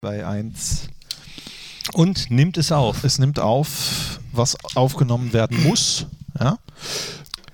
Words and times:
bei 0.00 0.26
1. 0.26 0.88
Und 1.92 2.30
nimmt 2.30 2.56
es 2.56 2.72
auf. 2.72 3.04
Es 3.04 3.18
nimmt 3.18 3.38
auf, 3.38 4.20
was 4.32 4.56
aufgenommen 4.74 5.34
werden 5.34 5.62
muss. 5.62 6.06
Ja. 6.38 6.58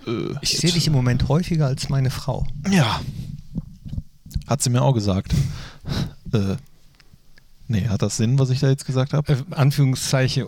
Äh, 0.07 0.35
ich 0.43 0.59
sehe 0.59 0.71
dich 0.71 0.87
im 0.87 0.93
Moment 0.93 1.29
häufiger 1.29 1.67
als 1.67 1.89
meine 1.89 2.11
Frau. 2.11 2.47
Ja. 2.71 3.01
Hat 4.47 4.63
sie 4.63 4.71
mir 4.71 4.83
auch 4.83 4.93
gesagt. 4.93 5.35
äh, 6.33 6.57
nee, 7.67 7.89
hat 7.89 8.03
das 8.03 8.17
Sinn, 8.17 8.39
was 8.39 8.51
ich 8.51 8.61
da 8.61 8.69
jetzt 8.69 8.87
gesagt 8.87 9.13
habe? 9.13 9.33
Äh, 9.33 9.43
Anführungszeichen, 9.51 10.45
äh, 10.45 10.47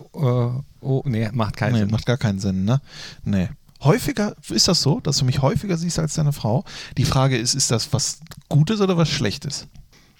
oh, 0.81 1.03
nee, 1.03 1.29
macht 1.33 1.57
keinen 1.57 1.73
nee, 1.73 1.79
Sinn. 1.79 1.91
Macht 1.91 2.05
gar 2.05 2.17
keinen 2.17 2.39
Sinn, 2.39 2.63
ne? 2.63 2.79
Nee. 3.25 3.49
Häufiger, 3.81 4.35
ist 4.49 4.69
das 4.69 4.81
so, 4.81 5.01
dass 5.01 5.17
du 5.17 5.25
mich 5.25 5.41
häufiger 5.41 5.77
siehst 5.77 5.99
als 5.99 6.13
deine 6.13 6.31
Frau? 6.31 6.63
Die 6.97 7.05
Frage 7.05 7.37
ist, 7.37 7.55
ist 7.55 7.71
das 7.71 7.91
was 7.91 8.19
Gutes 8.47 8.79
oder 8.79 8.95
was 8.95 9.09
Schlechtes? 9.09 9.67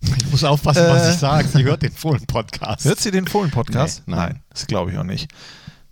Ich 0.01 0.31
muss 0.31 0.43
aufpassen, 0.43 0.85
äh, 0.85 0.89
was 0.89 1.13
ich 1.13 1.19
sage. 1.19 1.47
Sie 1.47 1.63
hört 1.63 1.81
den 1.81 1.91
Fohlen-Podcast. 1.91 2.85
Hört 2.85 2.99
sie 2.99 3.11
den 3.11 3.27
Fohlen-Podcast? 3.27 4.03
Nee, 4.05 4.15
nein. 4.15 4.29
nein. 4.33 4.43
das 4.49 4.67
glaube 4.67 4.91
ich 4.91 4.97
auch 4.97 5.03
nicht. 5.03 5.31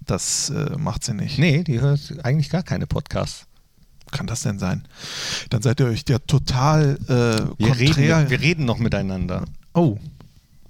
Das 0.05 0.49
äh, 0.49 0.77
macht 0.77 1.03
sie 1.03 1.13
nicht. 1.13 1.37
Nee, 1.37 1.63
die 1.63 1.81
hört 1.81 1.99
eigentlich 2.23 2.49
gar 2.49 2.63
keine 2.63 2.87
Podcasts. 2.87 3.45
Kann 4.11 4.27
das 4.27 4.41
denn 4.41 4.57
sein? 4.57 4.87
Dann 5.49 5.61
seid 5.61 5.81
ihr 5.81 5.87
euch 5.87 6.03
ja 6.07 6.19
total 6.19 6.97
äh, 7.07 7.63
wir, 7.63 7.77
reden, 7.77 8.29
wir 8.29 8.39
reden 8.39 8.65
noch 8.65 8.77
miteinander. 8.77 9.43
Oh, 9.73 9.97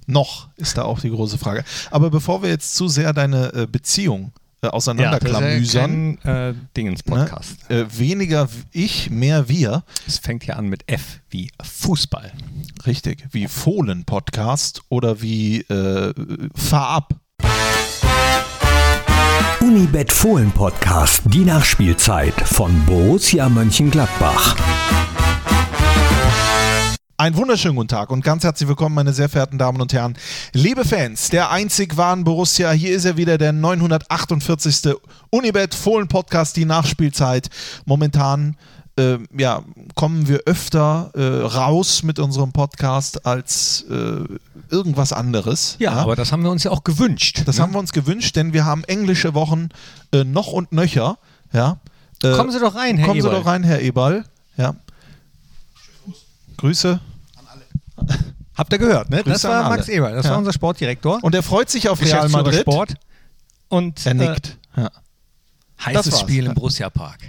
noch 0.07 0.49
ist 0.55 0.77
da 0.77 0.83
auch 0.83 0.99
die 0.99 1.11
große 1.11 1.37
Frage. 1.37 1.63
Aber 1.91 2.09
bevor 2.09 2.41
wir 2.41 2.49
jetzt 2.49 2.75
zu 2.75 2.87
sehr 2.87 3.13
deine 3.13 3.53
äh, 3.53 3.67
Beziehung 3.67 4.31
äh, 4.61 4.67
auseinanderklamüsern. 4.67 6.17
Ja, 6.23 6.49
äh, 6.49 6.53
Dingens-Podcast. 6.75 7.69
Ne? 7.69 7.81
Äh, 7.81 7.97
weniger 7.97 8.49
ich, 8.71 9.09
mehr 9.09 9.49
wir. 9.49 9.83
Es 10.07 10.17
fängt 10.17 10.45
ja 10.45 10.55
an 10.55 10.67
mit 10.67 10.83
F 10.87 11.19
wie 11.29 11.51
Fußball. 11.63 12.31
Richtig, 12.85 13.25
wie 13.31 13.47
Fohlen-Podcast 13.47 14.81
oder 14.89 15.21
wie 15.21 15.61
äh, 15.61 16.13
Fahr 16.55 16.89
ab. 16.89 17.13
Unibet 19.59 20.11
Fohlen 20.11 20.51
Podcast, 20.51 21.23
die 21.25 21.43
Nachspielzeit 21.43 22.33
von 22.45 22.85
Borussia 22.85 23.49
Mönchengladbach. 23.49 24.55
Einen 27.19 27.35
wunderschönen 27.35 27.75
guten 27.75 27.87
Tag 27.87 28.11
und 28.11 28.23
ganz 28.23 28.43
herzlich 28.43 28.69
willkommen, 28.69 28.93
meine 28.93 29.11
sehr 29.11 29.27
verehrten 29.27 29.57
Damen 29.57 29.81
und 29.81 29.91
Herren. 29.91 30.15
Liebe 30.53 30.85
Fans, 30.85 31.29
der 31.31 31.49
einzig 31.49 31.97
wahren 31.97 32.23
Borussia, 32.23 32.69
hier 32.69 32.95
ist 32.95 33.05
er 33.05 33.17
wieder, 33.17 33.39
der 33.39 33.53
948. 33.53 34.93
Unibet 35.31 35.73
Fohlen 35.73 36.07
Podcast, 36.07 36.55
die 36.57 36.65
Nachspielzeit. 36.65 37.49
Momentan 37.85 38.55
äh, 38.99 39.17
ja, 39.35 39.63
kommen 39.95 40.27
wir 40.27 40.41
öfter 40.45 41.09
äh, 41.15 41.43
raus 41.43 42.03
mit 42.03 42.19
unserem 42.19 42.51
Podcast 42.51 43.25
als 43.25 43.83
äh, 43.89 44.19
irgendwas 44.69 45.11
anderes. 45.11 45.75
Ja, 45.79 45.93
ja, 45.93 45.97
aber 45.97 46.15
das 46.15 46.31
haben 46.31 46.43
wir 46.43 46.51
uns 46.51 46.65
ja 46.65 46.69
auch 46.69 46.83
gewünscht. 46.83 47.41
Das 47.45 47.57
ne? 47.57 47.63
haben 47.63 47.73
wir 47.73 47.79
uns 47.79 47.93
gewünscht, 47.93 48.35
denn 48.35 48.53
wir 48.53 48.63
haben 48.63 48.83
englische 48.83 49.33
Wochen 49.33 49.69
äh, 50.11 50.23
noch 50.23 50.53
und 50.53 50.71
nöcher. 50.71 51.17
Ja. 51.51 51.79
Äh, 52.21 52.33
kommen 52.33 52.51
Sie 52.51 52.59
doch 52.59 52.75
rein, 52.75 52.97
Herr 52.97 53.07
Kommen 53.07 53.21
Eberl. 53.21 53.31
Sie 53.31 53.37
doch 53.39 53.45
rein, 53.47 53.63
Herr 53.63 53.81
Eberl. 53.81 54.23
Ja. 54.55 54.75
Grüße. 56.57 56.99
An 57.35 57.47
alle. 57.47 58.17
Habt 58.55 58.73
ihr 58.73 58.79
gehört, 58.79 59.09
ne? 59.09 59.17
Grüße 59.17 59.29
das 59.33 59.43
war 59.43 59.69
Max 59.69 59.87
Eber, 59.87 60.11
das 60.11 60.25
ja. 60.25 60.31
war 60.31 60.37
unser 60.39 60.53
Sportdirektor. 60.53 61.23
Und 61.23 61.35
er 61.35 61.43
freut 61.43 61.69
sich 61.69 61.89
auf 61.89 62.01
Real 62.01 62.27
Madrid. 62.29 62.61
Sport. 62.61 62.95
Und 63.69 64.05
er 64.05 64.13
nickt. 64.13 64.57
Äh, 64.75 64.81
ja. 64.81 64.91
Heißes 65.85 66.19
Spiel 66.19 66.45
im 66.45 66.53
Borussia 66.53 66.89
Park. 66.89 67.19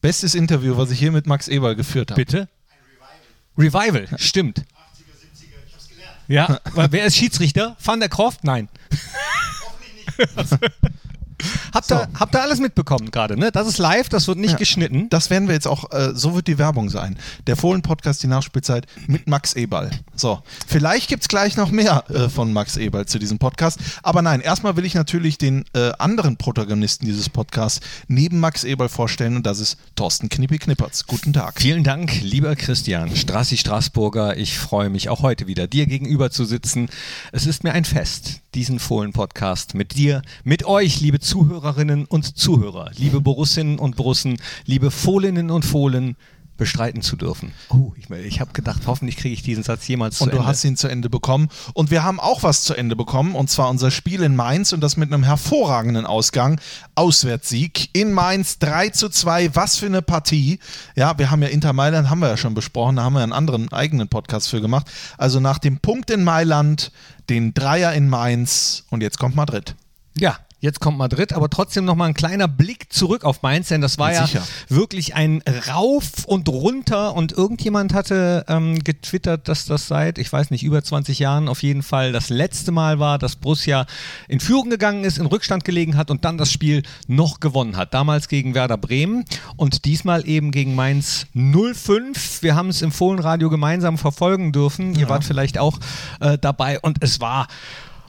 Bestes 0.00 0.34
Interview, 0.34 0.76
was 0.76 0.90
ich 0.90 0.98
hier 0.98 1.12
mit 1.12 1.26
Max 1.26 1.46
Eber 1.46 1.74
geführt 1.76 2.10
habe. 2.10 2.20
Bitte? 2.20 2.48
Ein 2.68 3.64
Revival. 3.64 3.94
Revival, 4.02 4.18
stimmt. 4.18 4.58
80er, 4.58 4.64
70er, 4.64 5.44
ich 5.66 5.74
hab's 5.74 5.88
gelernt. 5.88 6.16
Ja, 6.26 6.60
wer 6.90 7.04
ist 7.04 7.16
Schiedsrichter? 7.16 7.76
Van 7.82 8.00
der 8.00 8.08
Croft? 8.08 8.42
Nein. 8.42 8.68
Hoffentlich 9.64 10.50
nicht. 10.50 10.92
Habt, 11.74 11.88
so. 11.88 11.94
ihr, 11.96 12.08
habt 12.18 12.34
ihr 12.34 12.42
alles 12.42 12.60
mitbekommen 12.60 13.10
gerade, 13.10 13.36
ne? 13.36 13.50
Das 13.52 13.66
ist 13.66 13.78
live, 13.78 14.08
das 14.08 14.28
wird 14.28 14.38
nicht 14.38 14.52
ja, 14.52 14.58
geschnitten. 14.58 15.08
Das 15.10 15.30
werden 15.30 15.48
wir 15.48 15.54
jetzt 15.54 15.66
auch, 15.66 15.90
äh, 15.92 16.12
so 16.14 16.34
wird 16.34 16.46
die 16.46 16.58
Werbung 16.58 16.90
sein. 16.90 17.16
Der 17.46 17.56
Fohlen-Podcast, 17.56 18.22
die 18.22 18.26
Nachspielzeit 18.26 18.86
mit 19.06 19.28
Max 19.28 19.54
Eberl. 19.54 19.90
So, 20.14 20.42
vielleicht 20.66 21.08
gibt 21.08 21.22
es 21.22 21.28
gleich 21.28 21.56
noch 21.56 21.70
mehr 21.70 22.04
äh, 22.10 22.28
von 22.28 22.52
Max 22.52 22.76
Eberl 22.76 23.06
zu 23.06 23.18
diesem 23.18 23.38
Podcast. 23.38 23.80
Aber 24.02 24.22
nein, 24.22 24.40
erstmal 24.40 24.76
will 24.76 24.84
ich 24.84 24.94
natürlich 24.94 25.38
den 25.38 25.64
äh, 25.74 25.92
anderen 25.98 26.36
Protagonisten 26.36 27.06
dieses 27.06 27.28
Podcasts 27.28 27.80
neben 28.08 28.40
Max 28.40 28.64
Eberl 28.64 28.88
vorstellen 28.88 29.36
und 29.36 29.46
das 29.46 29.58
ist 29.58 29.78
Thorsten 29.96 30.28
Knippi-Knippertz. 30.28 31.06
Guten 31.06 31.32
Tag. 31.32 31.60
Vielen 31.60 31.84
Dank, 31.84 32.20
lieber 32.20 32.54
Christian 32.56 33.14
Strassi 33.16 33.56
Straßburger. 33.56 34.36
Ich 34.36 34.58
freue 34.58 34.90
mich 34.90 35.08
auch 35.08 35.22
heute 35.22 35.46
wieder, 35.46 35.66
dir 35.66 35.86
gegenüber 35.86 36.30
zu 36.30 36.44
sitzen. 36.44 36.88
Es 37.32 37.46
ist 37.46 37.64
mir 37.64 37.72
ein 37.72 37.84
Fest, 37.84 38.41
diesen 38.54 38.78
Fohlen-Podcast 38.78 39.74
mit 39.74 39.96
dir, 39.96 40.22
mit 40.44 40.64
euch, 40.64 41.00
liebe 41.00 41.20
Zuhörerinnen 41.20 42.04
und 42.04 42.36
Zuhörer, 42.36 42.90
liebe 42.96 43.20
Borussinnen 43.20 43.78
und 43.78 43.96
Borussen, 43.96 44.38
liebe 44.66 44.90
Fohlinnen 44.90 45.50
und 45.50 45.64
Fohlen, 45.64 46.16
bestreiten 46.56 47.02
zu 47.02 47.16
dürfen. 47.16 47.52
Oh, 47.70 47.92
ich, 47.96 48.08
ich 48.10 48.40
habe 48.40 48.52
gedacht, 48.52 48.82
hoffentlich 48.86 49.16
kriege 49.16 49.34
ich 49.34 49.42
diesen 49.42 49.62
Satz 49.62 49.86
jemals 49.88 50.18
zu 50.18 50.24
und 50.24 50.30
Ende. 50.30 50.38
Und 50.38 50.44
du 50.44 50.48
hast 50.48 50.64
ihn 50.64 50.76
zu 50.76 50.88
Ende 50.88 51.10
bekommen. 51.10 51.48
Und 51.74 51.90
wir 51.90 52.04
haben 52.04 52.20
auch 52.20 52.42
was 52.42 52.62
zu 52.62 52.74
Ende 52.74 52.96
bekommen, 52.96 53.34
und 53.34 53.50
zwar 53.50 53.68
unser 53.68 53.90
Spiel 53.90 54.22
in 54.22 54.36
Mainz 54.36 54.72
und 54.72 54.80
das 54.80 54.96
mit 54.96 55.12
einem 55.12 55.24
hervorragenden 55.24 56.06
Ausgang. 56.06 56.60
Auswärtssieg 56.94 57.90
in 57.92 58.12
Mainz 58.12 58.58
3 58.58 58.90
zu 58.90 59.08
2. 59.08 59.54
Was 59.54 59.76
für 59.76 59.86
eine 59.86 60.02
Partie. 60.02 60.58
Ja, 60.94 61.18
wir 61.18 61.30
haben 61.30 61.42
ja 61.42 61.48
Inter 61.48 61.72
Mailand, 61.72 62.10
haben 62.10 62.20
wir 62.20 62.28
ja 62.28 62.36
schon 62.36 62.54
besprochen, 62.54 62.96
da 62.96 63.02
haben 63.02 63.14
wir 63.14 63.22
einen 63.22 63.32
anderen 63.32 63.72
eigenen 63.72 64.08
Podcast 64.08 64.48
für 64.48 64.60
gemacht. 64.60 64.86
Also 65.18 65.40
nach 65.40 65.58
dem 65.58 65.78
Punkt 65.78 66.10
in 66.10 66.24
Mailand, 66.24 66.92
den 67.28 67.54
Dreier 67.54 67.92
in 67.92 68.08
Mainz 68.08 68.84
und 68.90 69.02
jetzt 69.02 69.18
kommt 69.18 69.36
Madrid. 69.36 69.74
Ja, 70.16 70.38
Jetzt 70.62 70.78
kommt 70.78 70.96
Madrid, 70.96 71.32
aber 71.32 71.50
trotzdem 71.50 71.84
nochmal 71.84 72.10
ein 72.10 72.14
kleiner 72.14 72.46
Blick 72.46 72.92
zurück 72.92 73.24
auf 73.24 73.42
Mainz, 73.42 73.66
denn 73.66 73.80
das 73.80 73.98
war 73.98 74.12
ja, 74.12 74.26
ja 74.26 74.42
wirklich 74.68 75.16
ein 75.16 75.42
Rauf 75.68 76.24
und 76.24 76.48
runter 76.48 77.16
und 77.16 77.32
irgendjemand 77.32 77.92
hatte 77.92 78.44
ähm, 78.46 78.78
getwittert, 78.78 79.48
dass 79.48 79.64
das 79.64 79.88
seit, 79.88 80.18
ich 80.18 80.32
weiß 80.32 80.52
nicht, 80.52 80.62
über 80.62 80.84
20 80.84 81.18
Jahren 81.18 81.48
auf 81.48 81.64
jeden 81.64 81.82
Fall 81.82 82.12
das 82.12 82.28
letzte 82.28 82.70
Mal 82.70 83.00
war, 83.00 83.18
dass 83.18 83.34
Borussia 83.34 83.86
in 84.28 84.38
Führung 84.38 84.70
gegangen 84.70 85.02
ist, 85.02 85.18
in 85.18 85.26
Rückstand 85.26 85.64
gelegen 85.64 85.96
hat 85.96 86.12
und 86.12 86.24
dann 86.24 86.38
das 86.38 86.52
Spiel 86.52 86.84
noch 87.08 87.40
gewonnen 87.40 87.76
hat. 87.76 87.92
Damals 87.92 88.28
gegen 88.28 88.54
Werder 88.54 88.78
Bremen 88.78 89.24
und 89.56 89.84
diesmal 89.84 90.28
eben 90.28 90.52
gegen 90.52 90.76
Mainz 90.76 91.26
05. 91.34 92.40
Wir 92.42 92.54
haben 92.54 92.68
es 92.68 92.82
im 92.82 92.92
Fohlenradio 92.92 93.50
gemeinsam 93.50 93.98
verfolgen 93.98 94.52
dürfen. 94.52 94.94
Ja. 94.94 95.00
Ihr 95.00 95.08
wart 95.08 95.24
vielleicht 95.24 95.58
auch 95.58 95.80
äh, 96.20 96.38
dabei 96.38 96.78
und 96.78 96.98
es 97.00 97.20
war 97.20 97.48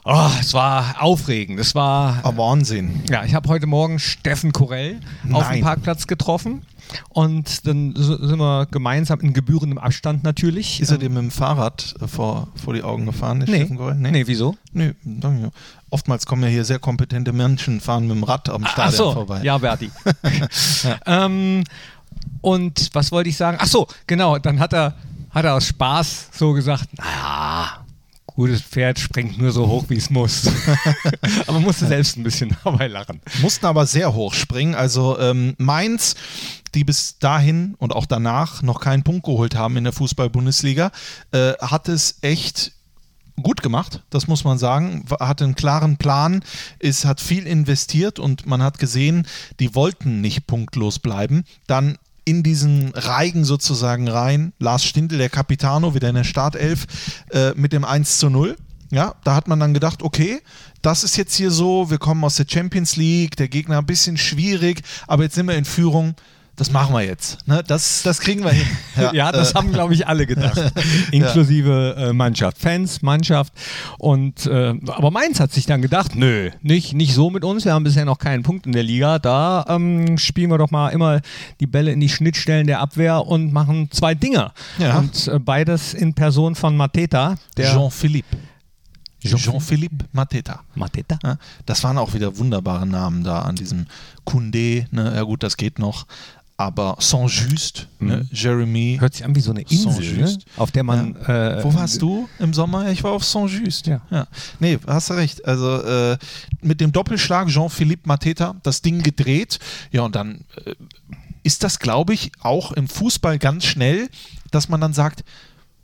Oh, 0.06 0.30
es 0.38 0.52
war 0.52 0.96
aufregend. 1.02 1.58
Es 1.58 1.74
war. 1.74 2.20
Oh, 2.24 2.36
Wahnsinn. 2.36 3.02
Ja, 3.08 3.24
ich 3.24 3.34
habe 3.34 3.48
heute 3.48 3.66
Morgen 3.66 3.98
Steffen 3.98 4.52
Korell 4.52 5.00
Nein. 5.22 5.34
auf 5.34 5.50
dem 5.50 5.62
Parkplatz 5.62 6.06
getroffen. 6.06 6.60
Und 7.08 7.66
dann 7.66 7.94
sind 7.96 8.38
wir 8.38 8.66
gemeinsam 8.70 9.20
in 9.20 9.32
gebührendem 9.32 9.78
Abstand 9.78 10.22
natürlich. 10.22 10.82
Ist 10.82 10.90
er 10.90 10.98
dir 10.98 11.08
mit 11.08 11.18
dem 11.18 11.30
Fahrrad 11.30 11.94
äh, 12.02 12.06
vor, 12.06 12.48
vor 12.54 12.74
die 12.74 12.82
Augen 12.82 13.06
gefahren, 13.06 13.38
nee. 13.38 13.46
Steffen 13.46 13.78
Korell? 13.78 13.94
Nee. 13.94 14.10
nee, 14.10 14.26
wieso? 14.26 14.56
Nee, 14.72 14.92
oftmals 15.88 16.26
kommen 16.26 16.42
ja 16.42 16.50
hier 16.50 16.66
sehr 16.66 16.78
kompetente 16.78 17.32
Menschen, 17.32 17.80
fahren 17.80 18.06
mit 18.06 18.16
dem 18.16 18.24
Rad 18.24 18.50
am 18.50 18.66
Stadion 18.66 18.86
Ach 18.86 18.92
so. 18.92 19.12
vorbei. 19.12 19.40
Ja, 19.42 19.56
Berti. 19.56 19.90
ja. 20.82 20.98
Ähm, 21.06 21.64
und 22.42 22.90
was 22.92 23.10
wollte 23.10 23.30
ich 23.30 23.38
sagen? 23.38 23.56
Ach 23.58 23.66
so, 23.66 23.86
genau. 24.06 24.38
Dann 24.38 24.60
hat 24.60 24.74
er, 24.74 24.96
hat 25.30 25.46
er 25.46 25.54
aus 25.54 25.66
Spaß 25.66 26.28
so 26.32 26.52
gesagt, 26.52 26.88
naja, 26.98 27.83
gutes 28.34 28.62
Pferd 28.62 28.98
springt 28.98 29.38
nur 29.38 29.52
so 29.52 29.68
hoch, 29.68 29.84
wie 29.88 29.96
es 29.96 30.10
muss. 30.10 30.50
aber 31.46 31.60
musste 31.60 31.86
selbst 31.86 32.16
ein 32.16 32.22
bisschen 32.22 32.56
dabei 32.64 32.88
lachen. 32.88 33.20
Mussten 33.40 33.66
aber 33.66 33.86
sehr 33.86 34.14
hoch 34.14 34.34
springen. 34.34 34.74
Also 34.74 35.18
ähm, 35.18 35.54
Mainz, 35.58 36.14
die 36.74 36.84
bis 36.84 37.18
dahin 37.18 37.74
und 37.78 37.92
auch 37.94 38.06
danach 38.06 38.62
noch 38.62 38.80
keinen 38.80 39.04
Punkt 39.04 39.24
geholt 39.24 39.54
haben 39.54 39.76
in 39.76 39.84
der 39.84 39.92
Fußball-Bundesliga, 39.92 40.90
äh, 41.32 41.52
hat 41.60 41.88
es 41.88 42.18
echt 42.22 42.72
gut 43.42 43.62
gemacht, 43.62 44.02
das 44.10 44.28
muss 44.28 44.44
man 44.44 44.58
sagen. 44.58 45.04
Hat 45.20 45.42
einen 45.42 45.54
klaren 45.54 45.96
Plan, 45.96 46.44
ist, 46.78 47.04
hat 47.04 47.20
viel 47.20 47.46
investiert 47.46 48.18
und 48.18 48.46
man 48.46 48.62
hat 48.62 48.78
gesehen, 48.78 49.26
die 49.60 49.74
wollten 49.74 50.20
nicht 50.20 50.46
punktlos 50.46 50.98
bleiben. 50.98 51.44
Dann 51.66 51.98
in 52.24 52.42
diesen 52.42 52.90
Reigen 52.94 53.44
sozusagen 53.44 54.08
rein. 54.08 54.52
Lars 54.58 54.84
Stindl, 54.84 55.18
der 55.18 55.30
Capitano, 55.30 55.94
wieder 55.94 56.08
in 56.08 56.14
der 56.14 56.24
Startelf 56.24 56.86
äh, 57.30 57.52
mit 57.54 57.72
dem 57.72 57.84
1 57.84 58.18
zu 58.18 58.30
0. 58.30 58.56
Ja, 58.90 59.14
da 59.24 59.34
hat 59.34 59.48
man 59.48 59.58
dann 59.58 59.74
gedacht, 59.74 60.02
okay, 60.02 60.40
das 60.82 61.02
ist 61.04 61.16
jetzt 61.16 61.34
hier 61.34 61.50
so, 61.50 61.90
wir 61.90 61.98
kommen 61.98 62.22
aus 62.22 62.36
der 62.36 62.46
Champions 62.48 62.96
League, 62.96 63.36
der 63.36 63.48
Gegner 63.48 63.78
ein 63.78 63.86
bisschen 63.86 64.16
schwierig, 64.16 64.82
aber 65.06 65.24
jetzt 65.24 65.34
sind 65.34 65.48
wir 65.48 65.56
in 65.56 65.64
Führung 65.64 66.14
das 66.56 66.70
machen 66.70 66.94
wir 66.94 67.02
jetzt. 67.02 67.46
Ne? 67.48 67.62
Das, 67.66 68.02
das 68.02 68.20
kriegen 68.20 68.44
wir 68.44 68.52
hin. 68.52 68.66
Ja, 68.96 69.12
ja 69.12 69.32
das 69.32 69.50
äh. 69.50 69.54
haben, 69.54 69.72
glaube 69.72 69.92
ich, 69.92 70.06
alle 70.06 70.24
gedacht. 70.24 70.72
Inklusive 71.10 71.96
äh, 71.98 72.12
Mannschaft. 72.12 72.58
Fans, 72.58 73.02
Mannschaft. 73.02 73.52
Und, 73.98 74.46
äh, 74.46 74.74
aber 74.86 75.10
Mainz 75.10 75.40
hat 75.40 75.52
sich 75.52 75.66
dann 75.66 75.82
gedacht, 75.82 76.14
nö, 76.14 76.50
nicht, 76.62 76.92
nicht 76.92 77.12
so 77.12 77.28
mit 77.28 77.44
uns. 77.44 77.64
Wir 77.64 77.72
haben 77.72 77.82
bisher 77.82 78.04
noch 78.04 78.18
keinen 78.18 78.44
Punkt 78.44 78.66
in 78.66 78.72
der 78.72 78.84
Liga. 78.84 79.18
Da 79.18 79.64
ähm, 79.68 80.16
spielen 80.16 80.50
wir 80.50 80.58
doch 80.58 80.70
mal 80.70 80.90
immer 80.90 81.22
die 81.58 81.66
Bälle 81.66 81.90
in 81.90 81.98
die 81.98 82.08
Schnittstellen 82.08 82.68
der 82.68 82.78
Abwehr 82.80 83.26
und 83.26 83.52
machen 83.52 83.90
zwei 83.90 84.14
Dinger. 84.14 84.52
Ja. 84.78 84.98
Und 84.98 85.26
äh, 85.26 85.40
beides 85.40 85.92
in 85.92 86.14
Person 86.14 86.54
von 86.54 86.76
Mateta. 86.76 87.34
Jean-Philippe 87.56 88.36
Jean-Philippe 89.24 90.06
Mateta. 90.12 90.62
Mateta. 90.74 91.18
Ja, 91.22 91.38
das 91.66 91.82
waren 91.82 91.98
auch 91.98 92.14
wieder 92.14 92.36
wunderbare 92.36 92.86
Namen 92.86 93.24
da 93.24 93.42
an 93.42 93.56
diesem 93.56 93.86
Koundé. 94.26 94.86
Ne? 94.90 95.12
Ja 95.14 95.22
gut, 95.22 95.42
das 95.42 95.56
geht 95.56 95.78
noch. 95.78 96.06
Aber 96.56 96.96
Saint-Just, 97.00 97.88
mhm. 97.98 98.08
ne? 98.08 98.28
Jeremy. 98.30 98.96
Hört 99.00 99.14
sich 99.14 99.24
an 99.24 99.34
wie 99.34 99.40
so 99.40 99.50
eine 99.50 99.62
Insel, 99.62 100.18
ne? 100.18 100.38
auf 100.56 100.70
der 100.70 100.84
man. 100.84 101.16
Ja. 101.26 101.58
Äh, 101.58 101.64
Wo 101.64 101.74
warst 101.74 102.00
du 102.00 102.28
im 102.38 102.54
Sommer? 102.54 102.90
Ich 102.90 103.02
war 103.02 103.10
auf 103.10 103.24
Saint-Just. 103.24 103.88
Ja. 103.88 104.02
ja. 104.10 104.28
Nee, 104.60 104.78
hast 104.86 105.10
du 105.10 105.14
recht. 105.14 105.44
Also 105.44 105.82
äh, 105.82 106.16
mit 106.62 106.80
dem 106.80 106.92
Doppelschlag 106.92 107.48
Jean-Philippe 107.48 108.06
Mateta 108.06 108.54
das 108.62 108.82
Ding 108.82 109.02
gedreht. 109.02 109.58
Ja, 109.90 110.02
und 110.02 110.14
dann 110.14 110.44
äh, 110.64 110.74
ist 111.42 111.64
das, 111.64 111.80
glaube 111.80 112.14
ich, 112.14 112.30
auch 112.40 112.72
im 112.72 112.88
Fußball 112.88 113.38
ganz 113.38 113.64
schnell, 113.64 114.08
dass 114.52 114.68
man 114.68 114.80
dann 114.80 114.92
sagt, 114.92 115.24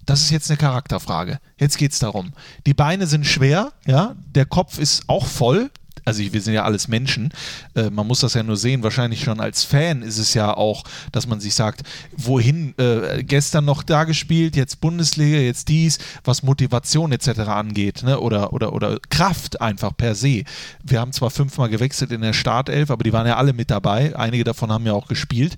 das 0.06 0.23
ist 0.23 0.31
jetzt 0.31 0.50
eine 0.50 0.56
Charakterfrage. 0.56 1.38
Jetzt 1.58 1.78
geht 1.78 1.93
es 1.93 1.99
darum. 1.99 2.32
Die 2.66 2.75
Beine 2.75 3.06
sind 3.06 3.26
schwer, 3.26 3.73
ja, 3.87 4.14
der 4.34 4.46
Kopf 4.46 4.78
ist 4.78 5.05
auch 5.08 5.26
voll. 5.26 5.70
Also 6.05 6.23
wir 6.23 6.41
sind 6.41 6.55
ja 6.55 6.64
alles 6.64 6.88
Menschen. 6.88 7.31
Äh, 7.75 7.91
man 7.91 8.06
muss 8.06 8.20
das 8.20 8.35
ja 8.35 8.43
nur 8.43 8.56
sehen. 8.56 8.82
Wahrscheinlich 8.82 9.23
schon 9.23 9.41
als 9.41 9.64
Fan 9.64 10.02
ist 10.02 10.19
es 10.19 10.35
ja 10.35 10.56
auch, 10.56 10.85
dass 11.12 11.26
man 11.26 11.41
sich 11.41 11.55
sagt, 11.55 11.82
wohin 12.17 12.75
äh, 12.79 13.23
gestern 13.23 13.64
noch 13.64 13.82
da 13.82 14.05
gespielt, 14.05 14.56
jetzt 14.56 14.81
Bundesliga, 14.81 15.38
jetzt 15.38 15.69
dies, 15.69 15.99
was 16.25 16.43
Motivation 16.43 17.12
etc. 17.12 17.41
angeht, 17.41 18.02
ne? 18.02 18.19
oder, 18.20 18.52
oder, 18.52 18.73
oder 18.73 18.99
Kraft 19.11 19.61
einfach 19.61 19.97
per 19.97 20.14
se. 20.14 20.44
Wir 20.82 21.00
haben 21.00 21.12
zwar 21.12 21.31
fünfmal 21.31 21.69
gewechselt 21.69 22.12
in 22.12 22.20
der 22.20 22.32
Startelf, 22.32 22.91
aber 22.91 23.05
die 23.05 23.12
waren 23.12 23.26
ja 23.26 23.37
alle 23.37 23.52
mit 23.52 23.70
dabei. 23.70 24.17
Einige 24.17 24.44
davon 24.44 24.73
haben 24.73 24.87
ja 24.87 24.93
auch 24.93 25.08
gespielt. 25.08 25.56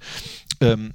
Ähm, 0.61 0.95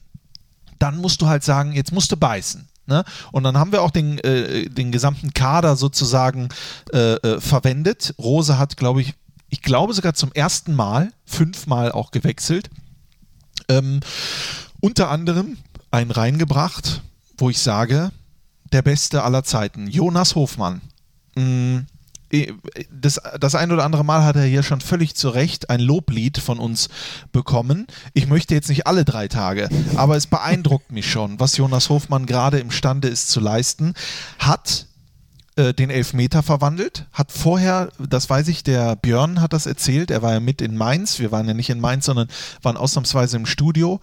dann 0.79 0.97
musst 0.97 1.21
du 1.21 1.27
halt 1.27 1.44
sagen, 1.44 1.73
jetzt 1.73 1.91
musst 1.91 2.11
du 2.11 2.17
beißen. 2.17 2.67
Ne? 2.88 3.03
Und 3.31 3.44
dann 3.44 3.57
haben 3.57 3.71
wir 3.71 3.81
auch 3.81 3.91
den, 3.91 4.17
äh, 4.19 4.69
den 4.69 4.91
gesamten 4.91 5.33
Kader 5.33 5.75
sozusagen 5.75 6.49
äh, 6.94 7.15
äh, 7.15 7.41
verwendet. 7.41 8.15
Rose 8.17 8.57
hat, 8.57 8.77
glaube 8.77 9.01
ich, 9.01 9.13
ich 9.49 9.61
glaube 9.61 9.94
sogar 9.94 10.13
zum 10.13 10.31
ersten 10.31 10.75
Mal, 10.75 11.11
fünfmal 11.25 11.91
auch 11.91 12.11
gewechselt. 12.11 12.69
Ähm, 13.69 13.99
unter 14.79 15.09
anderem 15.09 15.57
einen 15.91 16.11
reingebracht, 16.11 17.01
wo 17.38 17.49
ich 17.49 17.59
sage, 17.59 18.11
der 18.71 18.81
beste 18.81 19.23
aller 19.23 19.44
Zeiten, 19.44 19.88
Jonas 19.88 20.35
Hofmann. 20.35 20.81
Äh, 21.35 22.53
das, 22.91 23.21
das 23.39 23.55
ein 23.55 23.71
oder 23.71 23.85
andere 23.85 24.03
Mal 24.03 24.23
hat 24.23 24.35
er 24.35 24.44
hier 24.44 24.63
schon 24.63 24.81
völlig 24.81 25.15
zu 25.15 25.29
Recht 25.29 25.69
ein 25.69 25.79
Loblied 25.79 26.38
von 26.38 26.59
uns 26.59 26.89
bekommen. 27.31 27.88
Ich 28.13 28.27
möchte 28.27 28.53
jetzt 28.53 28.69
nicht 28.69 28.88
alle 28.88 29.05
drei 29.05 29.27
Tage, 29.27 29.69
aber 29.95 30.17
es 30.17 30.27
beeindruckt 30.27 30.91
mich 30.91 31.09
schon, 31.09 31.39
was 31.39 31.57
Jonas 31.57 31.89
Hofmann 31.89 32.25
gerade 32.25 32.59
imstande 32.59 33.07
ist 33.07 33.29
zu 33.29 33.39
leisten. 33.39 33.94
Hat 34.39 34.88
äh, 35.57 35.74
den 35.74 35.89
Elfmeter 35.89 36.44
verwandelt, 36.44 37.07
hat 37.12 37.31
vorher, 37.31 37.89
das 38.00 38.30
weiß 38.30 38.48
ich, 38.48 38.63
der 38.63 38.95
Björn 38.95 39.42
hat 39.42 39.54
das 39.54 39.65
erzählt, 39.65 40.12
er 40.12 40.21
war 40.21 40.33
ja 40.33 40.39
mit 40.39 40.62
in 40.62 40.77
Mainz, 40.77 41.19
wir 41.19 41.31
waren 41.31 41.48
ja 41.48 41.54
nicht 41.54 41.69
in 41.69 41.80
Mainz, 41.80 42.06
sondern 42.06 42.27
waren 42.62 42.77
ausnahmsweise 42.77 43.38
im 43.38 43.45
Studio, 43.45 44.00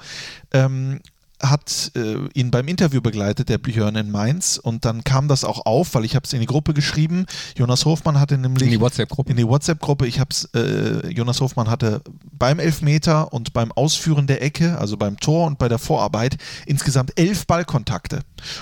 ähm, 0.52 1.00
hat 1.50 1.92
äh, 1.94 2.16
ihn 2.34 2.50
beim 2.50 2.68
Interview 2.68 3.00
begleitet, 3.00 3.48
der 3.48 3.58
Björn 3.58 3.96
in 3.96 4.10
Mainz. 4.10 4.58
Und 4.58 4.84
dann 4.84 5.04
kam 5.04 5.28
das 5.28 5.44
auch 5.44 5.66
auf, 5.66 5.94
weil 5.94 6.04
ich 6.04 6.16
habe 6.16 6.24
es 6.24 6.32
in 6.32 6.40
die 6.40 6.46
Gruppe 6.46 6.74
geschrieben. 6.74 7.26
Jonas 7.56 7.84
Hofmann 7.84 8.18
hatte 8.18 8.38
nämlich... 8.38 8.64
In 8.64 8.70
die 8.70 8.80
WhatsApp-Gruppe. 8.80 9.30
In 9.30 9.36
die 9.36 9.46
WhatsApp-Gruppe. 9.46 10.06
Ich 10.06 10.20
habe 10.20 10.30
es, 10.30 10.44
äh, 10.54 11.08
Jonas 11.10 11.40
Hofmann 11.40 11.68
hatte 11.68 12.02
beim 12.32 12.58
Elfmeter 12.58 13.32
und 13.32 13.52
beim 13.52 13.72
Ausführen 13.72 14.26
der 14.26 14.42
Ecke, 14.42 14.78
also 14.78 14.96
beim 14.96 15.18
Tor 15.18 15.46
und 15.46 15.58
bei 15.58 15.68
der 15.68 15.78
Vorarbeit, 15.78 16.36
insgesamt 16.66 17.18
elf 17.18 17.46
Ballkontakte. 17.46 18.20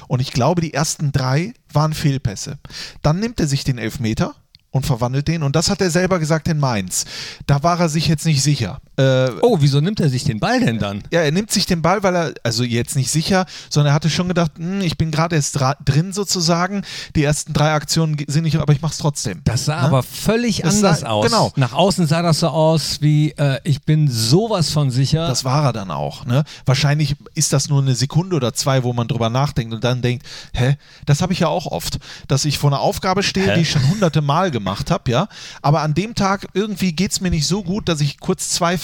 Und 0.08 0.20
ich 0.20 0.32
glaube, 0.32 0.61
die 0.61 0.75
ersten 0.75 1.12
drei 1.12 1.55
waren 1.73 1.94
Fehlpässe. 1.94 2.58
Dann 3.02 3.20
nimmt 3.20 3.40
er 3.40 3.46
sich 3.46 3.64
den 3.64 3.79
Elfmeter 3.79 4.34
und 4.73 4.87
verwandelt 4.87 5.29
den. 5.29 5.43
Und 5.43 5.55
das 5.55 5.70
hat 5.70 5.81
er 5.81 5.90
selber 5.90 6.19
gesagt 6.19 6.49
in 6.49 6.58
Mainz. 6.58 7.05
Da 7.46 7.62
war 7.62 7.79
er 7.79 7.88
sich 7.88 8.08
jetzt 8.08 8.26
nicht 8.26 8.43
sicher. 8.43 8.81
Äh, 8.97 9.31
oh, 9.41 9.56
wieso 9.61 9.81
nimmt 9.81 10.00
er 10.00 10.11
sich 10.11 10.25
den 10.25 10.39
Ball 10.39 10.61
denn 10.61 10.79
dann? 10.79 11.03
Ja, 11.11 11.21
er 11.21 11.33
nimmt 11.33 11.50
sich 11.50 11.65
den 11.65 11.81
Ball, 11.81 12.03
weil 12.03 12.15
er, 12.15 12.35
also 12.43 12.62
jetzt 12.62 12.94
nicht 12.94 13.11
sicher, 13.11 13.47
sondern 13.71 13.93
er 13.93 13.94
hatte 13.94 14.11
schon 14.11 14.29
gedacht, 14.29 14.53
hm, 14.59 14.83
ich 14.83 14.99
bin 14.99 15.11
gerade 15.11 15.35
erst 15.35 15.59
drin 15.85 16.12
sozusagen. 16.12 16.83
Die 17.17 17.25
ersten 17.25 17.55
drei 17.55 17.73
Aktionen 17.73 18.19
sind 18.27 18.44
nicht, 18.44 18.56
aber 18.56 18.73
ich 18.75 18.83
mach's 18.83 18.99
trotzdem. 18.99 19.41
Das 19.44 19.65
sah 19.65 19.81
ne? 19.81 19.89
aber 19.89 20.03
völlig 20.03 20.61
das 20.61 20.77
anders 20.77 21.00
sah, 21.00 21.09
aus. 21.09 21.25
Genau. 21.25 21.53
Nach 21.56 21.73
außen 21.73 22.06
sah 22.06 22.21
das 22.21 22.41
so 22.41 22.49
aus 22.49 23.00
wie, 23.00 23.31
äh, 23.33 23.61
ich 23.65 23.83
bin 23.83 24.09
sowas 24.11 24.71
von 24.71 24.91
sicher. 24.91 25.27
Das 25.27 25.47
war 25.47 25.65
er 25.65 25.73
dann 25.73 25.91
auch. 25.91 26.27
Ne? 26.27 26.44
Wahrscheinlich 26.67 27.17
ist 27.35 27.55
das 27.55 27.71
nur 27.71 27.81
eine 27.81 27.94
Sekunde 27.94 28.37
oder 28.37 28.53
zwei, 28.53 28.83
wo 28.83 28.93
man 28.93 29.09
drüber 29.09 29.31
nachdenkt 29.31 29.73
und 29.73 29.83
dann 29.85 30.03
denkt, 30.03 30.27
hä, 30.53 30.77
das 31.06 31.23
habe 31.23 31.33
ich 31.33 31.41
ja 31.41 31.49
auch 31.49 31.65
oft, 31.65 31.99
dass 32.29 32.44
ich 32.44 32.59
vor 32.59 32.69
einer 32.69 32.81
Aufgabe 32.81 33.23
stehe, 33.23 33.53
hä? 33.53 33.55
die 33.55 33.62
ich 33.62 33.71
schon 33.71 33.89
hunderte 33.89 34.21
Mal 34.21 34.50
gemacht 34.50 34.91
habe, 34.91 35.11
ja. 35.11 35.29
Aber 35.62 35.81
an 35.81 35.94
dem 35.94 36.15
Tag 36.15 36.49
irgendwie 36.53 36.93
geht 36.93 37.12
es 37.12 37.23
mir 37.23 37.31
nicht 37.31 37.47
so 37.47 37.62
gut, 37.62 37.89
dass 37.89 38.03
ich 38.03 38.21
kurz 38.21 38.50
zweifle. 38.50 38.81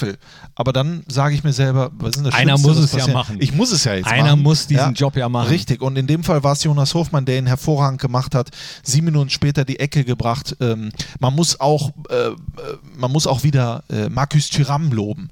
Aber 0.54 0.72
dann 0.72 1.04
sage 1.08 1.34
ich 1.34 1.44
mir 1.44 1.52
selber, 1.52 1.90
was 1.94 2.16
ist 2.16 2.26
das 2.26 2.34
Einer 2.34 2.58
muss 2.58 2.76
es 2.78 2.92
ja 2.92 3.06
machen. 3.08 3.36
Ich 3.40 3.52
muss 3.52 3.72
es 3.72 3.84
ja 3.84 3.94
jetzt 3.94 4.06
Einer 4.06 4.22
machen. 4.22 4.32
Einer 4.32 4.36
muss 4.36 4.66
diesen 4.66 4.80
ja? 4.80 4.90
Job 4.90 5.16
ja 5.16 5.28
machen. 5.28 5.48
Richtig. 5.48 5.80
Und 5.82 5.96
in 5.96 6.06
dem 6.06 6.24
Fall 6.24 6.42
war 6.42 6.52
es 6.52 6.64
Jonas 6.64 6.94
Hofmann, 6.94 7.24
der 7.24 7.38
ihn 7.38 7.46
hervorragend 7.46 8.00
gemacht 8.00 8.34
hat. 8.34 8.50
Sieben 8.82 9.06
Minuten 9.06 9.30
später 9.30 9.64
die 9.64 9.78
Ecke 9.78 10.04
gebracht. 10.04 10.56
Ähm, 10.60 10.90
man 11.20 11.34
muss 11.34 11.60
auch, 11.60 11.90
äh, 12.10 12.30
man 12.96 13.12
muss 13.12 13.26
auch 13.26 13.42
wieder 13.42 13.84
äh, 13.88 14.08
Markus 14.08 14.48
Thuram 14.50 14.90
loben, 14.90 15.30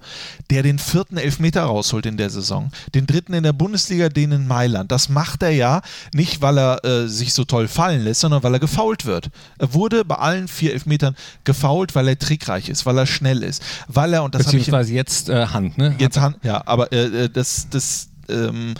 der 0.51 0.63
den 0.63 0.79
vierten 0.79 1.17
Elfmeter 1.17 1.65
rausholt 1.65 2.07
in 2.07 2.17
der 2.17 2.31
Saison. 2.31 2.71
Den 2.95 3.07
dritten 3.07 3.33
in 3.33 3.43
der 3.43 3.53
Bundesliga, 3.53 4.09
den 4.09 4.33
in 4.33 4.47
Mailand. 4.47 4.93
Das 4.93 5.09
macht 5.09 5.43
er 5.43 5.51
ja 5.51 5.83
nicht, 6.13 6.43
weil 6.43 6.59
er 6.59 6.85
äh, 6.85 7.09
sich 7.09 7.35
so 7.35 7.45
toll 7.45 7.69
fallen 7.69 8.05
lässt, 8.05 8.21
sondern 8.21 8.43
weil 8.43 8.55
er 8.55 8.61
gefault 8.61 9.07
wird. 9.07 9.31
Er 9.59 9.75
wurde 9.75 10.05
bei 10.05 10.17
allen 10.17 10.49
vier 10.49 10.73
Elfmetern 10.73 11.17
gefault, 11.45 11.95
weil 11.95 12.09
er 12.09 12.19
trickreich 12.19 12.69
ist, 12.69 12.87
weil 12.87 12.99
er 12.99 13.07
schnell 13.07 13.43
ist, 13.43 13.63
weil 13.89 14.13
er, 14.15 14.23
und 14.23 14.35
das 14.35 14.47
habe 14.47 14.56
ich 14.57 14.69
jetzt 14.89 15.29
äh, 15.29 15.47
Hand, 15.47 15.79
ne? 15.79 15.95
Jetzt 15.99 16.19
Hand, 16.19 16.39
ja, 16.43 16.63
aber 16.67 16.93
äh, 16.93 17.25
äh, 17.25 17.29
das, 17.29 17.69
das, 17.71 18.09
ähm, 18.29 18.75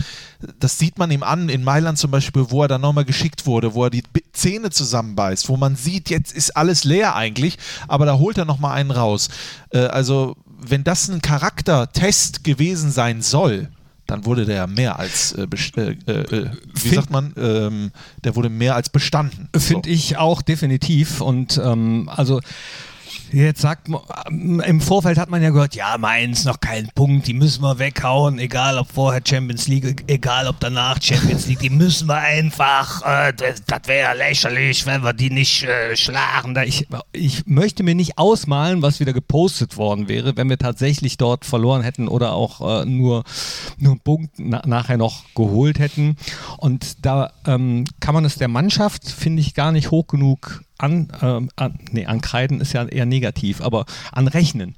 das 0.59 0.79
sieht 0.79 0.99
man 0.99 1.11
ihm 1.11 1.23
an, 1.23 1.49
in 1.49 1.65
Mailand 1.65 1.99
zum 1.99 2.11
Beispiel, 2.11 2.47
wo 2.51 2.63
er 2.63 2.69
dann 2.69 2.81
nochmal 2.81 3.05
geschickt 3.05 3.47
wurde, 3.47 3.75
wo 3.75 3.85
er 3.85 3.91
die 3.91 4.03
Zähne 4.33 4.71
zusammenbeißt, 4.71 5.49
wo 5.49 5.57
man 5.57 5.77
sieht, 5.77 6.11
jetzt 6.11 6.33
ist 6.33 6.57
alles 6.57 6.85
leer 6.85 7.17
eigentlich, 7.17 7.59
aber 7.89 8.07
da 8.07 8.19
holt 8.19 8.39
er 8.39 8.45
nochmal 8.45 8.77
einen 8.77 8.91
raus. 8.91 9.29
Äh, 9.71 9.79
also, 9.81 10.37
wenn 10.59 10.85
das 10.85 11.09
ein 11.09 11.23
Charaktertest 11.23 12.45
gewesen 12.45 12.91
sein 12.91 13.23
soll, 13.23 13.69
dann 14.07 14.25
wurde 14.25 14.45
der 14.45 14.67
mehr 14.67 14.99
als, 14.99 15.33
äh, 15.33 15.47
äh, 15.77 15.97
äh, 16.07 16.13
äh, 16.13 16.51
wie 16.75 16.95
sagt 16.95 17.11
man, 17.11 17.35
ähm, 17.37 17.91
der 18.23 18.37
wurde 18.37 18.49
mehr 18.49 18.77
als 18.77 18.89
bestanden. 18.89 19.49
Finde 19.57 19.89
so. 19.89 19.95
ich 19.95 20.17
auch 20.17 20.43
definitiv. 20.43 21.21
Und 21.21 21.61
ähm, 21.63 22.09
also 22.09 22.41
Jetzt 23.33 23.61
sagt 23.61 23.89
man, 23.89 24.01
ähm, 24.29 24.61
im 24.61 24.81
Vorfeld 24.81 25.19
hat 25.19 25.31
man 25.31 25.43
ja 25.43 25.51
gehört, 25.51 25.75
ja, 25.75 25.99
Mainz 25.99 26.45
noch 26.45 26.61
keinen 26.61 26.89
Punkt, 26.95 27.27
die 27.27 27.35
müssen 27.35 27.63
wir 27.63 27.79
weghauen, 27.79 28.39
egal 28.39 28.79
ob 28.79 28.91
vorher 28.93 29.21
Champions 29.25 29.69
League, 29.69 30.05
egal 30.07 30.47
ob 30.47 30.61
danach 30.61 31.01
Champions 31.03 31.47
League, 31.47 31.61
die 31.61 31.71
müssen 31.71 32.09
wir 32.09 32.17
einfach, 32.17 33.03
äh, 33.05 33.33
das, 33.33 33.65
das 33.67 33.81
wäre 33.87 34.17
lächerlich, 34.17 34.87
wenn 34.87 35.03
wir 35.03 35.13
die 35.13 35.31
nicht 35.31 35.65
äh, 35.65 35.97
schlagen. 35.97 36.57
Ich, 36.65 36.87
ich 37.13 37.47
möchte 37.47 37.83
mir 37.83 37.95
nicht 37.95 38.19
ausmalen, 38.19 38.83
was 38.83 39.01
wieder 39.01 39.13
gepostet 39.13 39.77
worden 39.77 40.09
wäre, 40.09 40.37
wenn 40.37 40.49
wir 40.49 40.59
tatsächlich 40.59 41.17
dort 41.17 41.45
verloren 41.45 41.83
hätten 41.83 42.09
oder 42.09 42.33
auch 42.33 42.83
äh, 42.83 42.85
nur, 42.85 43.25
nur 43.79 43.93
einen 43.93 44.01
Punkt 44.01 44.35
na 44.39 44.63
nachher 44.67 44.97
noch 44.97 45.25
geholt 45.35 45.79
hätten. 45.79 46.17
Und 46.59 47.05
da 47.05 47.33
ähm, 47.47 47.85
kann 48.01 48.15
man 48.15 48.25
es 48.25 48.37
der 48.37 48.49
Mannschaft, 48.49 49.09
finde 49.09 49.41
ich, 49.41 49.55
gar 49.55 49.73
nicht 49.73 49.91
hoch 49.91 50.07
genug 50.07 50.63
an, 50.79 51.09
äh, 51.21 51.41
an, 51.57 51.79
nee, 51.93 52.07
ankreiden 52.07 52.61
ist 52.61 52.73
ja 52.73 52.85
eher 52.85 53.07
negativ, 53.07 53.61
aber 53.61 53.87
anrechnen. 54.13 54.75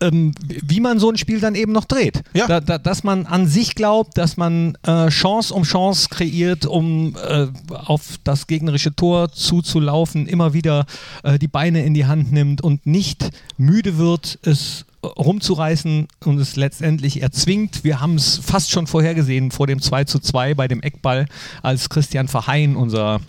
Ähm, 0.00 0.32
wie 0.44 0.80
man 0.80 0.98
so 0.98 1.10
ein 1.10 1.16
Spiel 1.16 1.38
dann 1.38 1.54
eben 1.54 1.70
noch 1.70 1.84
dreht. 1.84 2.22
Ja. 2.34 2.48
Da, 2.48 2.60
da, 2.60 2.78
dass 2.78 3.04
man 3.04 3.24
an 3.24 3.46
sich 3.46 3.76
glaubt, 3.76 4.18
dass 4.18 4.36
man 4.36 4.76
äh, 4.84 5.08
Chance 5.08 5.54
um 5.54 5.62
Chance 5.62 6.08
kreiert, 6.10 6.66
um 6.66 7.14
äh, 7.24 7.46
auf 7.68 8.18
das 8.24 8.48
gegnerische 8.48 8.96
Tor 8.96 9.30
zuzulaufen, 9.30 10.26
immer 10.26 10.54
wieder 10.54 10.86
äh, 11.22 11.38
die 11.38 11.46
Beine 11.46 11.84
in 11.84 11.94
die 11.94 12.06
Hand 12.06 12.32
nimmt 12.32 12.62
und 12.62 12.84
nicht 12.84 13.30
müde 13.58 13.96
wird, 13.96 14.40
es 14.42 14.86
rumzureißen 15.04 16.08
und 16.24 16.38
es 16.38 16.56
letztendlich 16.56 17.22
erzwingt. 17.22 17.84
Wir 17.84 18.00
haben 18.00 18.16
es 18.16 18.38
fast 18.38 18.70
schon 18.70 18.86
vorhergesehen 18.86 19.50
vor 19.50 19.66
dem 19.66 19.80
2 19.80 20.04
zu 20.04 20.18
2 20.18 20.54
bei 20.54 20.68
dem 20.68 20.82
Eckball, 20.82 21.26
als 21.62 21.88
Christian 21.88 22.28
Verheyen, 22.28 22.76
unser 22.76 23.20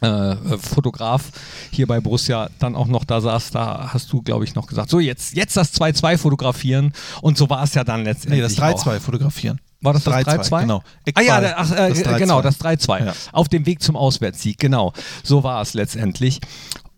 äh, 0.00 0.36
Fotograf 0.58 1.24
hier 1.70 1.86
bei 1.86 2.00
Borussia 2.00 2.50
dann 2.58 2.76
auch 2.76 2.86
noch 2.86 3.04
da 3.04 3.20
saß, 3.20 3.50
da 3.50 3.90
hast 3.92 4.12
du, 4.12 4.22
glaube 4.22 4.44
ich, 4.44 4.54
noch 4.54 4.66
gesagt, 4.66 4.90
so 4.90 5.00
jetzt, 5.00 5.34
jetzt 5.34 5.56
das 5.56 5.74
2-2 5.74 6.18
fotografieren 6.18 6.92
und 7.20 7.36
so 7.36 7.50
war 7.50 7.62
es 7.62 7.74
ja 7.74 7.84
dann 7.84 8.04
letztendlich. 8.04 8.42
Nee, 8.42 8.42
das 8.42 8.58
3-2 8.58 9.00
fotografieren. 9.00 9.60
War 9.80 9.92
das 9.92 10.04
das 10.04 10.14
3-2? 10.14 10.60
Genau. 10.62 10.82
ah 11.14 11.20
ja, 11.20 11.54
ach, 11.56 11.70
äh, 11.70 11.92
das 11.92 12.18
genau, 12.18 12.42
das 12.42 12.60
3-2. 12.60 13.06
Ja. 13.06 13.14
Auf 13.32 13.48
dem 13.48 13.64
Weg 13.64 13.80
zum 13.80 13.96
Auswärtssieg, 13.96 14.58
genau. 14.58 14.92
So 15.22 15.44
war 15.44 15.62
es 15.62 15.74
letztendlich. 15.74 16.40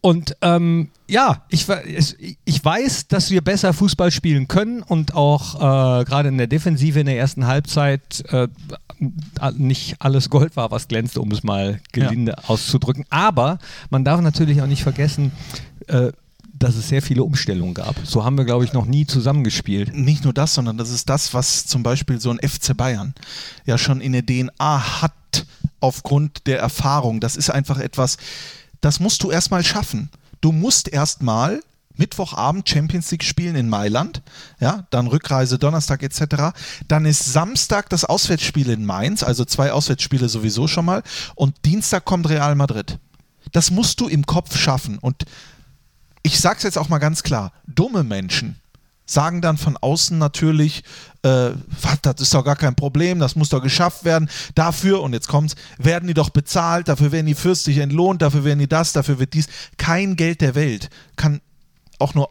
Und 0.03 0.37
ähm, 0.41 0.89
ja, 1.09 1.45
ich, 1.51 1.67
ich 2.45 2.65
weiß, 2.65 3.09
dass 3.09 3.31
wir 3.31 3.43
besser 3.43 3.73
Fußball 3.75 4.11
spielen 4.11 4.49
können 4.49 4.83
und 4.83 5.15
auch 5.15 5.57
äh, 5.57 6.05
gerade 6.05 6.31
in 6.31 6.39
der 6.39 6.47
Defensive 6.47 7.01
in 7.01 7.07
der 7.07 7.19
ersten 7.19 7.47
Halbzeit 7.47 8.25
äh, 8.31 8.49
nicht 9.57 9.97
alles 9.99 10.31
Gold 10.31 10.57
war, 10.57 10.71
was 10.71 10.89
glänzte, 10.89 11.21
um 11.21 11.31
es 11.33 11.43
mal 11.43 11.81
gelinde 11.93 12.35
ja. 12.39 12.49
auszudrücken. 12.49 13.05
Aber 13.11 13.59
man 13.91 14.05
darf 14.05 14.21
natürlich 14.21 14.63
auch 14.63 14.67
nicht 14.67 14.83
vergessen, 14.83 15.33
äh, 15.89 16.13
dass 16.61 16.77
es 16.77 16.89
sehr 16.89 17.03
viele 17.03 17.25
Umstellungen 17.25 17.75
gab. 17.75 17.97
So 18.05 18.25
haben 18.25 18.37
wir, 18.37 18.45
glaube 18.45 18.65
ich, 18.65 18.73
noch 18.73 18.87
nie 18.87 19.07
zusammengespielt. 19.07 19.95
Nicht 19.95 20.25
nur 20.25 20.33
das, 20.33 20.55
sondern 20.55 20.77
das 20.77 20.91
ist 20.91 21.09
das, 21.09 21.35
was 21.35 21.67
zum 21.67 21.83
Beispiel 21.83 22.21
so 22.21 22.31
ein 22.31 22.39
FC 22.39 22.77
Bayern 22.77 23.15
ja 23.65 23.79
schon 23.79 24.01
in 24.01 24.13
der 24.13 24.25
DNA 24.25 25.03
hat 25.03 25.13
aufgrund 25.81 26.47
der 26.47 26.59
Erfahrung. 26.59 27.21
Das 27.21 27.37
ist 27.37 27.51
einfach 27.51 27.79
etwas, 27.79 28.19
das 28.81 29.01
musst 29.01 29.23
du 29.23 29.31
erstmal 29.31 29.65
schaffen. 29.65 30.11
Du 30.41 30.53
musst 30.53 30.89
erstmal 30.89 31.63
Mittwochabend 31.97 32.67
Champions 32.69 33.11
League 33.11 33.25
spielen 33.25 33.57
in 33.57 33.69
Mailand, 33.69 34.23
ja, 34.59 34.87
dann 34.91 35.07
Rückreise 35.07 35.59
Donnerstag 35.59 36.03
etc. 36.03 36.57
Dann 36.89 37.05
ist 37.05 37.33
Samstag 37.33 37.91
das 37.91 38.05
Auswärtsspiel 38.07 38.71
in 38.71 38.87
Mainz, 38.87 39.23
also 39.23 39.45
zwei 39.45 39.73
Auswärtsspiele 39.73 40.29
sowieso 40.29 40.67
schon 40.67 40.87
mal 40.87 41.03
und 41.35 41.57
Dienstag 41.67 42.07
kommt 42.07 42.29
Real 42.29 42.55
Madrid. 42.55 42.99
Das 43.53 43.71
musst 43.71 44.01
du 44.01 44.09
im 44.09 44.25
Kopf 44.25 44.57
schaffen 44.57 44.99
und 44.99 45.25
ich 46.23 46.41
sage 46.41 46.57
es 46.59 46.63
jetzt 46.63 46.79
auch 46.79 46.89
mal 46.89 46.99
ganz 46.99 47.23
klar, 47.23 47.53
dumme 47.67 48.03
Menschen 48.03 48.61
sagen 49.11 49.41
dann 49.41 49.59
von 49.59 49.77
außen 49.77 50.17
natürlich, 50.19 50.85
äh, 51.23 51.51
das 52.03 52.21
ist 52.21 52.35
doch 52.35 52.45
gar 52.45 52.57
kein 52.57 52.75
Problem, 52.75 53.19
das 53.19 53.37
muss 53.37 53.51
doch 53.51 53.63
geschafft 53.63 54.05
werden. 54.05 54.31
Dafür, 54.55 55.03
und 55.03 55.13
jetzt 55.13 55.29
kommt's, 55.29 55.55
werden 55.79 56.07
die 56.07 56.15
doch 56.15 56.31
bezahlt, 56.31 56.89
dafür 56.89 57.13
werden 57.13 57.27
die 57.27 57.35
fürstlich 57.35 57.79
entlohnt, 57.79 58.23
dafür 58.23 58.45
werden 58.45 58.59
die 58.59 58.69
das, 58.69 58.93
dafür 58.93 59.19
wird 59.19 59.35
dies. 59.35 59.47
Kein 59.77 60.17
Geld 60.17 60.41
der 60.41 60.55
Welt 60.55 60.91
kann 61.17 61.41
auch 61.99 62.15
nur 62.15 62.31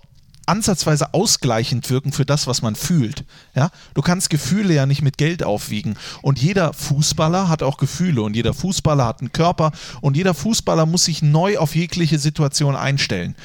ansatzweise 0.50 1.14
ausgleichend 1.14 1.90
wirken 1.92 2.12
für 2.12 2.26
das, 2.26 2.48
was 2.48 2.64
man 2.64 2.76
fühlt. 2.76 3.24
Ja? 3.54 3.70
Du 3.94 4.02
kannst 4.02 4.32
Gefühle 4.32 4.74
ja 4.74 4.88
nicht 4.88 5.04
mit 5.04 5.20
Geld 5.20 5.44
aufwiegen. 5.44 5.96
Und 6.24 6.42
jeder 6.42 6.74
Fußballer 6.74 7.48
hat 7.48 7.62
auch 7.62 7.78
Gefühle 7.78 8.24
und 8.24 8.36
jeder 8.36 8.56
Fußballer 8.56 9.06
hat 9.06 9.20
einen 9.20 9.32
Körper 9.32 9.72
und 10.02 10.18
jeder 10.18 10.34
Fußballer 10.34 10.88
muss 10.88 11.06
sich 11.06 11.22
neu 11.22 11.60
auf 11.60 11.76
jegliche 11.76 12.18
Situation 12.18 12.76
einstellen. 12.76 13.36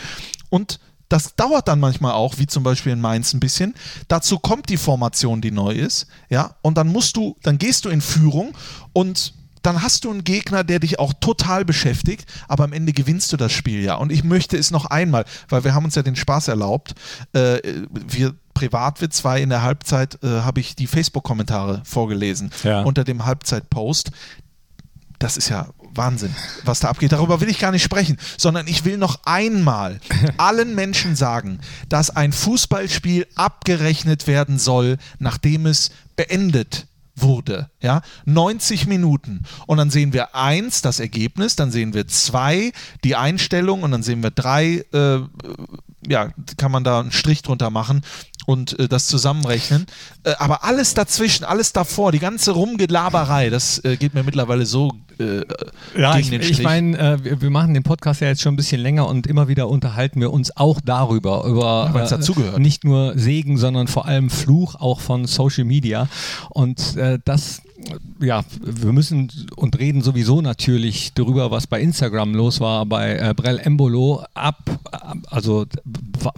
Und 0.48 0.80
das 1.14 1.36
dauert 1.36 1.68
dann 1.68 1.78
manchmal 1.78 2.10
auch, 2.10 2.38
wie 2.38 2.48
zum 2.48 2.64
Beispiel 2.64 2.90
in 2.90 3.00
Mainz 3.00 3.34
ein 3.34 3.38
bisschen. 3.38 3.74
Dazu 4.08 4.40
kommt 4.40 4.68
die 4.68 4.76
Formation, 4.76 5.40
die 5.40 5.52
neu 5.52 5.70
ist, 5.70 6.08
ja, 6.28 6.56
und 6.60 6.76
dann 6.76 6.88
musst 6.88 7.16
du, 7.16 7.36
dann 7.44 7.56
gehst 7.56 7.84
du 7.84 7.88
in 7.88 8.00
Führung 8.00 8.52
und 8.92 9.32
dann 9.62 9.80
hast 9.80 10.04
du 10.04 10.10
einen 10.10 10.24
Gegner, 10.24 10.64
der 10.64 10.80
dich 10.80 10.98
auch 10.98 11.12
total 11.20 11.64
beschäftigt, 11.64 12.28
aber 12.48 12.64
am 12.64 12.72
Ende 12.72 12.92
gewinnst 12.92 13.32
du 13.32 13.36
das 13.36 13.52
Spiel 13.52 13.84
ja. 13.84 13.94
Und 13.94 14.10
ich 14.10 14.24
möchte 14.24 14.56
es 14.56 14.72
noch 14.72 14.86
einmal, 14.86 15.24
weil 15.48 15.62
wir 15.62 15.72
haben 15.72 15.84
uns 15.84 15.94
ja 15.94 16.02
den 16.02 16.16
Spaß 16.16 16.48
erlaubt, 16.48 16.96
äh, 17.32 17.60
wir 17.92 18.34
Privatwitz 18.52 19.22
war 19.22 19.38
in 19.38 19.50
der 19.50 19.62
Halbzeit, 19.62 20.18
äh, 20.24 20.40
habe 20.40 20.58
ich 20.58 20.74
die 20.74 20.88
Facebook-Kommentare 20.88 21.82
vorgelesen 21.84 22.50
ja. 22.64 22.82
unter 22.82 23.04
dem 23.04 23.24
Halbzeit-Post. 23.24 24.10
Das 25.20 25.36
ist 25.36 25.48
ja 25.48 25.68
Wahnsinn, 25.96 26.34
was 26.64 26.80
da 26.80 26.88
abgeht. 26.88 27.12
Darüber 27.12 27.40
will 27.40 27.48
ich 27.48 27.58
gar 27.58 27.70
nicht 27.70 27.82
sprechen, 27.82 28.18
sondern 28.36 28.66
ich 28.66 28.84
will 28.84 28.98
noch 28.98 29.20
einmal 29.24 30.00
allen 30.36 30.74
Menschen 30.74 31.16
sagen, 31.16 31.60
dass 31.88 32.10
ein 32.10 32.32
Fußballspiel 32.32 33.26
abgerechnet 33.34 34.26
werden 34.26 34.58
soll, 34.58 34.98
nachdem 35.18 35.66
es 35.66 35.90
beendet 36.16 36.86
wurde. 37.16 37.70
Ja, 37.80 38.02
90 38.24 38.86
Minuten. 38.86 39.42
Und 39.66 39.78
dann 39.78 39.90
sehen 39.90 40.12
wir 40.12 40.34
eins, 40.34 40.82
das 40.82 41.00
Ergebnis, 41.00 41.56
dann 41.56 41.70
sehen 41.70 41.94
wir 41.94 42.08
zwei, 42.08 42.72
die 43.04 43.16
Einstellung 43.16 43.82
und 43.82 43.92
dann 43.92 44.02
sehen 44.02 44.22
wir 44.22 44.30
drei, 44.30 44.84
äh, 44.92 45.20
ja, 46.06 46.28
kann 46.56 46.72
man 46.72 46.84
da 46.84 47.00
einen 47.00 47.12
Strich 47.12 47.42
drunter 47.42 47.70
machen 47.70 48.02
und 48.46 48.78
äh, 48.78 48.88
das 48.88 49.06
zusammenrechnen. 49.06 49.86
Äh, 50.24 50.34
aber 50.38 50.64
alles 50.64 50.94
dazwischen, 50.94 51.44
alles 51.44 51.72
davor, 51.72 52.12
die 52.12 52.18
ganze 52.18 52.52
Rumgelaberei, 52.52 53.50
das 53.50 53.78
äh, 53.84 53.96
geht 53.96 54.14
mir 54.14 54.22
mittlerweile 54.22 54.66
so 54.66 54.92
äh, 55.18 55.42
ja, 55.96 56.16
ich. 56.16 56.32
Ich 56.32 56.62
meine, 56.62 56.98
äh, 56.98 57.40
wir, 57.40 57.50
machen 57.50 57.74
den 57.74 57.82
Podcast 57.82 58.20
ja 58.20 58.28
jetzt 58.28 58.42
schon 58.42 58.54
ein 58.54 58.56
bisschen 58.56 58.80
länger 58.80 59.08
und 59.08 59.26
immer 59.26 59.48
wieder 59.48 59.68
unterhalten 59.68 60.20
wir 60.20 60.32
uns 60.32 60.56
auch 60.56 60.80
darüber, 60.84 61.44
über 61.44 61.90
ja, 61.94 62.06
dazugehört. 62.06 62.58
nicht 62.58 62.84
nur 62.84 63.18
Segen, 63.18 63.56
sondern 63.58 63.88
vor 63.88 64.06
allem 64.06 64.30
Fluch 64.30 64.74
auch 64.76 65.00
von 65.00 65.26
Social 65.26 65.64
Media. 65.64 66.08
Und 66.50 66.96
das 67.24 67.62
ja, 68.20 68.42
wir 68.60 68.92
müssen 68.92 69.30
und 69.56 69.78
reden 69.78 70.00
sowieso 70.00 70.40
natürlich 70.40 71.12
darüber, 71.14 71.50
was 71.50 71.66
bei 71.66 71.80
Instagram 71.80 72.34
los 72.34 72.60
war, 72.60 72.86
bei 72.86 73.16
äh, 73.16 73.34
Brell 73.34 73.58
Embolo 73.58 74.24
ab, 74.34 74.58
also 75.26 75.66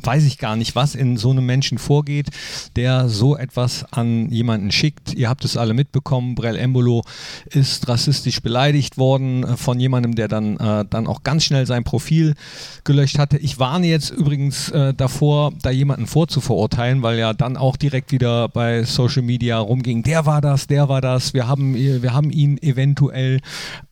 weiß 0.03 0.25
ich 0.25 0.39
gar 0.39 0.57
nicht, 0.57 0.75
was 0.75 0.95
in 0.95 1.17
so 1.17 1.31
einem 1.31 1.45
Menschen 1.45 1.79
vorgeht, 1.79 2.29
der 2.77 3.09
so 3.09 3.37
etwas 3.37 3.85
an 3.93 4.31
jemanden 4.31 4.73
schickt. 4.73 5.15
Ihr 5.15 5.29
habt 5.29 5.45
es 5.45 5.57
alle 5.57 5.75
mitbekommen, 5.75 6.35
Brell 6.35 6.57
Embolo 6.57 7.03
ist 7.51 7.87
rassistisch 7.87 8.41
beleidigt 8.41 8.97
worden 8.97 9.45
äh, 9.45 9.57
von 9.57 9.79
jemandem, 9.79 10.15
der 10.15 10.29
dann, 10.29 10.57
äh, 10.57 10.85
dann 10.89 11.07
auch 11.07 11.23
ganz 11.23 11.45
schnell 11.45 11.67
sein 11.67 11.85
Profil 11.85 12.35
gelöscht 12.85 13.19
hatte. 13.19 13.37
Ich 13.39 13.59
warne 13.59 13.87
jetzt 13.87 14.11
übrigens 14.11 14.71
äh, 14.71 14.95
davor, 14.95 15.53
da 15.63 15.71
jemanden 15.71 16.07
vorzuverurteilen, 16.07 17.03
weil 17.03 17.19
ja 17.19 17.35
dann 17.35 17.57
auch 17.57 17.77
direkt 17.77 18.13
wieder 18.13 18.49
bei 18.49 18.85
Social 18.85 19.23
Media 19.23 19.59
rumging, 19.59 20.03
der 20.03 20.25
war 20.25 20.41
das, 20.41 20.67
der 20.67 20.89
war 20.89 21.01
das, 21.01 21.26
wir 21.35 21.47
haben, 21.47 21.75
wir 21.75 22.13
haben 22.13 22.31
ihn 22.31 22.59
eventuell, 22.59 23.41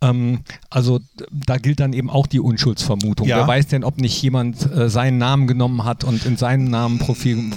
ähm, 0.01 0.41
also 0.71 1.01
da 1.31 1.57
gilt 1.57 1.81
dann 1.81 1.93
eben 1.93 2.11
auch 2.11 2.27
die 2.27 2.41
Unschuldsvermutung. 2.41 3.27
Ja. 3.27 3.39
Wer 3.39 3.49
weiß 3.49 3.69
denn, 3.69 3.85
ob 3.85 3.99
nicht 3.99 4.21
jemand 4.23 4.71
äh, 4.73 4.89
seinen 4.89 5.19
Namen 5.19 5.47
genommen 5.47 5.85
hat 5.85 6.05
und 6.05 6.25
in 6.27 6.37
seinem 6.37 6.65
Namen 6.65 6.99
Profil. 6.99 7.53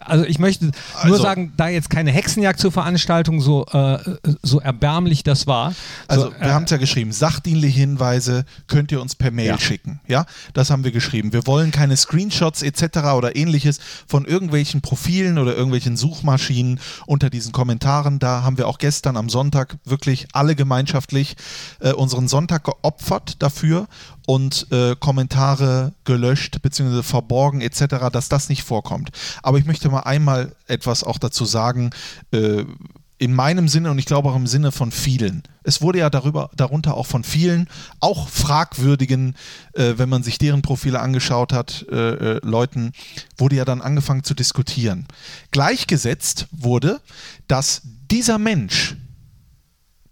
Also 0.00 0.24
ich 0.24 0.38
möchte 0.38 0.70
also, 0.94 1.08
nur 1.08 1.18
sagen, 1.18 1.52
da 1.56 1.68
jetzt 1.68 1.90
keine 1.90 2.10
Hexenjagd 2.10 2.60
zur 2.60 2.72
Veranstaltung, 2.72 3.40
so, 3.40 3.66
äh, 3.66 3.98
so 4.42 4.60
erbärmlich 4.60 5.22
das 5.22 5.46
war. 5.46 5.74
Also 6.06 6.26
so, 6.26 6.32
wir 6.32 6.48
äh, 6.48 6.50
haben 6.50 6.64
es 6.64 6.70
ja 6.70 6.76
geschrieben, 6.76 7.12
sachdienliche 7.12 7.80
Hinweise 7.80 8.44
könnt 8.66 8.92
ihr 8.92 9.00
uns 9.00 9.14
per 9.14 9.30
Mail 9.30 9.46
ja. 9.46 9.58
schicken. 9.58 10.00
Ja, 10.06 10.26
das 10.54 10.70
haben 10.70 10.84
wir 10.84 10.92
geschrieben. 10.92 11.32
Wir 11.32 11.46
wollen 11.46 11.70
keine 11.70 11.96
Screenshots 11.96 12.62
etc. 12.62 12.98
oder 13.16 13.36
ähnliches 13.36 13.78
von 14.06 14.24
irgendwelchen 14.24 14.80
Profilen 14.80 15.38
oder 15.38 15.54
irgendwelchen 15.54 15.96
Suchmaschinen 15.96 16.80
unter 17.06 17.30
diesen 17.30 17.52
Kommentaren. 17.52 18.18
Da 18.18 18.42
haben 18.42 18.58
wir 18.58 18.68
auch 18.68 18.78
gestern 18.78 19.16
am 19.18 19.28
Sonntag 19.28 19.76
wirklich 19.84 20.28
alle 20.32 20.56
gemeinschaftlich 20.56 21.36
äh, 21.80 21.92
unseren 21.92 22.28
Sonntag 22.28 22.64
geopfert 22.64 23.42
dafür 23.42 23.86
und 24.26 24.66
äh, 24.70 24.96
Kommentare 24.96 25.92
gelöscht 26.04 26.62
bzw. 26.62 27.02
verborgen 27.02 27.60
etc., 27.60 28.10
dass 28.12 28.28
das 28.28 28.48
nicht 28.48 28.62
vorkommt. 28.62 29.10
Aber 29.42 29.58
ich 29.58 29.64
möchte 29.64 29.88
mal 29.88 30.00
einmal 30.00 30.54
etwas 30.66 31.04
auch 31.04 31.18
dazu 31.18 31.44
sagen, 31.44 31.90
äh, 32.30 32.64
in 33.18 33.34
meinem 33.34 33.68
Sinne 33.68 33.90
und 33.90 33.98
ich 33.98 34.06
glaube 34.06 34.30
auch 34.30 34.36
im 34.36 34.46
Sinne 34.46 34.72
von 34.72 34.92
vielen. 34.92 35.42
Es 35.64 35.82
wurde 35.82 35.98
ja 35.98 36.08
darüber, 36.08 36.50
darunter 36.56 36.94
auch 36.94 37.06
von 37.06 37.24
vielen, 37.24 37.68
auch 38.00 38.28
fragwürdigen, 38.28 39.34
äh, 39.74 39.94
wenn 39.96 40.08
man 40.08 40.22
sich 40.22 40.38
deren 40.38 40.62
Profile 40.62 41.00
angeschaut 41.00 41.52
hat, 41.52 41.84
äh, 41.90 41.96
äh, 42.36 42.40
Leuten, 42.42 42.92
wurde 43.36 43.56
ja 43.56 43.64
dann 43.64 43.82
angefangen 43.82 44.22
zu 44.22 44.34
diskutieren. 44.34 45.06
Gleichgesetzt 45.50 46.46
wurde, 46.52 47.00
dass 47.48 47.82
dieser 48.10 48.38
Mensch, 48.38 48.96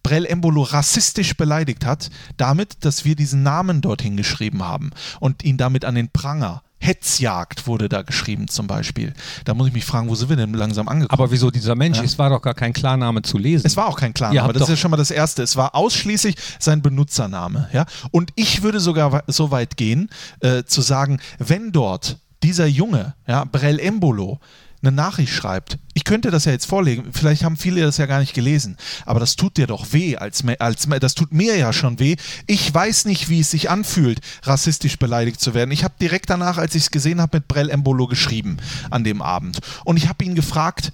Brell 0.06 0.24
Embolo 0.24 0.62
rassistisch 0.62 1.36
beleidigt 1.36 1.84
hat, 1.84 2.10
damit, 2.36 2.84
dass 2.84 3.04
wir 3.04 3.16
diesen 3.16 3.42
Namen 3.42 3.80
dorthin 3.80 4.16
geschrieben 4.16 4.62
haben 4.62 4.90
und 5.18 5.42
ihn 5.42 5.56
damit 5.56 5.84
an 5.84 5.96
den 5.96 6.10
Pranger 6.10 6.62
Hetzjagd 6.78 7.66
wurde 7.66 7.88
da 7.88 8.02
geschrieben 8.02 8.46
zum 8.46 8.68
Beispiel. 8.68 9.14
Da 9.44 9.54
muss 9.54 9.66
ich 9.66 9.72
mich 9.72 9.84
fragen, 9.84 10.08
wo 10.08 10.14
sind 10.14 10.28
wir 10.28 10.36
denn 10.36 10.54
langsam 10.54 10.86
angekommen? 10.86 11.18
Aber 11.18 11.32
wieso 11.32 11.50
dieser 11.50 11.74
Mensch? 11.74 11.98
Ja. 11.98 12.04
Es 12.04 12.20
war 12.20 12.30
doch 12.30 12.40
gar 12.40 12.54
kein 12.54 12.72
Klarname 12.72 13.22
zu 13.22 13.36
lesen. 13.36 13.66
Es 13.66 13.76
war 13.76 13.88
auch 13.88 13.98
kein 13.98 14.14
Klarname, 14.14 14.52
das 14.52 14.62
ist 14.62 14.68
ja 14.68 14.76
schon 14.76 14.92
mal 14.92 14.96
das 14.96 15.10
Erste. 15.10 15.42
Es 15.42 15.56
war 15.56 15.74
ausschließlich 15.74 16.36
sein 16.60 16.82
Benutzername. 16.82 17.68
Ja? 17.72 17.84
Und 18.12 18.30
ich 18.36 18.62
würde 18.62 18.78
sogar 18.78 19.24
so 19.26 19.50
weit 19.50 19.76
gehen, 19.76 20.08
äh, 20.38 20.62
zu 20.62 20.82
sagen, 20.82 21.18
wenn 21.38 21.72
dort 21.72 22.18
dieser 22.44 22.66
Junge, 22.66 23.14
ja, 23.26 23.42
Brell 23.44 23.80
Embolo, 23.80 24.38
eine 24.86 24.96
Nachricht 24.96 25.32
schreibt, 25.32 25.78
ich 25.94 26.04
könnte 26.04 26.30
das 26.30 26.44
ja 26.44 26.52
jetzt 26.52 26.66
vorlegen, 26.66 27.12
vielleicht 27.12 27.44
haben 27.44 27.56
viele 27.56 27.82
das 27.82 27.96
ja 27.96 28.06
gar 28.06 28.20
nicht 28.20 28.34
gelesen, 28.34 28.76
aber 29.04 29.20
das 29.20 29.36
tut 29.36 29.56
dir 29.56 29.66
doch 29.66 29.92
weh, 29.92 30.16
als, 30.16 30.44
als 30.58 30.86
das 31.00 31.14
tut 31.14 31.32
mir 31.32 31.56
ja 31.56 31.72
schon 31.72 31.98
weh. 31.98 32.16
Ich 32.46 32.72
weiß 32.72 33.06
nicht, 33.06 33.28
wie 33.28 33.40
es 33.40 33.50
sich 33.50 33.70
anfühlt, 33.70 34.20
rassistisch 34.42 34.98
beleidigt 34.98 35.40
zu 35.40 35.54
werden. 35.54 35.70
Ich 35.70 35.84
habe 35.84 35.94
direkt 36.00 36.30
danach, 36.30 36.58
als 36.58 36.74
ich 36.74 36.84
es 36.84 36.90
gesehen 36.90 37.20
habe, 37.20 37.38
mit 37.38 37.48
Brell 37.48 37.70
Embolo 37.70 38.06
geschrieben 38.06 38.58
an 38.90 39.04
dem 39.04 39.22
Abend. 39.22 39.58
Und 39.84 39.96
ich 39.96 40.08
habe 40.08 40.24
ihn 40.24 40.34
gefragt, 40.34 40.92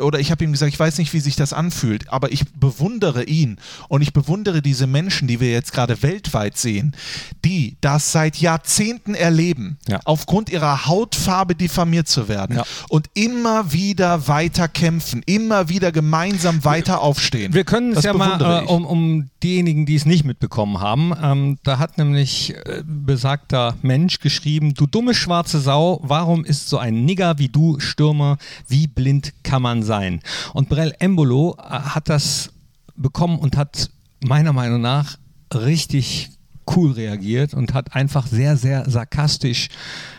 oder 0.00 0.18
ich 0.18 0.30
habe 0.30 0.42
ihm 0.44 0.52
gesagt, 0.52 0.72
ich 0.72 0.78
weiß 0.78 0.98
nicht, 0.98 1.12
wie 1.12 1.20
sich 1.20 1.36
das 1.36 1.52
anfühlt, 1.52 2.08
aber 2.10 2.32
ich 2.32 2.44
bewundere 2.54 3.24
ihn 3.24 3.58
und 3.88 4.00
ich 4.00 4.14
bewundere 4.14 4.62
diese 4.62 4.86
Menschen, 4.86 5.28
die 5.28 5.40
wir 5.40 5.50
jetzt 5.50 5.72
gerade 5.72 6.02
weltweit 6.02 6.56
sehen, 6.56 6.96
die 7.44 7.76
das 7.82 8.10
seit 8.10 8.36
Jahrzehnten 8.36 9.14
erleben, 9.14 9.76
ja. 9.86 10.00
aufgrund 10.04 10.48
ihrer 10.48 10.86
Hautfarbe 10.86 11.54
diffamiert 11.54 12.08
zu 12.08 12.28
werden 12.28 12.56
ja. 12.56 12.64
und 12.88 13.10
immer 13.12 13.72
wieder 13.72 14.26
weiter 14.26 14.68
kämpfen, 14.68 15.22
immer 15.26 15.68
wieder 15.68 15.92
gemeinsam 15.92 16.64
weiter 16.64 17.02
aufstehen. 17.02 17.52
Wir 17.52 17.64
können 17.64 17.92
es 17.92 18.04
ja 18.04 18.14
mal, 18.14 18.64
äh, 18.64 18.66
um, 18.66 18.86
um 18.86 19.28
diejenigen, 19.42 19.84
die 19.84 19.96
es 19.96 20.06
nicht 20.06 20.24
mitbekommen 20.24 20.80
haben, 20.80 21.12
ähm, 21.22 21.58
da 21.62 21.78
hat 21.78 21.98
nämlich 21.98 22.54
äh, 22.54 22.82
besagter 22.84 23.76
Mensch 23.82 24.18
geschrieben, 24.20 24.72
du 24.72 24.86
dumme 24.86 25.14
schwarze 25.14 25.60
Sau, 25.60 26.00
warum 26.02 26.44
ist 26.44 26.70
so 26.70 26.78
ein 26.78 27.04
Nigger 27.04 27.38
wie 27.38 27.48
du 27.48 27.78
Stürmer, 27.80 28.38
wie 28.66 28.86
blind 28.86 29.34
kann 29.42 29.60
man 29.60 29.73
man 29.74 29.82
sein. 29.82 30.20
Und 30.52 30.68
Brell 30.68 30.94
Embolo 30.98 31.56
äh, 31.58 31.62
hat 31.62 32.08
das 32.08 32.50
bekommen 32.96 33.38
und 33.38 33.56
hat 33.56 33.90
meiner 34.24 34.52
Meinung 34.52 34.80
nach 34.80 35.18
richtig 35.52 36.30
cool 36.74 36.92
reagiert 36.92 37.52
und 37.54 37.74
hat 37.74 37.94
einfach 37.94 38.26
sehr, 38.26 38.56
sehr 38.56 38.88
sarkastisch 38.88 39.68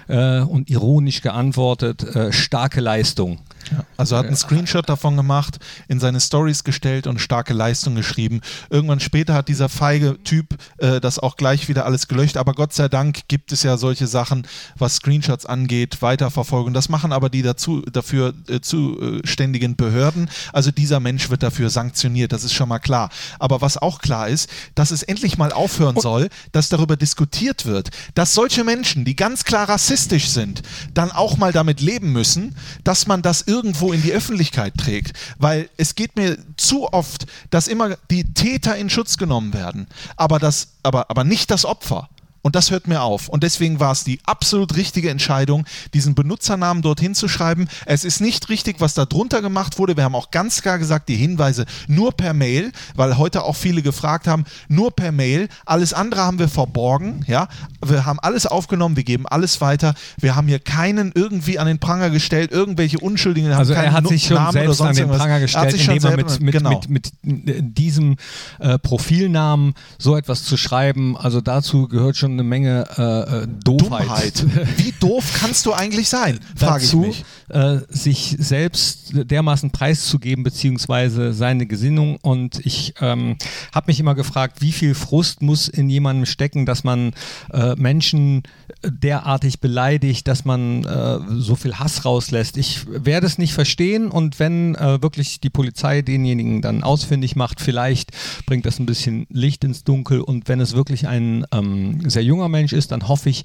äh, 0.08 0.40
und 0.40 0.70
ironisch 0.70 1.22
geantwortet, 1.22 2.04
äh, 2.16 2.32
starke 2.32 2.82
Leistung. 2.82 3.40
Ja, 3.72 3.84
also 3.98 4.16
hat 4.16 4.28
einen 4.28 4.36
Screenshot 4.36 4.88
davon 4.88 5.18
gemacht, 5.18 5.58
in 5.88 6.00
seine 6.00 6.20
Stories 6.20 6.64
gestellt 6.64 7.08
und 7.08 7.20
starke 7.20 7.54
Leistung 7.54 7.96
geschrieben. 7.96 8.42
Irgendwann 8.70 9.00
später 9.00 9.34
hat 9.34 9.48
dieser 9.48 9.70
feige 9.70 10.22
Typ 10.24 10.58
äh, 10.78 11.00
das 11.00 11.18
auch 11.18 11.36
gleich 11.36 11.68
wieder 11.68 11.86
alles 11.86 12.08
gelöscht, 12.08 12.38
aber 12.38 12.54
Gott 12.54 12.74
sei 12.74 12.90
Dank 12.90 13.28
gibt 13.28 13.52
es 13.52 13.64
ja 13.64 13.78
solche 13.78 14.06
Sachen, 14.06 14.46
was 14.78 14.98
Screenshots 14.98 15.48
angeht, 15.48 16.04
Weiterverfolgung. 16.04 16.74
Das 16.74 16.90
machen 16.90 17.12
aber 17.12 17.30
die 17.30 17.42
dazu, 17.42 17.82
dafür 17.82 18.36
äh, 18.48 18.62
zuständigen 18.62 19.76
Behörden. 19.76 20.30
Also 20.54 20.70
dieser 20.70 21.00
Mensch 21.00 21.32
wird 21.32 21.42
dafür 21.42 21.72
sanktioniert, 21.72 22.34
das 22.34 22.44
ist 22.44 22.54
schon 22.54 22.70
mal 22.70 22.80
klar. 22.80 23.10
Aber 23.40 23.62
was 23.62 23.78
auch 23.78 24.00
klar 24.00 24.28
ist, 24.28 24.48
dass 24.76 24.92
es 24.92 25.02
endlich 25.02 25.40
mal 25.40 25.52
aufhören 25.52 26.00
soll, 26.00 26.30
dass 26.52 26.70
darüber 26.70 26.98
diskutiert 26.98 27.66
wird, 27.66 27.90
dass 28.14 28.36
solche 28.36 28.64
Menschen, 28.64 29.06
die 29.06 29.16
ganz 29.16 29.44
klar 29.44 29.68
rassistisch 29.70 29.95
sind, 30.04 30.62
dann 30.94 31.12
auch 31.12 31.38
mal 31.38 31.52
damit 31.52 31.82
leben 31.82 32.12
müssen, 32.12 32.56
dass 32.84 33.08
man 33.08 33.22
das 33.22 33.42
irgendwo 33.42 33.94
in 33.94 34.02
die 34.02 34.12
Öffentlichkeit 34.12 34.76
trägt. 34.78 35.14
Weil 35.38 35.70
es 35.78 35.96
geht 35.96 36.16
mir 36.16 36.38
zu 36.58 36.92
oft, 36.92 37.26
dass 37.50 37.68
immer 37.68 37.98
die 38.10 38.34
Täter 38.34 38.76
in 38.76 38.90
Schutz 38.90 39.18
genommen 39.18 39.54
werden, 39.54 39.88
aber, 40.16 40.40
das, 40.40 40.70
aber, 40.84 41.10
aber 41.10 41.24
nicht 41.24 41.52
das 41.52 41.66
Opfer. 41.66 42.10
Und 42.46 42.56
das 42.56 42.70
hört 42.70 42.88
mir 42.88 43.02
auf. 43.02 43.28
Und 43.28 43.42
deswegen 43.42 43.80
war 43.80 43.92
es 43.92 44.04
die 44.04 44.20
absolut 44.24 44.76
richtige 44.76 45.10
Entscheidung, 45.10 45.66
diesen 45.96 46.14
Benutzernamen 46.14 46.84
dorthin 46.84 47.16
zu 47.16 47.28
schreiben. 47.28 47.68
Es 47.88 48.06
ist 48.06 48.22
nicht 48.22 48.50
richtig, 48.50 48.80
was 48.80 48.94
da 48.94 49.06
drunter 49.06 49.42
gemacht 49.42 49.80
wurde. 49.80 49.98
Wir 49.98 50.04
haben 50.04 50.14
auch 50.14 50.30
ganz 50.30 50.62
klar 50.62 50.78
gesagt, 50.78 51.10
die 51.10 51.16
Hinweise 51.16 51.66
nur 51.88 52.12
per 52.12 52.36
Mail, 52.36 52.72
weil 52.94 53.18
heute 53.18 53.42
auch 53.42 53.56
viele 53.56 53.82
gefragt 53.82 54.28
haben, 54.28 54.46
nur 54.68 54.92
per 54.92 55.12
Mail. 55.12 55.50
Alles 55.66 55.94
andere 55.94 56.22
haben 56.22 56.38
wir 56.38 56.48
verborgen. 56.48 57.26
Ja, 57.26 57.48
wir 57.84 58.06
haben 58.06 58.20
alles 58.20 58.46
aufgenommen, 58.46 58.96
wir 58.96 59.06
geben 59.06 59.26
alles 59.26 59.60
weiter. 59.60 59.96
Wir 60.20 60.36
haben 60.36 60.48
hier 60.48 60.60
keinen 60.60 61.14
irgendwie 61.16 61.58
an 61.58 61.66
den 61.66 61.80
Pranger 61.80 62.12
gestellt, 62.12 62.52
irgendwelche 62.52 63.00
Unschuldigen. 63.00 63.52
Also 63.54 63.74
er 63.74 63.92
hat 63.92 64.08
sich 64.08 64.28
schon 64.28 64.38
Namen 64.38 64.52
selbst 64.52 64.82
an 64.82 64.96
den 64.96 65.10
Pranger 65.10 65.40
gestellt, 65.40 65.74
indem 65.74 66.06
er 66.06 66.18
mit, 66.18 66.40
mit, 66.40 66.52
genau. 66.54 66.82
mit, 66.90 67.12
mit, 67.24 67.76
diesem 67.76 68.18
äh, 68.60 68.78
Profilnamen 68.78 69.74
so 69.98 70.16
etwas 70.16 70.44
zu 70.44 70.58
schreiben. 70.58 71.18
Also 71.18 71.42
dazu 71.42 71.88
gehört 71.88 72.18
schon 72.18 72.35
eine 72.36 72.44
Menge 72.44 72.86
äh, 72.98 73.44
äh 73.44 73.48
Doofheit. 73.64 74.42
Dummheit. 74.44 74.78
Wie 74.78 74.94
doof 75.00 75.24
kannst 75.40 75.66
du 75.66 75.74
eigentlich 75.74 76.10
sein? 76.10 76.40
Frage 76.56 76.84
Dazu, 76.84 77.02
ich 77.04 77.08
mich. 77.08 77.26
Äh, 77.50 77.80
sich 77.90 78.36
selbst 78.40 79.12
dermaßen 79.14 79.72
preiszugeben, 79.72 80.44
beziehungsweise 80.44 81.34
seine 81.34 81.66
Gesinnung. 81.66 82.18
Und 82.22 82.66
ich 82.66 82.96
ähm, 83.02 83.38
habe 83.74 83.88
mich 83.88 84.00
immer 84.00 84.16
gefragt, 84.16 84.62
wie 84.62 84.72
viel 84.72 84.96
Frust 84.96 85.42
muss 85.42 85.68
in 85.68 85.90
jemandem 85.90 86.26
stecken, 86.26 86.66
dass 86.66 86.84
man 86.84 87.14
äh, 87.52 87.76
Menschen 87.76 88.44
derartig 88.84 89.60
beleidigt, 89.60 90.28
dass 90.28 90.46
man 90.46 90.84
äh, 90.86 91.20
so 91.38 91.56
viel 91.56 91.76
Hass 91.76 92.06
rauslässt. 92.06 92.58
Ich 92.58 92.86
werde 92.88 93.28
es 93.28 93.38
nicht 93.38 93.54
verstehen 93.54 94.10
und 94.10 94.40
wenn 94.40 94.76
äh, 94.76 95.02
wirklich 95.02 95.40
die 95.40 95.50
Polizei 95.50 96.02
denjenigen 96.02 96.62
dann 96.62 96.84
ausfindig 96.84 97.36
macht, 97.36 97.62
vielleicht 97.62 98.12
bringt 98.46 98.66
das 98.66 98.80
ein 98.80 98.86
bisschen 98.86 99.28
Licht 99.30 99.64
ins 99.64 99.84
Dunkel 99.84 100.22
und 100.22 100.48
wenn 100.48 100.60
es 100.60 100.76
wirklich 100.76 101.08
ein 101.08 101.46
ähm, 101.52 102.10
sehr 102.10 102.24
junger 102.26 102.50
Mensch 102.50 102.74
ist, 102.74 102.92
dann 102.92 103.08
hoffe 103.08 103.30
ich, 103.30 103.44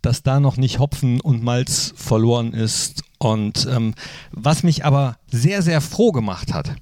dass 0.00 0.22
da 0.22 0.40
noch 0.40 0.56
nicht 0.56 0.78
Hopfen 0.78 1.20
und 1.20 1.42
Malz 1.42 1.92
verloren 1.96 2.52
ist. 2.52 3.02
Und 3.18 3.66
ähm, 3.70 3.94
was 4.32 4.62
mich 4.62 4.84
aber 4.84 5.16
sehr, 5.30 5.62
sehr 5.62 5.80
froh 5.80 6.12
gemacht 6.12 6.52
hat, 6.52 6.74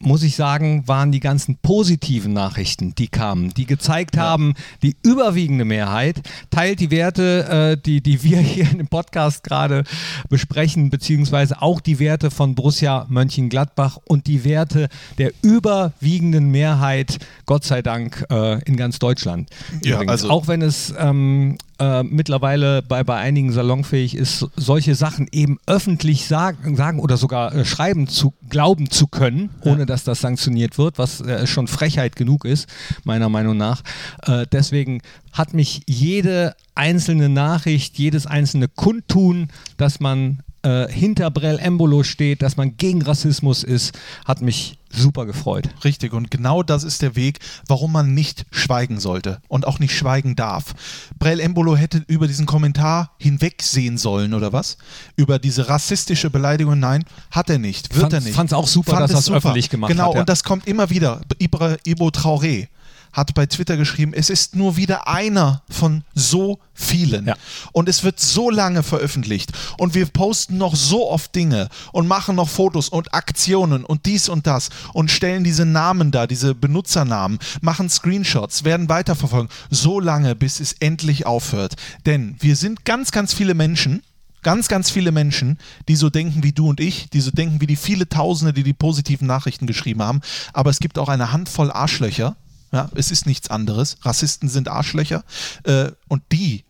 muss 0.00 0.22
ich 0.22 0.34
sagen, 0.34 0.88
waren 0.88 1.12
die 1.12 1.20
ganzen 1.20 1.56
positiven 1.56 2.32
Nachrichten, 2.32 2.94
die 2.94 3.08
kamen, 3.08 3.52
die 3.54 3.66
gezeigt 3.66 4.16
ja. 4.16 4.22
haben, 4.22 4.54
die 4.82 4.96
überwiegende 5.02 5.64
Mehrheit 5.64 6.20
teilt 6.50 6.80
die 6.80 6.90
Werte, 6.90 7.76
äh, 7.76 7.80
die, 7.80 8.00
die 8.00 8.22
wir 8.22 8.38
hier 8.40 8.70
im 8.70 8.88
Podcast 8.88 9.44
gerade 9.44 9.84
besprechen, 10.28 10.90
beziehungsweise 10.90 11.60
auch 11.60 11.80
die 11.80 11.98
Werte 11.98 12.30
von 12.30 12.54
Borussia 12.54 13.06
Mönchengladbach 13.08 13.98
und 14.06 14.26
die 14.26 14.44
Werte 14.44 14.88
der 15.18 15.32
überwiegenden 15.42 16.50
Mehrheit, 16.50 17.18
Gott 17.46 17.64
sei 17.64 17.82
Dank, 17.82 18.24
äh, 18.30 18.62
in 18.64 18.76
ganz 18.76 18.98
Deutschland. 18.98 19.50
Ja, 19.82 20.00
also 20.00 20.30
auch 20.30 20.48
wenn 20.48 20.62
es 20.62 20.94
ähm, 20.98 21.58
äh, 21.80 22.02
mittlerweile 22.02 22.82
bei, 22.82 23.02
bei 23.02 23.16
einigen 23.16 23.52
salonfähig 23.52 24.14
ist, 24.14 24.46
solche 24.54 24.94
Sachen 24.94 25.26
eben 25.32 25.58
öffentlich 25.66 26.26
sagen, 26.26 26.76
sagen 26.76 27.00
oder 27.00 27.16
sogar 27.16 27.54
äh, 27.54 27.64
schreiben 27.64 28.06
zu 28.06 28.34
glauben 28.48 28.90
zu 28.90 29.06
können, 29.06 29.50
ohne 29.62 29.80
ja. 29.80 29.86
dass 29.86 30.04
das 30.04 30.20
sanktioniert 30.20 30.76
wird, 30.76 30.98
was 30.98 31.20
äh, 31.22 31.46
schon 31.46 31.66
Frechheit 31.66 32.16
genug 32.16 32.44
ist, 32.44 32.68
meiner 33.04 33.28
Meinung 33.28 33.56
nach. 33.56 33.82
Äh, 34.22 34.46
deswegen 34.52 35.00
hat 35.32 35.54
mich 35.54 35.82
jede 35.86 36.54
einzelne 36.74 37.28
Nachricht, 37.28 37.98
jedes 37.98 38.26
einzelne 38.26 38.68
Kundtun, 38.68 39.48
dass 39.76 40.00
man 40.00 40.40
äh, 40.62 40.86
hinter 40.88 41.30
Brell 41.30 41.58
Embolo 41.58 42.02
steht, 42.02 42.42
dass 42.42 42.56
man 42.56 42.76
gegen 42.76 43.02
Rassismus 43.02 43.64
ist, 43.64 43.98
hat 44.26 44.42
mich 44.42 44.79
super 44.92 45.26
gefreut. 45.26 45.68
Richtig, 45.84 46.12
und 46.12 46.30
genau 46.30 46.62
das 46.62 46.84
ist 46.84 47.02
der 47.02 47.16
Weg, 47.16 47.38
warum 47.66 47.92
man 47.92 48.14
nicht 48.14 48.44
schweigen 48.50 49.00
sollte 49.00 49.40
und 49.48 49.66
auch 49.66 49.78
nicht 49.78 49.96
schweigen 49.96 50.36
darf. 50.36 50.74
Brell 51.18 51.40
Embolo 51.40 51.76
hätte 51.76 52.04
über 52.06 52.26
diesen 52.26 52.46
Kommentar 52.46 53.12
hinwegsehen 53.18 53.98
sollen, 53.98 54.34
oder 54.34 54.52
was? 54.52 54.76
Über 55.16 55.38
diese 55.38 55.68
rassistische 55.68 56.30
Beleidigung, 56.30 56.78
nein, 56.78 57.04
hat 57.30 57.50
er 57.50 57.58
nicht, 57.58 57.94
wird 57.94 58.02
fand, 58.02 58.12
er 58.12 58.20
nicht. 58.20 58.34
Fand 58.34 58.50
es 58.50 58.54
auch 58.54 58.66
super, 58.66 58.92
Fand 58.92 59.04
dass 59.04 59.12
er 59.12 59.18
es 59.18 59.30
öffentlich 59.30 59.70
gemacht 59.70 59.90
genau, 59.90 60.04
hat. 60.04 60.10
Genau, 60.10 60.20
und 60.20 60.28
das 60.28 60.44
kommt 60.44 60.66
immer 60.66 60.90
wieder. 60.90 61.20
Ibra, 61.38 61.76
Ibo 61.84 62.08
Traoré 62.08 62.68
hat 63.12 63.34
bei 63.34 63.46
Twitter 63.46 63.76
geschrieben, 63.76 64.12
es 64.14 64.30
ist 64.30 64.56
nur 64.56 64.76
wieder 64.76 65.08
einer 65.08 65.62
von 65.68 66.04
so 66.14 66.60
vielen. 66.74 67.26
Ja. 67.26 67.36
Und 67.72 67.88
es 67.88 68.04
wird 68.04 68.20
so 68.20 68.50
lange 68.50 68.82
veröffentlicht. 68.82 69.52
Und 69.78 69.94
wir 69.94 70.06
posten 70.06 70.58
noch 70.58 70.74
so 70.76 71.10
oft 71.10 71.34
Dinge 71.34 71.68
und 71.92 72.08
machen 72.08 72.36
noch 72.36 72.48
Fotos 72.48 72.88
und 72.88 73.14
Aktionen 73.14 73.84
und 73.84 74.06
dies 74.06 74.28
und 74.28 74.46
das 74.46 74.70
und 74.92 75.10
stellen 75.10 75.44
diese 75.44 75.66
Namen 75.66 76.10
da, 76.10 76.26
diese 76.26 76.54
Benutzernamen, 76.54 77.38
machen 77.60 77.88
Screenshots, 77.88 78.64
werden 78.64 78.88
weiterverfolgen. 78.88 79.50
So 79.70 80.00
lange, 80.00 80.34
bis 80.34 80.60
es 80.60 80.72
endlich 80.72 81.26
aufhört. 81.26 81.74
Denn 82.06 82.36
wir 82.40 82.56
sind 82.56 82.84
ganz, 82.84 83.10
ganz 83.10 83.34
viele 83.34 83.54
Menschen, 83.54 84.02
ganz, 84.42 84.68
ganz 84.68 84.90
viele 84.90 85.12
Menschen, 85.12 85.58
die 85.88 85.96
so 85.96 86.10
denken 86.10 86.42
wie 86.42 86.52
du 86.52 86.68
und 86.68 86.80
ich, 86.80 87.10
die 87.10 87.20
so 87.20 87.30
denken 87.30 87.60
wie 87.60 87.66
die 87.66 87.76
viele 87.76 88.08
Tausende, 88.08 88.52
die 88.52 88.62
die 88.62 88.72
positiven 88.72 89.26
Nachrichten 89.26 89.66
geschrieben 89.66 90.02
haben. 90.02 90.20
Aber 90.52 90.70
es 90.70 90.80
gibt 90.80 90.98
auch 90.98 91.08
eine 91.08 91.32
Handvoll 91.32 91.70
Arschlöcher, 91.70 92.36
ja, 92.72 92.88
es 92.94 93.10
ist 93.10 93.26
nichts 93.26 93.50
anderes. 93.50 93.96
Rassisten 94.02 94.48
sind 94.48 94.68
Arschlöcher. 94.68 95.24
Äh, 95.64 95.90
und 96.08 96.22
die 96.32 96.64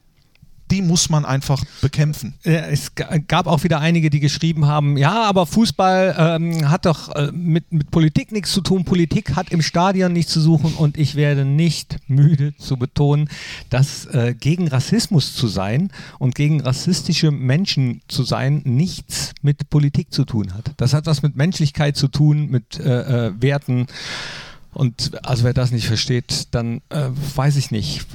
die 0.70 0.82
muss 0.82 1.10
man 1.10 1.24
einfach 1.24 1.64
bekämpfen. 1.80 2.34
Es 2.42 2.92
gab 2.94 3.46
auch 3.46 3.64
wieder 3.64 3.80
einige, 3.80 4.10
die 4.10 4.20
geschrieben 4.20 4.66
haben, 4.66 4.96
ja, 4.96 5.24
aber 5.24 5.46
Fußball 5.46 6.14
ähm, 6.18 6.70
hat 6.70 6.86
doch 6.86 7.14
äh, 7.14 7.30
mit, 7.32 7.72
mit 7.72 7.90
Politik 7.90 8.32
nichts 8.32 8.52
zu 8.52 8.60
tun. 8.60 8.84
Politik 8.84 9.36
hat 9.36 9.50
im 9.50 9.62
Stadion 9.62 10.12
nichts 10.12 10.32
zu 10.32 10.40
suchen 10.40 10.74
und 10.74 10.96
ich 10.96 11.16
werde 11.16 11.44
nicht 11.44 11.98
müde 12.06 12.54
zu 12.56 12.76
betonen, 12.76 13.28
dass 13.68 14.06
äh, 14.06 14.34
gegen 14.38 14.68
Rassismus 14.68 15.34
zu 15.34 15.48
sein 15.48 15.90
und 16.18 16.34
gegen 16.34 16.60
rassistische 16.60 17.30
Menschen 17.30 18.02
zu 18.08 18.22
sein 18.22 18.62
nichts 18.64 19.32
mit 19.42 19.70
Politik 19.70 20.12
zu 20.12 20.24
tun 20.24 20.54
hat. 20.54 20.72
Das 20.76 20.94
hat 20.94 21.06
was 21.06 21.22
mit 21.22 21.36
Menschlichkeit 21.36 21.96
zu 21.96 22.08
tun, 22.08 22.48
mit 22.48 22.78
äh, 22.78 23.28
äh 23.28 23.32
Werten. 23.40 23.86
Und 24.72 25.12
also 25.24 25.44
wer 25.44 25.54
das 25.54 25.72
nicht 25.72 25.86
versteht, 25.86 26.48
dann 26.52 26.80
äh, 26.90 27.08
weiß 27.34 27.56
ich 27.56 27.70
nicht. 27.70 28.06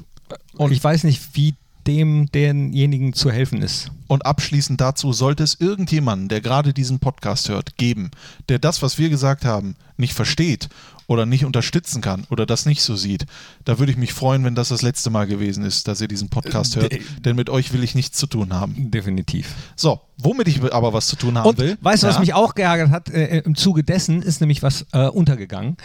Und 0.57 0.71
ich 0.71 0.83
weiß 0.83 1.03
nicht, 1.03 1.35
wie 1.35 1.55
dem 1.87 2.31
denjenigen 2.31 3.13
zu 3.13 3.31
helfen 3.31 3.61
ist. 3.61 3.91
Und 4.07 4.25
abschließend 4.25 4.81
dazu 4.81 5.13
sollte 5.13 5.43
es 5.43 5.59
irgendjemanden, 5.59 6.29
der 6.29 6.41
gerade 6.41 6.73
diesen 6.73 6.99
Podcast 6.99 7.49
hört, 7.49 7.77
geben, 7.77 8.11
der 8.49 8.59
das, 8.59 8.81
was 8.81 8.97
wir 8.97 9.09
gesagt 9.09 9.45
haben, 9.45 9.75
nicht 9.97 10.13
versteht 10.13 10.69
oder 11.07 11.25
nicht 11.25 11.45
unterstützen 11.45 12.01
kann 12.01 12.25
oder 12.29 12.45
das 12.47 12.65
nicht 12.65 12.81
so 12.81 12.95
sieht, 12.95 13.25
da 13.63 13.77
würde 13.77 13.91
ich 13.91 13.97
mich 13.97 14.13
freuen, 14.13 14.43
wenn 14.43 14.55
das 14.55 14.69
das 14.69 14.81
letzte 14.81 15.11
Mal 15.11 15.27
gewesen 15.27 15.63
ist, 15.63 15.87
dass 15.87 16.01
ihr 16.01 16.07
diesen 16.07 16.29
Podcast 16.29 16.75
hört. 16.75 16.95
denn 17.23 17.35
mit 17.35 17.49
euch 17.49 17.73
will 17.73 17.83
ich 17.83 17.93
nichts 17.93 18.17
zu 18.17 18.25
tun 18.25 18.53
haben. 18.53 18.89
Definitiv. 18.89 19.53
So, 19.75 20.01
womit 20.17 20.47
ich 20.47 20.61
aber 20.73 20.93
was 20.93 21.07
zu 21.07 21.15
tun 21.15 21.37
haben 21.37 21.49
Und, 21.49 21.59
will. 21.59 21.77
Weißt 21.81 22.03
du, 22.03 22.07
ja? 22.07 22.13
was 22.13 22.19
mich 22.19 22.33
auch 22.33 22.55
geärgert 22.55 22.89
hat? 22.89 23.09
Äh, 23.09 23.39
Im 23.39 23.55
Zuge 23.55 23.83
dessen 23.83 24.23
ist 24.23 24.41
nämlich 24.41 24.63
was 24.63 24.87
äh, 24.91 25.07
untergegangen. 25.07 25.77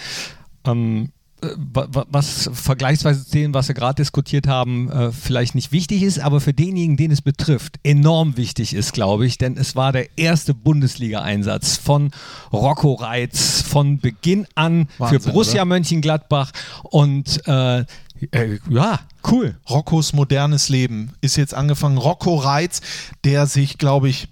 Ähm, 0.64 1.10
äh, 1.42 1.48
was 1.56 2.50
vergleichsweise 2.52 3.24
zu 3.24 3.30
dem, 3.32 3.54
was 3.54 3.68
wir 3.68 3.74
gerade 3.74 3.94
diskutiert 3.94 4.46
haben, 4.46 4.90
äh, 4.90 5.10
vielleicht 5.10 5.54
nicht 5.54 5.72
wichtig 5.72 6.02
ist, 6.02 6.18
aber 6.18 6.40
für 6.40 6.52
denjenigen, 6.52 6.96
den 6.96 7.10
es 7.10 7.22
betrifft, 7.22 7.80
enorm 7.82 8.36
wichtig 8.36 8.74
ist, 8.74 8.92
glaube 8.92 9.26
ich, 9.26 9.38
denn 9.38 9.56
es 9.56 9.74
war 9.74 9.92
der 9.92 10.18
erste 10.18 10.52
Bundesliga-Einsatz 10.52 11.78
von 11.78 12.10
Rocco 12.52 12.94
Reitz 12.94 13.62
von 13.62 13.98
Beginn 14.00 14.46
an 14.54 14.88
Wahnsinn, 14.98 15.20
für 15.20 15.30
Borussia 15.30 15.62
oder? 15.62 15.66
Mönchengladbach 15.66 16.52
und 16.82 17.40
äh, 17.46 17.84
äh, 18.32 18.58
ja, 18.68 19.00
cool. 19.30 19.56
Roccos 19.68 20.12
modernes 20.12 20.68
Leben 20.68 21.12
ist 21.22 21.36
jetzt 21.36 21.54
angefangen. 21.54 21.96
Rocco 21.96 22.36
Reitz, 22.36 22.82
der 23.24 23.46
sich, 23.46 23.78
glaube 23.78 24.10
ich, 24.10 24.28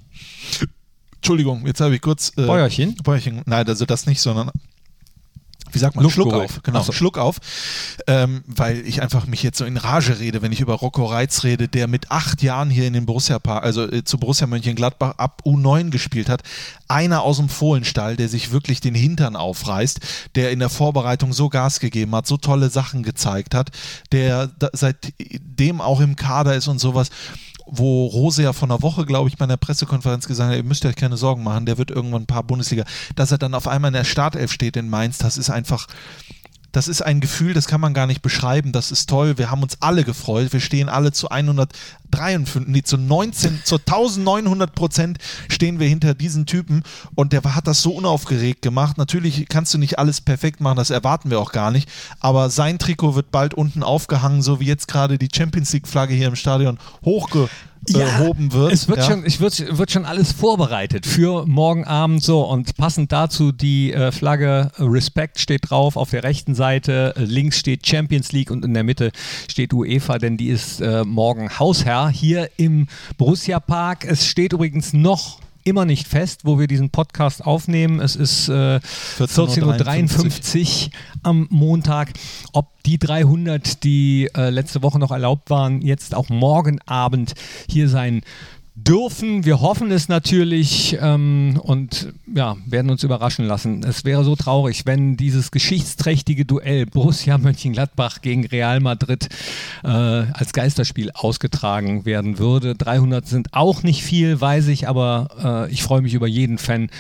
Entschuldigung, 1.17 1.67
jetzt 1.67 1.81
habe 1.81 1.95
ich 1.95 2.03
kurz. 2.03 2.33
Äh, 2.37 2.47
Bäuerchen? 2.47 2.97
Bäuerchen, 2.97 3.43
nein, 3.47 3.67
also 3.67 3.87
das 3.87 4.07
nicht, 4.07 4.21
sondern 4.21 4.51
wie 5.73 5.79
sagt 5.79 5.97
man, 5.97 6.03
Luft 6.03 6.15
Schluck 6.15 6.33
auf, 6.33 6.63
genau, 6.63 6.83
so. 6.83 6.93
Schluck 6.93 7.19
auf, 7.19 7.39
ähm, 8.07 8.43
weil 8.47 8.87
ich 8.87 9.03
einfach 9.03 9.27
mich 9.27 9.43
jetzt 9.43 9.59
so 9.59 9.65
in 9.65 9.77
Rage 9.77 10.19
rede, 10.19 10.43
wenn 10.43 10.53
ich 10.53 10.61
über 10.61 10.75
Rocco 10.75 11.05
Reitz 11.05 11.45
rede, 11.45 11.69
der 11.69 11.89
mit 11.89 12.11
acht 12.11 12.43
Jahren 12.43 12.71
hier 12.71 12.87
in 12.87 12.93
den 12.93 13.07
Borussia 13.07 13.39
Park, 13.39 13.65
also 13.65 13.91
äh, 13.91 14.05
zu 14.05 14.19
Borussia 14.19 14.47
Mönchengladbach 14.47 15.19
ab 15.19 15.43
U9 15.45 15.91
gespielt 15.91 16.29
hat, 16.29 16.43
einer 16.89 17.23
aus 17.23 17.37
dem 17.39 17.49
Fohlenstall, 17.49 18.17
der 18.17 18.29
sich 18.29 18.51
wirklich 18.51 18.81
den 18.81 18.95
Hintern 18.95 19.37
aufreißt, 19.37 20.01
der 20.35 20.51
in 20.51 20.59
der 20.59 20.69
Vorbereitung 20.71 21.33
so 21.33 21.49
Gas 21.49 21.81
gegeben 21.81 22.15
hat, 22.15 22.27
so 22.27 22.37
tolle 22.37 22.71
Sachen 22.71 23.03
gezeigt 23.03 23.55
hat, 23.55 23.71
der 24.13 24.51
seitdem 24.73 25.81
auch 25.81 26.01
im 26.01 26.17
Kader 26.17 26.55
ist 26.55 26.69
und 26.69 26.79
sowas 26.79 27.11
wo 27.71 28.07
Rose 28.07 28.43
ja 28.43 28.53
von 28.53 28.71
einer 28.71 28.83
Woche, 28.83 29.05
glaube 29.05 29.29
ich, 29.29 29.37
bei 29.37 29.45
einer 29.45 29.57
Pressekonferenz 29.57 30.27
gesagt 30.27 30.51
hat, 30.51 30.57
ihr 30.57 30.65
müsst 30.65 30.85
euch 30.85 30.97
keine 30.97 31.17
Sorgen 31.17 31.43
machen, 31.43 31.67
der 31.67 31.79
wird 31.79 31.91
irgendwann 31.91 32.23
ein 32.23 32.27
paar 32.27 32.43
Bundesliga. 32.43 32.85
Dass 33.15 33.31
er 33.31 33.39
dann 33.39 33.55
auf 33.55 33.69
einmal 33.69 33.91
in 33.91 33.95
der 33.95 34.05
Startelf 34.05 34.53
steht 34.53 34.77
in 34.77 34.89
Mainz, 34.89 35.19
das 35.19 35.39
ist 35.39 35.51
einfach, 35.51 35.87
das 36.73 36.87
ist 36.87 37.03
ein 37.03 37.21
Gefühl, 37.21 37.55
das 37.55 37.67
kann 37.67 37.81
man 37.81 37.95
gar 37.95 38.07
nicht 38.07 38.21
beschreiben. 38.21 38.73
Das 38.73 38.91
ist 38.91 39.09
toll. 39.09 39.39
Wir 39.39 39.51
haben 39.51 39.63
uns 39.63 39.79
alle 39.81 40.05
gefreut. 40.05 40.53
Wir 40.53 40.61
stehen 40.61 40.89
alle 40.89 41.13
zu 41.13 41.31
153, 41.31 42.67
nee, 42.67 42.83
zu 42.83 42.99
19, 42.99 43.63
zu 43.65 43.77
1900 43.77 44.75
Prozent 44.75 45.19
stehen 45.49 45.81
wir 45.81 45.89
hinter 45.89 46.15
diesen 46.15 46.47
Typen. 46.47 46.83
Und 47.15 47.33
der 47.33 47.43
hat 47.55 47.67
das 47.67 47.81
so 47.81 47.93
unaufgeregt 47.93 48.63
gemacht. 48.63 48.99
Natürlich 48.99 49.49
kannst 49.49 49.73
du 49.73 49.79
nicht 49.79 49.99
alles 49.99 50.21
perfekt 50.21 50.61
machen, 50.61 50.77
das 50.77 50.91
erwarten 50.91 51.31
wir 51.31 51.41
auch 51.41 51.53
gar 51.53 51.71
nicht. 51.71 51.89
Aber 52.21 52.51
sein 52.51 52.79
Trikot 52.79 53.15
wird 53.15 53.31
bald 53.31 53.55
unten 53.55 53.83
aufgehangen, 53.83 54.43
so 54.43 54.61
wie 54.61 54.67
jetzt 54.67 54.89
gerade 54.89 55.19
die 55.19 55.29
Champions 55.35 55.73
League 55.73 55.89
Flagge 55.89 56.15
hier 56.15 56.29
im 56.29 56.37
Stadion 56.37 56.79
hochge 57.05 57.49
erhoben 57.95 58.53
wird. 58.53 58.73
Es 58.73 58.89
wird, 58.89 58.99
ja. 58.99 59.05
schon, 59.05 59.27
ich 59.27 59.41
wird, 59.41 59.79
wird 59.79 59.91
schon 59.91 60.05
alles 60.05 60.33
vorbereitet 60.33 61.07
für 61.07 61.47
morgen 61.47 61.85
Abend 61.85 62.23
so 62.23 62.43
und 62.43 62.77
passend 62.77 63.13
dazu 63.13 63.53
die 63.53 63.93
äh, 63.93 64.13
Flagge 64.13 64.71
Respect 64.79 65.41
steht 65.41 65.71
drauf 65.71 65.97
auf 65.97 66.11
der 66.11 66.23
rechten 66.23 66.55
Seite, 66.55 67.15
links 67.17 67.59
steht 67.59 67.87
Champions 67.87 68.33
League 68.33 68.51
und 68.51 68.65
in 68.65 68.75
der 68.75 68.85
Mitte 68.85 69.13
steht 69.49 69.73
UEFA, 69.73 70.19
denn 70.19 70.37
die 70.37 70.49
ist 70.49 70.81
äh, 70.81 71.05
morgen 71.05 71.59
Hausherr 71.59 72.09
hier 72.09 72.51
im 72.57 72.87
Borussia 73.17 73.61
Park. 73.61 74.05
Es 74.05 74.27
steht 74.27 74.53
übrigens 74.53 74.93
noch 74.93 75.41
immer 75.69 75.85
nicht 75.85 76.09
fest, 76.09 76.41
wo 76.45 76.59
wir 76.59 76.67
diesen 76.67 76.91
Podcast 76.91 77.45
aufnehmen. 77.45 78.01
Es 78.01 78.17
ist 78.17 78.49
äh, 78.49 78.81
14.53 79.19 80.87
Uhr 80.87 80.93
am 81.23 81.47
Montag. 81.51 82.13
Ob 82.53 82.83
die 82.85 82.99
300, 82.99 83.85
die 83.85 84.31
äh, 84.35 84.51
letzte 84.51 84.83
Woche 84.83 84.99
noch 84.99 85.11
erlaubt 85.11 85.51
waren, 85.51 85.83
jetzt 85.83 86.15
auch 86.15 86.29
morgen 86.29 86.81
Abend 86.87 87.35
hier 87.69 87.89
sein 87.89 88.23
dürfen. 88.85 89.45
Wir 89.45 89.61
hoffen 89.61 89.91
es 89.91 90.09
natürlich 90.09 90.97
ähm, 91.01 91.61
und 91.63 92.13
ja, 92.35 92.57
werden 92.67 92.91
uns 92.91 93.03
überraschen 93.03 93.47
lassen. 93.47 93.83
Es 93.83 94.05
wäre 94.05 94.25
so 94.25 94.37
traurig, 94.37 94.87
wenn 94.87 95.17
dieses 95.17 95.51
geschichtsträchtige 95.51 96.45
Duell 96.45 96.87
Borussia 96.87 97.39
Mönchengladbach 97.39 98.21
gegen 98.21 98.47
Real 98.47 98.81
Madrid 98.81 99.29
äh, 99.85 99.89
als 99.89 100.53
Geisterspiel 100.53 101.11
ausgetragen 101.13 102.05
werden 102.05 102.39
würde. 102.39 102.75
300 102.75 103.27
sind 103.27 103.55
auch 103.55 103.83
nicht 103.83 104.03
viel, 104.03 104.41
weiß 104.41 104.69
ich, 104.69 104.89
aber 104.89 105.67
äh, 105.69 105.73
ich 105.73 105.83
freue 105.83 106.03
mich 106.03 106.15
über 106.15 106.27
jeden 106.27 106.59
Fan, 106.59 106.91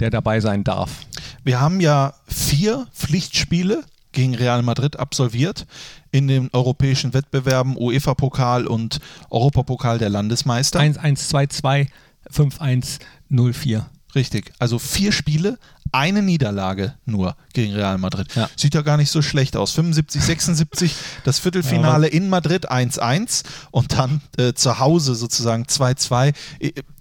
der 0.00 0.10
dabei 0.10 0.40
sein 0.40 0.64
darf. 0.64 0.90
Wir 1.44 1.60
haben 1.60 1.80
ja 1.80 2.14
vier 2.26 2.86
Pflichtspiele 2.92 3.84
gegen 4.12 4.34
Real 4.34 4.62
Madrid 4.62 4.98
absolviert 4.98 5.66
in 6.12 6.28
den 6.28 6.50
europäischen 6.52 7.14
Wettbewerben 7.14 7.76
UEFA-Pokal 7.76 8.66
und 8.66 9.00
Europapokal 9.30 9.98
der 9.98 10.10
Landesmeister. 10.10 10.78
1-1-2-2, 10.78 11.88
5-1-0-4. 12.30 13.86
Richtig, 14.14 14.52
also 14.58 14.78
vier 14.78 15.10
Spiele, 15.10 15.58
eine 15.90 16.22
Niederlage 16.22 16.94
nur 17.06 17.34
gegen 17.54 17.74
Real 17.74 17.96
Madrid. 17.96 18.28
Ja. 18.34 18.48
Sieht 18.56 18.74
ja 18.74 18.82
gar 18.82 18.98
nicht 18.98 19.10
so 19.10 19.22
schlecht 19.22 19.56
aus. 19.56 19.72
75, 19.72 20.22
76, 20.22 20.94
das 21.24 21.38
Viertelfinale 21.38 22.08
ja, 22.08 22.12
in 22.12 22.28
Madrid 22.28 22.70
1-1 22.70 23.44
und 23.70 23.92
dann 23.92 24.20
äh, 24.36 24.52
zu 24.52 24.78
Hause 24.78 25.14
sozusagen 25.14 25.64
2-2 25.64 26.34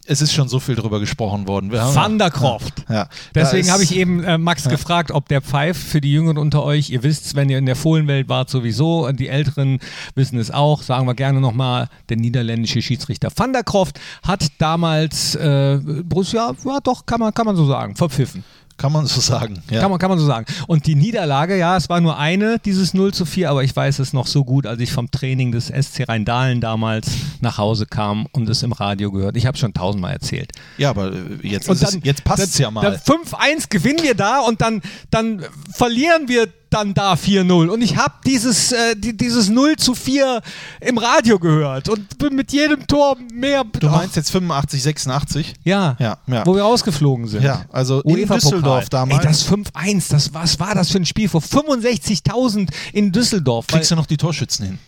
es 0.07 0.21
ist 0.21 0.33
schon 0.33 0.47
so 0.47 0.59
viel 0.59 0.75
drüber 0.75 0.99
gesprochen 0.99 1.47
worden. 1.47 1.71
Wir 1.71 1.79
Van 1.93 2.17
der 2.17 2.31
Croft. 2.31 2.85
Ja, 2.89 2.95
ja. 2.95 3.09
Deswegen 3.35 3.71
habe 3.71 3.83
ich 3.83 3.95
eben 3.95 4.23
äh, 4.23 4.37
Max 4.37 4.65
ja. 4.65 4.71
gefragt, 4.71 5.11
ob 5.11 5.27
der 5.27 5.41
Pfeif 5.41 5.77
für 5.77 6.01
die 6.01 6.11
Jüngeren 6.11 6.37
unter 6.37 6.63
euch, 6.63 6.89
ihr 6.89 7.03
wisst, 7.03 7.35
wenn 7.35 7.49
ihr 7.49 7.57
in 7.57 7.65
der 7.65 7.75
Fohlenwelt 7.75 8.27
wart, 8.27 8.49
sowieso, 8.49 9.11
die 9.11 9.27
Älteren 9.27 9.79
wissen 10.15 10.39
es 10.39 10.51
auch, 10.51 10.81
sagen 10.81 11.05
wir 11.07 11.13
gerne 11.13 11.39
nochmal, 11.39 11.89
der 12.09 12.17
niederländische 12.17 12.81
Schiedsrichter 12.81 13.29
Van 13.35 13.53
der 13.53 13.63
Croft 13.63 13.99
hat 14.23 14.47
damals 14.57 15.35
äh, 15.35 15.79
Borussia, 16.03 16.53
ja 16.65 16.79
doch, 16.83 17.05
kann 17.05 17.19
man, 17.19 17.33
kann 17.33 17.45
man 17.45 17.55
so 17.55 17.65
sagen, 17.65 17.95
verpfiffen. 17.95 18.43
Kann 18.81 18.93
man 18.93 19.05
so 19.05 19.21
sagen. 19.21 19.61
Ja. 19.69 19.79
Kann, 19.79 19.91
man, 19.91 19.99
kann 19.99 20.09
man 20.09 20.17
so 20.17 20.25
sagen. 20.25 20.47
Und 20.65 20.87
die 20.87 20.95
Niederlage, 20.95 21.55
ja, 21.55 21.77
es 21.77 21.87
war 21.87 22.01
nur 22.01 22.17
eine, 22.17 22.57
dieses 22.57 22.95
0 22.95 23.13
zu 23.13 23.25
4, 23.25 23.51
aber 23.51 23.63
ich 23.63 23.75
weiß 23.75 23.99
es 23.99 24.11
noch 24.11 24.25
so 24.25 24.43
gut, 24.43 24.65
als 24.65 24.81
ich 24.81 24.91
vom 24.91 25.11
Training 25.11 25.51
des 25.51 25.67
SC 25.67 26.09
Rheindahlen 26.09 26.61
damals 26.61 27.11
nach 27.41 27.59
Hause 27.59 27.85
kam 27.85 28.25
und 28.31 28.49
es 28.49 28.63
im 28.63 28.71
Radio 28.71 29.11
gehört. 29.11 29.37
Ich 29.37 29.45
habe 29.45 29.55
schon 29.55 29.75
tausendmal 29.75 30.13
erzählt. 30.13 30.53
Ja, 30.79 30.89
aber 30.89 31.11
äh, 31.13 31.47
jetzt, 31.47 31.69
jetzt 32.03 32.23
passt 32.23 32.43
es 32.43 32.57
ja 32.57 32.71
mal. 32.71 32.95
5-1 32.95 33.69
gewinnen 33.69 34.01
wir 34.01 34.15
da 34.15 34.39
und 34.39 34.61
dann, 34.61 34.81
dann 35.11 35.45
verlieren 35.71 36.27
wir 36.27 36.47
dann 36.71 36.93
da 36.93 37.13
4-0. 37.13 37.67
Und 37.67 37.81
ich 37.81 37.97
habe 37.97 38.13
dieses, 38.25 38.71
äh, 38.71 38.95
die, 38.95 39.15
dieses 39.15 39.49
0 39.49 39.75
zu 39.75 39.93
4 39.93 40.41
im 40.79 40.97
Radio 40.97 41.37
gehört 41.37 41.89
und 41.89 42.17
bin 42.17 42.35
mit 42.35 42.51
jedem 42.51 42.87
Tor 42.87 43.17
mehr. 43.33 43.63
Du 43.63 43.89
meinst 43.89 44.15
jetzt 44.15 44.31
85, 44.31 44.81
86? 44.81 45.53
Ja, 45.63 45.95
ja, 45.99 46.17
ja. 46.27 46.45
wo 46.45 46.55
wir 46.55 46.63
rausgeflogen 46.63 47.27
sind. 47.27 47.43
Ja, 47.43 47.65
also 47.71 48.01
in 48.01 48.27
Düsseldorf 48.27 48.89
damals. 48.89 49.19
Ey, 49.19 49.27
das 49.27 49.47
5-1, 49.47 50.09
das, 50.09 50.33
was 50.33 50.59
war 50.59 50.73
das 50.73 50.89
für 50.89 50.97
ein 50.97 51.05
Spiel 51.05 51.29
vor 51.29 51.41
65.000 51.41 52.69
in 52.93 53.11
Düsseldorf? 53.11 53.67
Kriegst 53.67 53.91
du 53.91 53.95
noch 53.95 54.05
die 54.05 54.17
Torschützen 54.17 54.65
hin? 54.65 54.79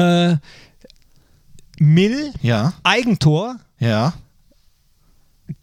Äh, 0.00 0.36
Mill, 1.78 2.32
ja. 2.40 2.74
Eigentor. 2.84 3.56
Ja. 3.80 4.14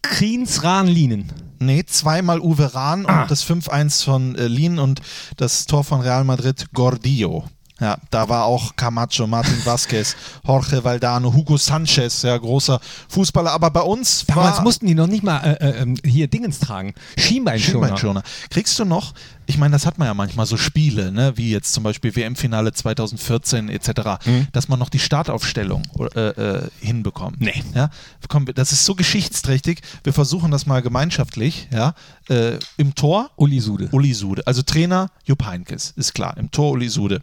Kriens 0.02 0.64
Rahn-Linen. 0.64 1.49
Nee, 1.60 1.84
zweimal 1.86 2.40
Uwe 2.40 2.74
Rahn 2.74 3.06
ah. 3.06 3.22
und 3.22 3.32
das 3.32 3.46
5-1 3.46 4.06
von 4.06 4.36
äh, 4.36 4.48
Lin 4.48 4.80
und 4.80 5.02
das 5.38 5.66
Tor 5.66 5.84
von 5.84 6.02
Real 6.02 6.24
Madrid 6.24 6.68
Gordillo. 6.74 7.46
Ja, 7.80 7.98
da 8.10 8.28
war 8.28 8.46
auch 8.46 8.76
Camacho, 8.76 9.26
Martin 9.26 9.66
Vasquez, 9.66 10.16
Jorge 10.46 10.84
Valdano, 10.84 11.34
Hugo 11.34 11.58
Sanchez, 11.58 12.24
ja, 12.24 12.38
großer 12.38 12.80
Fußballer. 13.08 13.52
Aber 13.52 13.70
bei 13.72 13.82
uns 13.82 14.26
Damals 14.28 14.62
mussten 14.62 14.88
die 14.88 14.96
noch 14.96 15.08
nicht 15.08 15.24
mal 15.24 15.40
äh, 15.40 15.54
äh, 15.54 15.82
ähm, 15.82 15.96
hier 16.04 16.28
Dingens 16.28 16.60
tragen. 16.60 16.94
Schienbeinschoner. 17.18 17.88
Schienbeinschoner. 17.88 18.24
Kriegst 18.50 18.78
du 18.80 18.86
noch, 18.86 19.14
ich 19.46 19.58
meine, 19.58 19.72
das 19.72 19.86
hat 19.86 19.98
man 19.98 20.08
ja 20.08 20.14
manchmal 20.14 20.46
so 20.46 20.58
Spiele, 20.58 21.12
ne, 21.12 21.34
wie 21.36 21.52
jetzt 21.52 21.74
zum 21.74 21.84
Beispiel 21.84 22.16
WM-Finale 22.16 22.74
2014 22.74 23.70
etc., 23.70 24.26
mhm. 24.26 24.48
dass 24.52 24.68
man 24.68 24.78
noch 24.78 24.90
die 24.90 25.00
Startaufstellung 25.00 25.84
äh, 26.16 26.20
äh, 26.20 26.68
hinbekommt. 26.82 27.40
Nee. 27.40 27.64
Ja, 27.74 27.90
komm, 28.28 28.46
das 28.46 28.72
ist 28.72 28.86
so 28.86 28.96
geschichtsträchtig. 28.96 29.82
Wir 30.04 30.14
versuchen 30.14 30.52
das 30.52 30.66
mal 30.66 30.82
gemeinschaftlich. 30.82 31.68
Ja, 31.72 31.94
äh, 32.30 32.60
Im 32.78 32.96
Tor 32.96 33.32
Uli 33.38 33.60
Sude. 33.60 33.90
Uli 33.92 34.14
Sude. 34.14 34.46
Also 34.46 34.62
Trainer 34.64 35.10
Jupp 35.24 35.46
Heynckes, 35.46 35.94
ist 35.96 36.14
klar. 36.14 36.36
Im 36.38 36.52
Tor 36.52 36.72
Uli 36.72 36.90
Sude. 36.90 37.22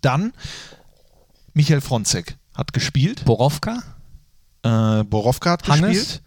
Dann 0.00 0.32
Michael 1.54 1.80
Fronzek 1.80 2.36
hat 2.54 2.72
gespielt. 2.72 3.24
Borowka? 3.24 3.82
Äh, 4.62 5.04
Borowka 5.04 5.52
hat 5.52 5.68
Hannes? 5.68 5.98
gespielt. 5.98 6.22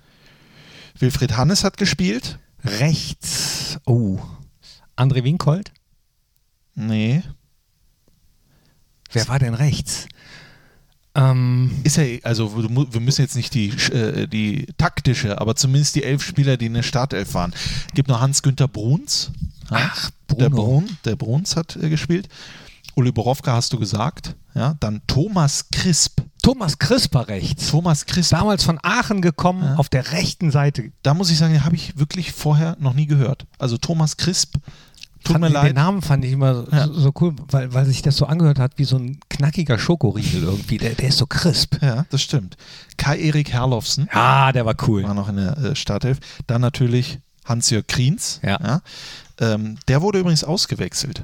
Wilfried 1.00 1.38
Hannes 1.38 1.64
hat 1.64 1.78
gespielt. 1.78 2.40
Rechts. 2.64 3.78
Oh. 3.86 4.20
André 4.96 5.24
Winkold? 5.24 5.72
Nee. 6.76 7.24
Wer 9.12 9.28
war 9.28 9.40
denn 9.40 9.54
rechts? 9.54 10.08
Ähm 11.16 11.72
ist 11.84 11.98
ja, 11.98 12.04
also 12.24 12.56
wir 12.56 13.00
müssen 13.00 13.22
jetzt 13.22 13.36
nicht 13.36 13.54
die, 13.54 13.70
äh, 13.70 14.28
die 14.28 14.68
taktische, 14.78 15.40
aber 15.40 15.56
zumindest 15.56 15.96
die 15.96 16.04
elf 16.04 16.24
Spieler, 16.24 16.58
die 16.58 16.66
in 16.68 16.74
der 16.74 16.84
Startelf 16.84 17.34
waren. 17.36 17.54
Gibt 17.94 18.08
noch 18.08 18.22
Hans-Günther 18.22 18.68
Bruns. 18.68 19.32
Ach, 19.70 20.10
Bruno. 20.28 20.40
Der, 20.40 20.50
Brun, 20.50 20.98
der 21.06 21.16
Bruns 21.16 21.56
hat 21.56 21.76
äh, 21.76 21.90
gespielt. 21.90 22.28
Uli 22.96 23.12
Borowka 23.12 23.54
hast 23.54 23.74
du 23.74 23.80
gesagt. 23.80 24.36
Ja, 24.56 24.76
dann 24.80 25.02
Thomas 25.08 25.70
Crisp. 25.72 26.22
Thomas 26.42 26.78
Crisp 26.78 27.14
war 27.16 27.28
rechts. 27.28 27.72
Thomas 27.72 28.06
Crisp. 28.06 28.32
Damals 28.32 28.64
von 28.64 28.80
Aachen 28.84 29.22
gekommen, 29.22 29.64
ja. 29.64 29.76
auf 29.76 29.90
der 29.90 30.12
rechten 30.12 30.52
Seite. 30.52 30.92
Da 31.02 31.14
muss 31.14 31.32
ich 31.32 31.38
sagen, 31.38 31.54
den 31.54 31.66
habe 31.66 31.76
ich 31.76 31.98
wirklich 31.98 32.32
vorher 32.34 32.78
noch 32.80 32.94
nie 32.94 33.08
gehört. 33.08 33.46
Also 33.58 33.78
Thomas 33.78 34.18
Crisp. 34.18 34.56
Tut 35.24 35.40
mir 35.40 35.48
leid. 35.48 35.70
Den 35.70 35.76
Namen 35.76 36.02
fand 36.02 36.26
ich 36.26 36.34
immer 36.34 36.66
ja. 36.70 36.86
so, 36.86 36.94
so, 36.94 37.12
cool, 37.22 37.34
weil, 37.50 37.74
weil 37.74 37.86
sich 37.86 38.02
das 38.02 38.18
so 38.18 38.26
angehört 38.26 38.60
hat 38.60 38.74
wie 38.76 38.84
so 38.84 38.98
ein 38.98 39.20
knackiger 39.30 39.80
Schokoriegel 39.80 40.44
irgendwie. 40.44 40.78
Der, 40.78 40.96
der 40.96 41.10
ist 41.10 41.18
so 41.18 41.26
crisp. 41.26 41.82
Ja, 41.82 42.06
das 42.10 42.22
stimmt. 42.22 42.58
Kai-Erik 42.98 43.54
Herlofsen. 43.54 44.10
Ja, 44.14 44.52
der 44.52 44.66
war 44.66 44.76
cool. 44.86 45.04
War 45.04 45.14
noch 45.14 45.30
in 45.30 45.38
der 45.38 45.58
äh, 45.58 45.76
Startelf. 45.78 46.20
Dann 46.48 46.60
natürlich 46.60 47.20
Hans-Jörg 47.46 47.88
Kriens. 47.88 48.42
Ja. 48.44 48.60
ja. 48.62 48.82
Ähm, 49.40 49.78
der 49.88 50.02
wurde 50.02 50.20
übrigens 50.20 50.44
ausgewechselt 50.44 51.24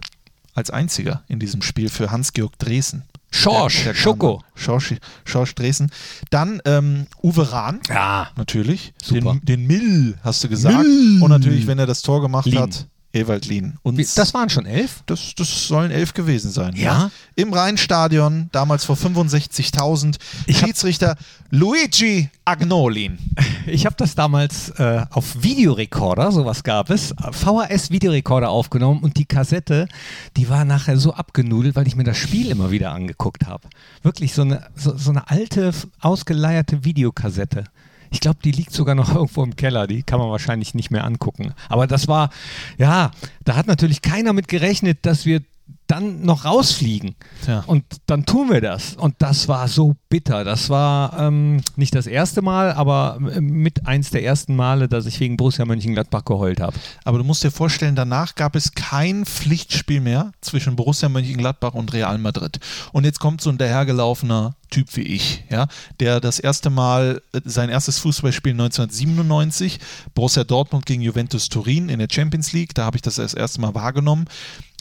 als 0.54 0.70
einziger 0.70 1.24
in 1.28 1.40
diesem 1.40 1.62
Spiel 1.62 1.90
für 1.90 2.12
Hans-Georg 2.12 2.58
Dresen. 2.60 3.04
Schorsch, 3.32 3.90
Schoko. 3.94 4.44
Schorsch, 4.56 4.96
Schorsch 5.24 5.54
Dresen. 5.54 5.92
Dann 6.32 6.62
ähm, 6.66 7.06
Uwe 7.22 7.52
Rahn. 7.52 7.80
Ja. 7.88 8.30
Natürlich. 8.36 8.94
Super. 9.02 9.34
Den, 9.34 9.46
den 9.46 9.68
Mill, 9.68 10.18
hast 10.24 10.44
du 10.44 10.50
gesagt. 10.50 10.80
Mill. 10.80 11.22
Und 11.22 11.30
natürlich, 11.30 11.68
wenn 11.68 11.78
er 11.78 11.86
das 11.86 12.02
Tor 12.02 12.22
gemacht 12.22 12.48
Lin. 12.48 12.60
hat. 12.60 12.88
Ewaldlin. 13.12 13.78
Uns, 13.82 14.14
das 14.14 14.34
waren 14.34 14.50
schon 14.50 14.66
elf? 14.66 15.02
Das, 15.08 15.34
das 15.36 15.68
sollen 15.68 15.90
elf 15.90 16.14
gewesen 16.14 16.52
sein. 16.52 16.76
Ja. 16.76 16.84
ja. 16.84 17.12
Im 17.36 17.52
Rheinstadion, 17.54 18.50
damals 18.52 18.86
vor 18.86 18.96
65.000. 18.96 20.18
Schiedsrichter 20.50 21.16
Luigi 21.50 22.30
Agnolin. 22.46 23.18
Ich 23.66 23.86
habe 23.86 23.96
das 23.98 24.16
damals 24.16 24.72
äh, 24.80 25.06
auf 25.12 25.44
Videorekorder, 25.44 26.32
sowas 26.32 26.64
gab 26.64 26.90
es, 26.90 27.14
VHS-Videorekorder 27.32 28.50
aufgenommen 28.50 29.04
und 29.04 29.18
die 29.18 29.26
Kassette, 29.26 29.88
die 30.38 30.50
war 30.50 30.66
nachher 30.66 30.98
so 30.98 31.14
abgenudelt, 31.14 31.76
weil 31.76 31.86
ich 31.86 31.96
mir 31.96 32.04
das 32.04 32.18
Spiel 32.18 32.50
immer 32.50 32.72
wieder 32.72 32.92
angeguckt 32.92 33.46
habe. 33.46 33.68
Wirklich 34.02 34.34
so 34.34 34.42
eine, 34.42 34.66
so, 34.76 34.98
so 34.98 35.12
eine 35.12 35.30
alte, 35.30 35.72
ausgeleierte 36.00 36.84
Videokassette. 36.84 37.66
Ich 38.12 38.20
glaube, 38.20 38.40
die 38.44 38.52
liegt 38.52 38.72
sogar 38.72 38.96
noch 38.96 39.10
irgendwo 39.16 39.44
im 39.44 39.56
Keller. 39.56 39.88
Die 39.88 40.04
kann 40.04 40.20
man 40.20 40.30
wahrscheinlich 40.30 40.74
nicht 40.74 40.92
mehr 40.92 41.04
angucken. 41.04 41.54
Aber 41.68 41.88
das 41.88 42.08
war, 42.08 42.30
ja, 42.78 43.12
da 43.44 43.56
hat 43.56 43.68
natürlich 43.68 44.02
keiner 44.02 44.34
mit 44.34 44.48
gerechnet, 44.48 45.00
dass 45.06 45.26
wir 45.26 45.42
dann 45.90 46.22
noch 46.22 46.46
rausfliegen. 46.46 47.16
Ja. 47.48 47.64
Und 47.66 47.84
dann 48.06 48.26
tun 48.26 48.52
wir 48.52 48.62
das. 48.62 48.96
Und 48.96 49.16
das 49.20 49.48
war 49.48 49.68
so 49.68 49.96
bitter. 50.08 50.44
Das 50.44 50.70
war 50.70 51.20
ähm, 51.20 51.62
nicht 51.76 51.96
das 51.96 52.06
erste 52.06 52.44
Mal, 52.44 52.74
aber 52.74 53.18
mit 53.20 53.88
eins 53.88 54.12
der 54.12 54.24
ersten 54.24 54.56
Male, 54.56 54.88
dass 54.88 55.08
ich 55.08 55.20
wegen 55.20 55.36
Borussia 55.36 55.66
Mönchengladbach 55.66 56.26
geheult 56.26 56.62
habe. 56.62 56.78
Aber 57.06 57.18
du 57.18 57.24
musst 57.24 57.44
dir 57.44 57.50
vorstellen, 57.50 57.96
danach 57.96 58.36
gab 58.36 58.56
es 58.56 58.74
kein 58.74 59.26
Pflichtspiel 59.26 60.00
mehr 60.00 60.32
zwischen 60.42 60.76
Borussia 60.76 61.10
Mönchengladbach 61.10 61.74
und 61.74 61.92
Real 61.92 62.20
Madrid. 62.20 62.60
Und 62.92 63.06
jetzt 63.06 63.20
kommt 63.20 63.42
so 63.42 63.50
ein 63.50 63.58
dahergelaufener 63.58 64.56
Typ 64.70 64.96
wie 64.96 65.02
ich, 65.02 65.44
ja, 65.50 65.68
der 66.00 66.20
das 66.20 66.38
erste 66.38 66.70
Mal 66.70 67.24
äh, 67.34 67.42
sein 67.44 67.70
erstes 67.70 67.98
Fußballspiel 67.98 68.52
1997, 68.52 69.80
Borussia 70.14 70.44
Dortmund 70.44 70.86
gegen 70.86 71.02
Juventus 71.02 71.50
Turin 71.50 71.90
in 71.90 71.98
der 71.98 72.08
Champions 72.12 72.54
League, 72.54 72.76
da 72.76 72.86
habe 72.86 72.96
ich 72.96 73.02
das 73.02 73.16
das 73.16 73.34
erste 73.34 73.62
Mal 73.62 73.74
wahrgenommen 73.74 74.28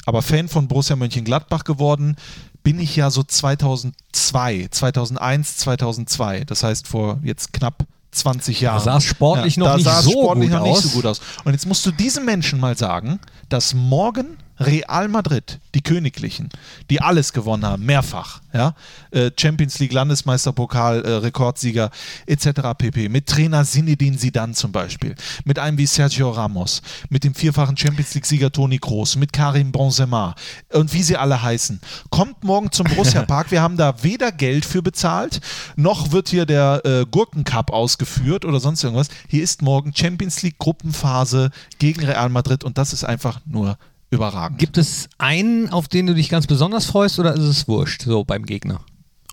aber 0.08 0.22
Fan 0.22 0.48
von 0.48 0.68
Borussia 0.68 0.96
Mönchengladbach 0.96 1.64
geworden 1.64 2.16
bin 2.62 2.80
ich 2.80 2.96
ja 2.96 3.10
so 3.10 3.22
2002, 3.22 4.68
2001, 4.70 5.58
2002. 5.58 6.44
Das 6.44 6.62
heißt 6.62 6.88
vor 6.88 7.20
jetzt 7.22 7.52
knapp 7.52 7.84
20 8.12 8.62
Jahren. 8.62 8.78
Da 8.78 8.84
sah 8.84 8.96
es 8.96 9.04
sportlich 9.04 9.56
ja, 9.56 9.64
noch 9.64 9.76
nicht, 9.76 9.86
so, 9.86 10.10
sportlich 10.10 10.48
noch 10.48 10.62
nicht 10.62 10.80
so 10.80 10.88
gut 10.88 11.04
aus. 11.04 11.20
Und 11.44 11.52
jetzt 11.52 11.66
musst 11.66 11.84
du 11.84 11.90
diesem 11.90 12.24
Menschen 12.24 12.58
mal 12.58 12.74
sagen, 12.74 13.20
dass 13.50 13.74
morgen 13.74 14.38
Real 14.60 15.08
Madrid, 15.08 15.60
die 15.74 15.82
Königlichen, 15.82 16.48
die 16.90 17.00
alles 17.00 17.32
gewonnen 17.32 17.64
haben, 17.64 17.84
mehrfach, 17.84 18.40
ja, 18.52 18.74
äh, 19.12 19.30
Champions 19.38 19.78
League, 19.78 19.92
Landesmeisterpokal, 19.92 21.04
äh, 21.04 21.10
Rekordsieger 21.14 21.90
etc. 22.26 22.74
pp. 22.76 23.08
Mit 23.08 23.26
Trainer 23.26 23.64
Zinedine 23.64 24.16
Zidane 24.16 24.54
zum 24.54 24.72
Beispiel, 24.72 25.14
mit 25.44 25.58
einem 25.58 25.78
wie 25.78 25.86
Sergio 25.86 26.30
Ramos, 26.30 26.82
mit 27.08 27.24
dem 27.24 27.34
vierfachen 27.34 27.76
Champions 27.76 28.14
League-Sieger 28.14 28.50
Toni 28.50 28.78
Kroos, 28.78 29.16
mit 29.16 29.32
Karim 29.32 29.70
Benzema 29.70 30.34
und 30.72 30.92
wie 30.92 31.02
sie 31.02 31.16
alle 31.16 31.40
heißen. 31.40 31.80
Kommt 32.10 32.42
morgen 32.42 32.72
zum 32.72 32.86
Borussia 32.86 33.22
Park. 33.26 33.50
Wir 33.50 33.62
haben 33.62 33.76
da 33.76 34.02
weder 34.02 34.32
Geld 34.32 34.64
für 34.64 34.82
bezahlt, 34.82 35.40
noch 35.76 36.10
wird 36.10 36.28
hier 36.28 36.46
der 36.46 36.84
äh, 36.84 37.06
Gurkencup 37.08 37.70
ausgeführt 37.70 38.44
oder 38.44 38.58
sonst 38.58 38.82
irgendwas. 38.82 39.08
Hier 39.28 39.44
ist 39.44 39.62
morgen 39.62 39.94
Champions 39.94 40.42
League 40.42 40.58
Gruppenphase 40.58 41.50
gegen 41.78 42.04
Real 42.04 42.28
Madrid 42.28 42.64
und 42.64 42.78
das 42.78 42.92
ist 42.92 43.04
einfach 43.04 43.40
nur 43.46 43.78
überragend. 44.10 44.58
Gibt 44.58 44.78
es 44.78 45.08
einen, 45.18 45.70
auf 45.70 45.88
den 45.88 46.06
du 46.06 46.14
dich 46.14 46.28
ganz 46.28 46.46
besonders 46.46 46.86
freust 46.86 47.18
oder 47.18 47.34
ist 47.34 47.42
es 47.42 47.68
wurscht, 47.68 48.02
so 48.02 48.24
beim 48.24 48.44
Gegner? 48.44 48.80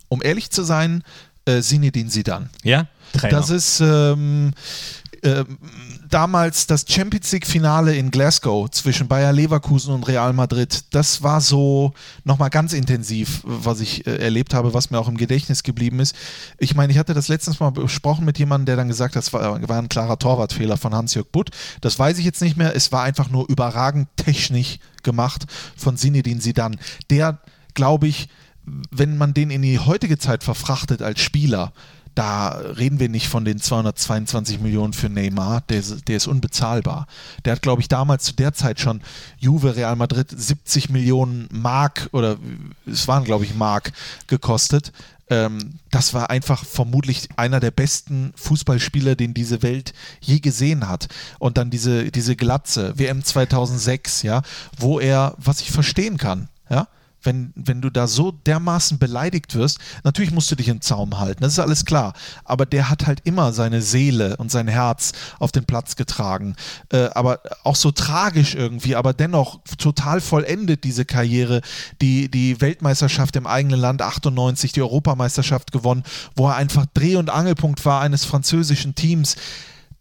Um 0.09 0.21
ehrlich 0.23 0.49
zu 0.49 0.63
sein, 0.63 1.03
äh, 1.45 1.61
Sinedin 1.61 2.09
Sidan. 2.09 2.49
Ja? 2.63 2.87
Trainer. 3.13 3.37
Das 3.37 3.49
ist 3.49 3.79
ähm, 3.79 4.51
äh, 5.21 5.43
damals 6.09 6.67
das 6.67 6.85
Champions 6.87 7.31
League-Finale 7.31 7.95
in 7.95 8.11
Glasgow 8.11 8.69
zwischen 8.69 9.07
Bayer 9.07 9.33
Leverkusen 9.33 9.93
und 9.93 10.07
Real 10.07 10.33
Madrid. 10.33 10.83
Das 10.91 11.23
war 11.23 11.41
so 11.41 11.93
nochmal 12.23 12.49
ganz 12.49 12.73
intensiv, 12.73 13.41
was 13.43 13.79
ich 13.79 14.05
äh, 14.07 14.17
erlebt 14.17 14.53
habe, 14.53 14.73
was 14.73 14.91
mir 14.91 14.99
auch 14.99 15.07
im 15.07 15.17
Gedächtnis 15.17 15.63
geblieben 15.63 15.99
ist. 15.99 16.15
Ich 16.57 16.75
meine, 16.75 16.91
ich 16.91 16.99
hatte 16.99 17.13
das 17.13 17.27
letztens 17.27 17.59
mal 17.59 17.71
besprochen 17.71 18.25
mit 18.25 18.39
jemandem, 18.39 18.65
der 18.65 18.75
dann 18.75 18.87
gesagt 18.87 19.15
hat, 19.15 19.23
das 19.23 19.33
war, 19.33 19.67
war 19.67 19.77
ein 19.77 19.89
klarer 19.89 20.19
Torwartfehler 20.19 20.77
von 20.77 20.93
Hans-Jörg 20.93 21.27
Butt. 21.31 21.51
Das 21.81 21.97
weiß 21.97 22.17
ich 22.17 22.25
jetzt 22.25 22.41
nicht 22.41 22.57
mehr. 22.57 22.75
Es 22.75 22.91
war 22.91 23.03
einfach 23.03 23.29
nur 23.29 23.49
überragend 23.49 24.07
technisch 24.15 24.79
gemacht 25.03 25.45
von 25.75 25.97
Sinedin 25.97 26.41
Sidan. 26.41 26.77
Der, 27.09 27.39
glaube 27.73 28.07
ich, 28.07 28.29
wenn 28.91 29.17
man 29.17 29.33
den 29.33 29.51
in 29.51 29.61
die 29.61 29.79
heutige 29.79 30.17
Zeit 30.17 30.43
verfrachtet 30.43 31.01
als 31.01 31.21
Spieler, 31.21 31.71
da 32.15 32.49
reden 32.49 32.99
wir 32.99 33.09
nicht 33.09 33.27
von 33.27 33.43
den 33.45 33.59
222 33.59 34.61
Millionen 34.61 34.93
für 34.93 35.09
Neymar, 35.09 35.61
der, 35.69 35.81
der 36.07 36.17
ist 36.17 36.27
unbezahlbar. 36.27 37.07
Der 37.43 37.53
hat, 37.53 37.61
glaube 37.61 37.81
ich, 37.81 37.89
damals 37.89 38.23
zu 38.23 38.33
der 38.33 38.53
Zeit 38.53 38.79
schon 38.79 39.01
Juve, 39.37 39.75
Real 39.75 39.97
Madrid 39.97 40.27
70 40.29 40.89
Millionen 40.89 41.49
Mark 41.51 42.09
oder 42.13 42.37
es 42.85 43.07
waren, 43.07 43.25
glaube 43.25 43.43
ich, 43.43 43.53
Mark 43.55 43.91
gekostet. 44.27 44.93
Ähm, 45.29 45.79
das 45.91 46.13
war 46.13 46.29
einfach 46.29 46.63
vermutlich 46.63 47.29
einer 47.35 47.59
der 47.59 47.71
besten 47.71 48.31
Fußballspieler, 48.35 49.15
den 49.15 49.33
diese 49.33 49.61
Welt 49.61 49.93
je 50.21 50.39
gesehen 50.39 50.87
hat. 50.87 51.07
Und 51.39 51.57
dann 51.57 51.69
diese, 51.69 52.11
diese 52.11 52.35
Glatze, 52.35 52.97
WM 52.97 53.23
2006, 53.23 54.21
ja, 54.21 54.41
wo 54.77 54.99
er, 54.99 55.33
was 55.37 55.61
ich 55.61 55.71
verstehen 55.71 56.17
kann, 56.17 56.47
ja, 56.69 56.87
wenn, 57.25 57.53
wenn 57.55 57.81
du 57.81 57.89
da 57.89 58.07
so 58.07 58.31
dermaßen 58.31 58.99
beleidigt 58.99 59.55
wirst, 59.55 59.79
natürlich 60.03 60.31
musst 60.31 60.51
du 60.51 60.55
dich 60.55 60.67
im 60.67 60.81
Zaum 60.81 61.19
halten, 61.19 61.41
das 61.43 61.53
ist 61.53 61.59
alles 61.59 61.85
klar. 61.85 62.13
Aber 62.43 62.65
der 62.65 62.89
hat 62.89 63.07
halt 63.07 63.21
immer 63.23 63.53
seine 63.53 63.81
Seele 63.81 64.37
und 64.37 64.51
sein 64.51 64.67
Herz 64.67 65.13
auf 65.39 65.51
den 65.51 65.65
Platz 65.65 65.95
getragen. 65.95 66.55
Äh, 66.91 67.09
aber 67.13 67.39
auch 67.63 67.75
so 67.75 67.91
tragisch 67.91 68.55
irgendwie, 68.55 68.95
aber 68.95 69.13
dennoch 69.13 69.59
total 69.77 70.21
vollendet 70.21 70.83
diese 70.83 71.05
Karriere. 71.05 71.61
Die, 72.01 72.29
die 72.29 72.61
Weltmeisterschaft 72.61 73.35
im 73.35 73.47
eigenen 73.47 73.79
Land 73.79 74.01
98, 74.01 74.71
die 74.71 74.81
Europameisterschaft 74.81 75.71
gewonnen, 75.71 76.03
wo 76.35 76.47
er 76.47 76.55
einfach 76.55 76.85
Dreh- 76.93 77.15
und 77.15 77.29
Angelpunkt 77.29 77.85
war 77.85 78.01
eines 78.01 78.25
französischen 78.25 78.95
Teams 78.95 79.35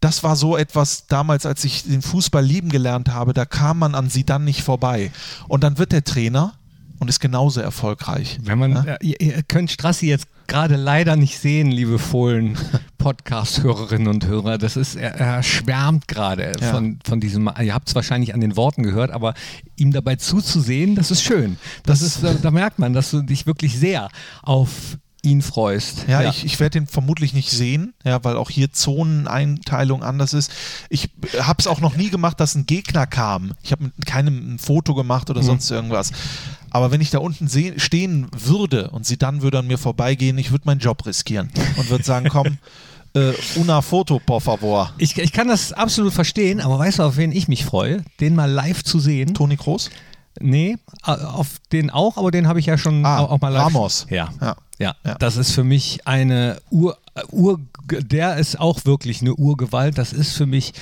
das 0.05 0.23
war 0.23 0.35
so 0.35 0.55
etwas 0.55 1.07
damals, 1.07 1.47
als 1.47 1.63
ich 1.63 1.83
den 1.83 2.03
Fußball 2.03 2.43
lieben 2.43 2.69
gelernt 2.69 3.09
habe, 3.09 3.33
da 3.33 3.45
kam 3.45 3.79
man 3.79 3.95
an 3.95 4.09
sie 4.09 4.23
dann 4.23 4.43
nicht 4.43 4.61
vorbei. 4.61 5.11
Und 5.47 5.63
dann 5.63 5.79
wird 5.79 5.91
der 5.91 6.03
Trainer 6.03 6.53
und 6.99 7.09
ist 7.09 7.19
genauso 7.19 7.61
erfolgreich. 7.61 8.39
Wenn 8.41 8.59
man, 8.59 8.85
ja? 8.85 8.97
ihr, 9.01 9.19
ihr, 9.19 9.43
könnt 9.43 9.71
Strassi 9.71 10.07
jetzt 10.07 10.27
gerade 10.47 10.75
leider 10.75 11.15
nicht 11.15 11.39
sehen, 11.39 11.71
liebe 11.71 11.99
Fohlen 11.99 12.57
Podcast-Hörerinnen 12.97 14.07
und 14.07 14.25
Hörer. 14.27 14.57
Das 14.57 14.77
ist, 14.77 14.95
er, 14.95 15.15
er 15.15 15.43
schwärmt 15.43 16.07
gerade 16.07 16.53
ja. 16.59 16.71
von, 16.71 16.99
von 17.03 17.19
diesem, 17.19 17.49
ihr 17.61 17.73
habt 17.73 17.89
es 17.89 17.95
wahrscheinlich 17.95 18.33
an 18.33 18.41
den 18.41 18.55
Worten 18.55 18.83
gehört, 18.83 19.11
aber 19.11 19.33
ihm 19.75 19.91
dabei 19.91 20.15
zuzusehen, 20.15 20.95
das 20.95 21.11
ist 21.11 21.23
schön. 21.23 21.57
Das, 21.83 21.99
das 21.99 22.07
ist, 22.07 22.23
da, 22.23 22.33
da 22.33 22.51
merkt 22.51 22.79
man, 22.79 22.93
dass 22.93 23.11
du 23.11 23.21
dich 23.21 23.45
wirklich 23.45 23.77
sehr 23.77 24.09
auf 24.41 24.97
ihn 25.25 25.41
freust. 25.41 26.05
Ja, 26.07 26.21
ja. 26.21 26.29
ich, 26.29 26.45
ich 26.45 26.59
werde 26.59 26.77
ihn 26.77 26.87
vermutlich 26.87 27.33
nicht 27.33 27.49
sehen, 27.49 27.93
ja, 28.03 28.23
weil 28.23 28.37
auch 28.37 28.49
hier 28.49 28.71
Zoneneinteilung 28.71 30.03
anders 30.03 30.33
ist. 30.33 30.51
Ich 30.89 31.09
habe 31.39 31.57
es 31.59 31.67
auch 31.67 31.81
noch 31.81 31.95
nie 31.95 32.09
gemacht, 32.09 32.39
dass 32.39 32.55
ein 32.55 32.65
Gegner 32.65 33.07
kam. 33.07 33.53
Ich 33.63 33.71
habe 33.71 33.85
mit 33.85 34.05
keinem 34.05 34.55
ein 34.55 34.59
Foto 34.59 34.93
gemacht 34.93 35.29
oder 35.29 35.41
mhm. 35.41 35.45
sonst 35.45 35.71
irgendwas. 35.71 36.11
Aber 36.75 36.91
wenn 36.91 36.99
ich 36.99 37.09
da 37.09 37.19
unten 37.19 37.47
stehen 37.47 38.27
würde 38.37 38.89
und 38.89 39.05
sie 39.05 39.15
dann 39.15 39.41
würde 39.41 39.59
an 39.59 39.67
mir 39.67 39.77
vorbeigehen, 39.77 40.37
ich 40.37 40.51
würde 40.51 40.65
meinen 40.65 40.81
Job 40.81 41.05
riskieren 41.05 41.49
und 41.77 41.89
würde 41.89 42.03
sagen, 42.03 42.27
komm, 42.29 42.57
äh, 43.13 43.31
una 43.55 43.81
foto, 43.81 44.19
por 44.19 44.41
favor. 44.41 44.91
Ich, 44.97 45.17
ich 45.17 45.31
kann 45.31 45.47
das 45.47 45.71
absolut 45.71 46.11
verstehen, 46.11 46.59
aber 46.59 46.77
weißt 46.77 46.99
du, 46.99 47.03
auf 47.03 47.15
wen 47.15 47.31
ich 47.31 47.47
mich 47.47 47.63
freue? 47.63 48.03
Den 48.19 48.35
mal 48.35 48.51
live 48.51 48.83
zu 48.83 48.99
sehen. 48.99 49.33
Toni 49.33 49.55
Kroos? 49.55 49.89
Nee, 50.41 50.75
auf 51.03 51.61
den 51.71 51.91
auch, 51.91 52.17
aber 52.17 52.31
den 52.31 52.45
habe 52.45 52.59
ich 52.59 52.65
ja 52.65 52.77
schon 52.77 53.05
ah, 53.05 53.19
auch 53.19 53.39
mal 53.39 53.53
live. 53.53 53.67
Ramos. 53.67 54.05
Ja. 54.09 54.33
ja. 54.41 54.57
Ja, 54.77 54.93
ja, 55.05 55.15
das 55.15 55.37
ist 55.37 55.51
für 55.51 55.63
mich 55.63 56.05
eine 56.05 56.59
Ur, 56.69 56.97
Ur, 57.31 57.61
der 57.89 58.35
ist 58.35 58.59
auch 58.59 58.83
wirklich 58.83 59.21
eine 59.21 59.35
Urgewalt. 59.35 59.97
Das 59.97 60.11
ist 60.11 60.33
für 60.33 60.45
mich 60.45 60.73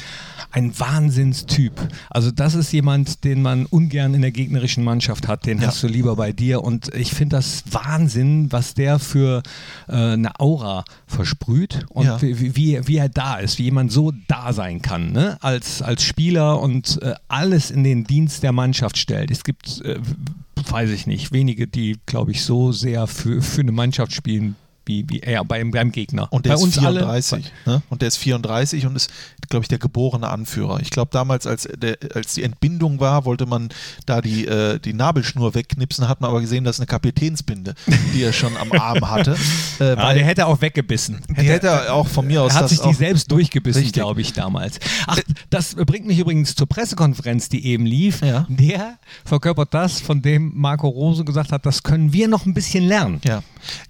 ein 0.50 0.78
Wahnsinnstyp. 0.80 1.74
Also 2.10 2.32
das 2.32 2.56
ist 2.56 2.72
jemand, 2.72 3.24
den 3.24 3.44
man 3.44 3.68
ungern 3.68 4.16
in 4.16 4.22
der 4.22 4.32
gegnerischen 4.32 4.84
Mannschaft 4.84 5.28
hat. 5.28 5.46
Den 5.46 5.60
ja. 5.62 5.68
hast 5.68 5.84
du 5.84 5.88
lieber 5.88 6.16
bei 6.16 6.32
dir. 6.32 6.64
Und 6.64 6.94
ich 6.96 7.12
finde 7.12 7.36
das 7.36 7.64
Wahnsinn, 7.72 8.52
was 8.52 8.74
der 8.74 8.98
für 8.98 9.44
äh, 9.88 9.94
eine 9.94 10.40
Aura 10.40 10.86
versprüht 11.06 11.86
und 11.90 12.06
ja. 12.06 12.20
wie, 12.22 12.56
wie, 12.56 12.88
wie, 12.88 12.98
er 12.98 13.10
da 13.10 13.38
ist, 13.38 13.60
wie 13.60 13.64
jemand 13.64 13.92
so 13.92 14.12
da 14.28 14.54
sein 14.54 14.82
kann, 14.82 15.12
ne? 15.12 15.38
als, 15.42 15.84
als 15.84 16.04
Spieler 16.04 16.60
und 16.60 17.00
äh, 17.04 17.14
alles 17.28 17.70
in 17.70 17.84
den 17.84 18.06
Dienst 18.06 18.42
der 18.42 18.54
Mannschaft 18.54 18.98
stellt. 18.98 19.30
Es 19.30 19.44
gibt, 19.44 19.82
äh, 19.82 20.00
weiß 20.68 20.90
ich 20.90 21.06
nicht, 21.06 21.32
wenige, 21.32 21.68
die, 21.68 22.00
glaube 22.08 22.32
ich, 22.32 22.44
so 22.44 22.72
sehr 22.72 23.06
für, 23.06 23.44
für 23.44 23.62
eine 23.62 23.72
Mannschaft 23.72 24.14
spielen 24.14 24.56
wie, 24.86 25.06
wie 25.10 25.20
eher 25.20 25.44
beim, 25.46 25.72
beim 25.72 25.92
Gegner. 25.92 26.28
Und 26.32 26.46
der 26.46 26.52
Bei 26.52 26.56
ist 26.56 26.64
uns 26.64 26.78
34. 26.78 27.52
Ne? 27.66 27.82
Und 27.90 28.02
der 28.02 28.08
ist 28.10 28.18
34 28.18 28.86
und 28.86 28.96
ist, 28.96 29.10
glaube 29.50 29.64
ich, 29.64 29.70
der 29.70 29.78
geborene 29.78 30.30
Anführer. 30.30 30.80
Ich 30.82 30.90
glaube, 30.90 31.10
damals, 31.12 31.48
als, 31.48 31.68
der, 31.78 31.98
als 32.14 32.34
die 32.34 32.44
Entbindung 32.44 33.00
war, 33.00 33.26
wollte 33.26 33.46
man 33.46 33.70
da 34.06 34.22
die, 34.22 34.46
äh, 34.46 34.80
die 34.80 34.94
Nabelschnur 34.94 35.56
wegknipsen, 35.56 36.08
hat 36.08 36.22
man 36.22 36.30
aber 36.30 36.42
gesehen, 36.42 36.64
das 36.64 36.78
ist 36.78 36.80
eine 36.82 36.88
Kapitänsbinde, 36.88 37.76
die 38.14 38.24
er 38.24 38.34
schon 38.34 38.58
am 38.58 38.72
Arm 38.72 39.10
hatte. 39.10 39.36
Äh, 39.80 39.96
ah, 39.98 40.14
der 40.14 40.24
hätte 40.24 40.46
auch 40.46 40.62
weggebissen. 40.62 41.22
Die 41.30 41.48
hätte 41.48 41.68
er 41.68 41.94
auch 41.94 42.08
von 42.08 42.28
mir 42.28 42.44
aus. 42.44 42.54
Er 42.54 42.60
hat 42.60 42.70
sich 42.70 42.80
die 42.80 42.94
selbst 42.94 43.32
durchgebissen, 43.32 43.92
glaube 43.92 44.22
ich, 44.22 44.34
damals. 44.34 44.80
Ach, 45.08 45.18
das 45.50 45.76
bringt 45.76 46.06
mich 46.06 46.20
übrigens 46.20 46.54
zur 46.54 46.68
Pressekonferenz, 46.68 47.50
die 47.50 47.66
eben 47.66 47.86
lief. 47.86 48.22
Ja. 48.22 48.46
Der 48.50 48.98
verkörpert 49.26 49.74
das, 49.74 50.00
von 50.00 50.22
dem 50.22 50.52
Marco 50.56 50.88
Rose 50.88 51.26
gesagt 51.26 51.52
hat, 51.52 51.66
das 51.66 51.84
können 51.84 52.14
wir 52.14 52.28
noch 52.28 52.46
ein 52.46 52.54
bisschen 52.54 52.84
lernen. 52.84 53.20
Ja. 53.26 53.42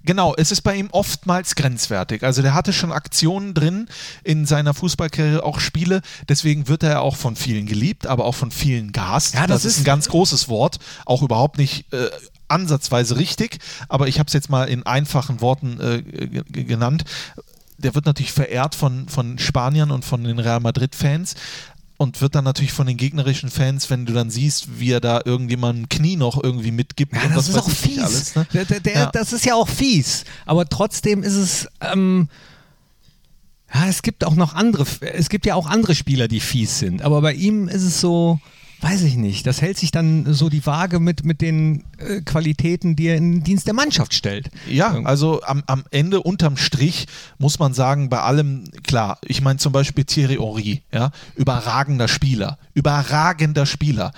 Genau, 0.05 0.33
es 0.37 0.51
ist 0.51 0.61
bei 0.61 0.75
ihm 0.75 0.82
oftmals 0.91 1.55
grenzwertig. 1.55 2.23
Also 2.23 2.41
der 2.41 2.53
hatte 2.53 2.73
schon 2.73 2.91
Aktionen 2.91 3.53
drin 3.53 3.87
in 4.23 4.45
seiner 4.45 4.73
Fußballkarriere, 4.73 5.43
auch 5.43 5.59
Spiele. 5.59 6.01
Deswegen 6.29 6.67
wird 6.67 6.83
er 6.83 7.01
auch 7.01 7.15
von 7.15 7.35
vielen 7.35 7.65
geliebt, 7.65 8.07
aber 8.07 8.25
auch 8.25 8.35
von 8.35 8.51
vielen 8.51 8.91
gehasst. 8.91 9.35
Ja, 9.35 9.47
das, 9.47 9.63
das 9.63 9.73
ist 9.73 9.79
ein 9.79 9.83
ganz 9.85 10.09
großes 10.09 10.49
Wort, 10.49 10.79
auch 11.05 11.21
überhaupt 11.21 11.57
nicht 11.57 11.91
äh, 11.93 12.09
ansatzweise 12.47 13.17
richtig. 13.17 13.59
Aber 13.89 14.07
ich 14.07 14.19
habe 14.19 14.27
es 14.27 14.33
jetzt 14.33 14.49
mal 14.49 14.65
in 14.65 14.85
einfachen 14.85 15.41
Worten 15.41 15.79
äh, 15.79 16.01
genannt 16.51 17.05
der 17.77 17.95
wird 17.95 18.05
natürlich 18.05 18.31
verehrt 18.31 18.75
von, 18.75 19.07
von 19.09 19.39
Spaniern 19.39 19.91
und 19.91 20.05
von 20.05 20.23
den 20.23 20.39
Real 20.39 20.59
Madrid-Fans 20.59 21.35
und 22.03 22.21
wird 22.21 22.35
dann 22.35 22.43
natürlich 22.43 22.73
von 22.73 22.85
den 22.85 22.97
gegnerischen 22.97 23.49
Fans, 23.49 23.89
wenn 23.89 24.05
du 24.05 24.13
dann 24.13 24.29
siehst, 24.29 24.79
wie 24.79 24.91
er 24.91 24.99
da 24.99 25.21
irgendjemandem 25.23 25.89
Knie 25.89 26.17
noch 26.17 26.41
irgendwie 26.43 26.71
mitgibt. 26.71 27.13
Ja, 27.15 27.21
das 27.33 27.49
ist 27.49 27.57
auch 27.57 27.69
fies. 27.69 28.03
Alles, 28.03 28.35
ne? 28.35 28.45
der, 28.53 28.65
der, 28.65 28.79
der, 28.81 28.93
ja. 28.93 29.11
Das 29.11 29.33
ist 29.33 29.45
ja 29.45 29.55
auch 29.55 29.67
fies. 29.67 30.25
Aber 30.45 30.67
trotzdem 30.67 31.23
ist 31.23 31.35
es. 31.35 31.67
Ähm, 31.81 32.29
ja, 33.73 33.87
es 33.87 34.03
gibt 34.03 34.23
auch 34.23 34.35
noch 34.35 34.53
andere. 34.53 34.85
Es 35.01 35.29
gibt 35.29 35.45
ja 35.45 35.55
auch 35.55 35.65
andere 35.65 35.95
Spieler, 35.95 36.27
die 36.27 36.39
fies 36.39 36.77
sind. 36.77 37.01
Aber 37.01 37.21
bei 37.21 37.33
ihm 37.33 37.67
ist 37.67 37.81
es 37.81 37.99
so 37.99 38.39
weiß 38.83 39.03
ich 39.03 39.15
nicht, 39.15 39.47
das 39.47 39.61
hält 39.61 39.77
sich 39.77 39.91
dann 39.91 40.33
so 40.33 40.49
die 40.49 40.65
Waage 40.65 40.99
mit, 40.99 41.23
mit 41.23 41.41
den 41.41 41.85
äh, 41.97 42.21
Qualitäten, 42.21 42.97
die 42.97 43.07
er 43.07 43.15
in 43.15 43.31
den 43.31 43.43
Dienst 43.43 43.65
der 43.65 43.73
Mannschaft 43.73 44.13
stellt. 44.13 44.51
Ja, 44.69 44.91
also 45.05 45.41
am, 45.43 45.63
am 45.67 45.85
Ende 45.89 46.21
unterm 46.21 46.57
Strich 46.57 47.07
muss 47.37 47.59
man 47.59 47.73
sagen, 47.73 48.09
bei 48.09 48.19
allem, 48.19 48.65
klar, 48.83 49.19
ich 49.23 49.41
meine 49.41 49.57
zum 49.57 49.71
Beispiel 49.71 50.03
Thierry 50.03 50.35
Henry, 50.35 50.83
ja, 50.91 51.11
überragender 51.35 52.09
Spieler, 52.09 52.57
überragender 52.73 53.65
Spieler. 53.65 54.11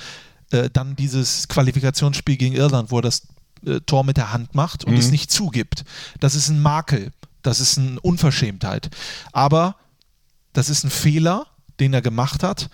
Äh, 0.51 0.69
dann 0.73 0.95
dieses 0.95 1.47
Qualifikationsspiel 1.47 2.37
gegen 2.37 2.55
Irland, 2.55 2.89
wo 2.89 2.97
er 2.97 3.03
das 3.03 3.27
äh, 3.67 3.79
Tor 3.85 4.03
mit 4.03 4.17
der 4.17 4.33
Hand 4.33 4.55
macht 4.55 4.83
und 4.83 4.93
mhm. 4.93 4.99
es 4.99 5.11
nicht 5.11 5.31
zugibt. 5.31 5.85
Das 6.19 6.33
ist 6.33 6.49
ein 6.49 6.59
Makel, 6.59 7.11
das 7.43 7.59
ist 7.59 7.77
eine 7.77 7.99
Unverschämtheit. 7.99 8.89
Aber 9.31 9.75
das 10.53 10.69
ist 10.69 10.83
ein 10.83 10.89
Fehler, 10.89 11.45
den 11.79 11.93
er 11.93 12.01
gemacht 12.01 12.41
hat 12.41 12.69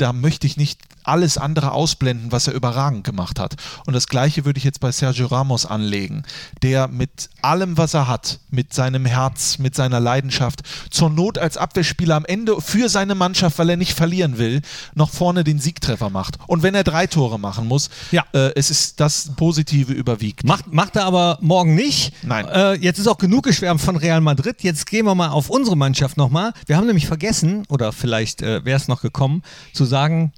da 0.00 0.12
möchte 0.12 0.46
ich 0.46 0.56
nicht 0.56 0.80
alles 1.10 1.38
andere 1.38 1.72
ausblenden, 1.72 2.30
was 2.30 2.46
er 2.46 2.54
überragend 2.54 3.04
gemacht 3.04 3.40
hat. 3.40 3.56
Und 3.84 3.94
das 3.94 4.06
gleiche 4.06 4.44
würde 4.44 4.58
ich 4.58 4.64
jetzt 4.64 4.80
bei 4.80 4.92
Sergio 4.92 5.26
Ramos 5.26 5.66
anlegen, 5.66 6.22
der 6.62 6.86
mit 6.86 7.30
allem, 7.42 7.76
was 7.76 7.94
er 7.94 8.06
hat, 8.06 8.38
mit 8.50 8.72
seinem 8.72 9.04
Herz, 9.04 9.58
mit 9.58 9.74
seiner 9.74 9.98
Leidenschaft, 9.98 10.60
zur 10.90 11.10
Not 11.10 11.36
als 11.36 11.56
Abwehrspieler 11.56 12.14
am 12.14 12.24
Ende 12.24 12.60
für 12.60 12.88
seine 12.88 13.16
Mannschaft, 13.16 13.58
weil 13.58 13.70
er 13.70 13.76
nicht 13.76 13.92
verlieren 13.92 14.38
will, 14.38 14.62
noch 14.94 15.10
vorne 15.10 15.42
den 15.42 15.58
Siegtreffer 15.58 16.10
macht. 16.10 16.38
Und 16.46 16.62
wenn 16.62 16.76
er 16.76 16.84
drei 16.84 17.08
Tore 17.08 17.40
machen 17.40 17.66
muss, 17.66 17.90
ja. 18.12 18.24
äh, 18.32 18.52
es 18.54 18.70
ist 18.70 19.00
das 19.00 19.32
Positive 19.36 19.92
überwiegt. 19.92 20.44
Macht, 20.44 20.72
macht 20.72 20.94
er 20.94 21.06
aber 21.06 21.38
morgen 21.40 21.74
nicht. 21.74 22.12
Nein. 22.22 22.46
Äh, 22.46 22.74
jetzt 22.74 22.98
ist 22.98 23.08
auch 23.08 23.18
genug 23.18 23.44
geschwärmt 23.44 23.80
von 23.80 23.96
Real 23.96 24.20
Madrid. 24.20 24.62
Jetzt 24.62 24.86
gehen 24.86 25.06
wir 25.06 25.16
mal 25.16 25.30
auf 25.30 25.50
unsere 25.50 25.76
Mannschaft 25.76 26.16
nochmal. 26.16 26.52
Wir 26.66 26.76
haben 26.76 26.86
nämlich 26.86 27.06
vergessen, 27.06 27.64
oder 27.68 27.90
vielleicht 27.92 28.42
äh, 28.42 28.64
wäre 28.64 28.76
es 28.76 28.86
noch 28.86 29.02
gekommen, 29.02 29.42
zu 29.72 29.84
sagen, 29.84 30.32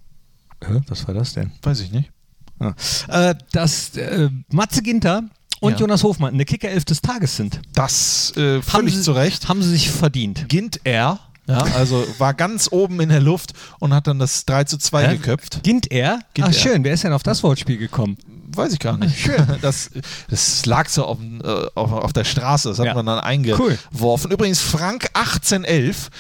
Hä, 0.66 0.81
was 0.88 1.07
war 1.07 1.14
das 1.14 1.35
denn? 1.35 1.53
Weiß 1.62 1.81
ich 1.81 1.92
nicht. 1.92 2.11
Ah. 2.59 2.75
Äh, 3.09 3.35
dass 3.53 3.96
äh, 3.96 4.31
Matze 4.51 4.83
Ginter 4.83 5.25
und 5.61 5.72
ja. 5.72 5.79
Jonas 5.79 6.03
Hofmann 6.03 6.35
eine 6.35 6.44
Kicker-Elf 6.44 6.85
des 6.85 7.01
Tages 7.01 7.37
sind. 7.37 7.61
Das 7.75 8.33
äh, 8.37 8.62
völlig 8.62 8.94
haben 8.94 9.03
zu 9.03 9.12
Recht. 9.12 9.48
Haben 9.48 9.62
sie 9.62 9.70
sich 9.70 9.90
verdient. 9.90 10.48
Gint 10.48 10.81
er, 10.85 11.18
ja, 11.48 11.59
also 11.75 12.07
war 12.18 12.35
ganz 12.35 12.68
oben 12.70 13.01
in 13.01 13.09
der 13.09 13.20
Luft 13.20 13.53
und 13.81 13.92
hat 13.92 14.07
dann 14.07 14.18
das 14.18 14.44
3 14.44 14.64
zu 14.64 14.79
2 14.79 15.09
Hä? 15.09 15.16
geköpft. 15.16 15.62
Gint 15.64 15.90
er? 15.90 16.20
Gint 16.35 16.48
Ach, 16.48 16.53
er. 16.53 16.59
schön. 16.59 16.85
Wer 16.85 16.94
ist 16.94 17.03
denn 17.03 17.12
auf 17.12 17.25
das 17.25 17.42
Wortspiel 17.42 17.79
gekommen? 17.79 18.16
Weiß 18.55 18.72
ich 18.72 18.79
gar 18.79 18.96
nicht. 18.96 19.18
Schön. 19.18 19.46
Das, 19.61 19.90
das 20.29 20.66
lag 20.66 20.88
so 20.88 21.05
auf, 21.05 21.18
äh, 21.20 21.66
auf, 21.75 21.92
auf 21.92 22.12
der 22.12 22.25
Straße, 22.25 22.68
das 22.68 22.79
hat 22.79 22.87
ja. 22.87 22.94
man 22.94 23.07
dann 23.07 23.20
eingeworfen. 23.20 24.27
Cool. 24.31 24.33
Übrigens, 24.33 24.61
Frank 24.61 25.09
1811 25.14 26.11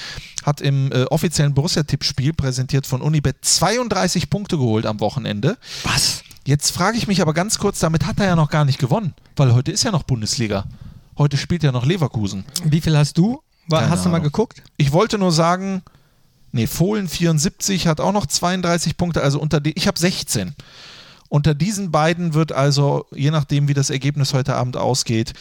hat 0.42 0.60
im 0.60 0.90
äh, 0.92 1.04
offiziellen 1.04 1.54
Borussia-Tippspiel, 1.54 2.32
präsentiert 2.32 2.86
von 2.86 3.00
Unibet, 3.02 3.36
32 3.42 4.30
Punkte 4.30 4.56
geholt 4.56 4.86
am 4.86 5.00
Wochenende. 5.00 5.56
Was? 5.84 6.22
Jetzt 6.44 6.70
frage 6.72 6.98
ich 6.98 7.06
mich 7.06 7.22
aber 7.22 7.34
ganz 7.34 7.58
kurz, 7.58 7.78
damit 7.78 8.06
hat 8.06 8.18
er 8.18 8.26
ja 8.26 8.36
noch 8.36 8.50
gar 8.50 8.64
nicht 8.64 8.78
gewonnen, 8.78 9.14
weil 9.36 9.54
heute 9.54 9.70
ist 9.70 9.84
ja 9.84 9.92
noch 9.92 10.02
Bundesliga. 10.02 10.64
Heute 11.16 11.36
spielt 11.36 11.62
ja 11.62 11.70
noch 11.70 11.86
Leverkusen. 11.86 12.44
Wie 12.64 12.80
viel 12.80 12.96
hast 12.96 13.16
du? 13.18 13.42
War, 13.68 13.88
hast 13.88 14.04
du 14.04 14.08
mal 14.08 14.18
geguckt? 14.18 14.62
Ich 14.76 14.92
wollte 14.92 15.18
nur 15.18 15.30
sagen, 15.30 15.82
nee, 16.50 16.66
Fohlen 16.66 17.08
74 17.08 17.86
hat 17.86 18.00
auch 18.00 18.12
noch 18.12 18.26
32 18.26 18.96
Punkte, 18.96 19.22
also 19.22 19.38
unter 19.40 19.60
die, 19.60 19.72
ich 19.72 19.86
habe 19.86 19.98
16. 19.98 20.54
Unter 21.32 21.54
diesen 21.54 21.90
beiden 21.90 22.34
wird 22.34 22.52
also, 22.52 23.06
je 23.10 23.30
nachdem, 23.30 23.66
wie 23.66 23.72
das 23.72 23.88
Ergebnis 23.88 24.34
heute 24.34 24.54
Abend 24.54 24.76
ausgeht, 24.76 25.32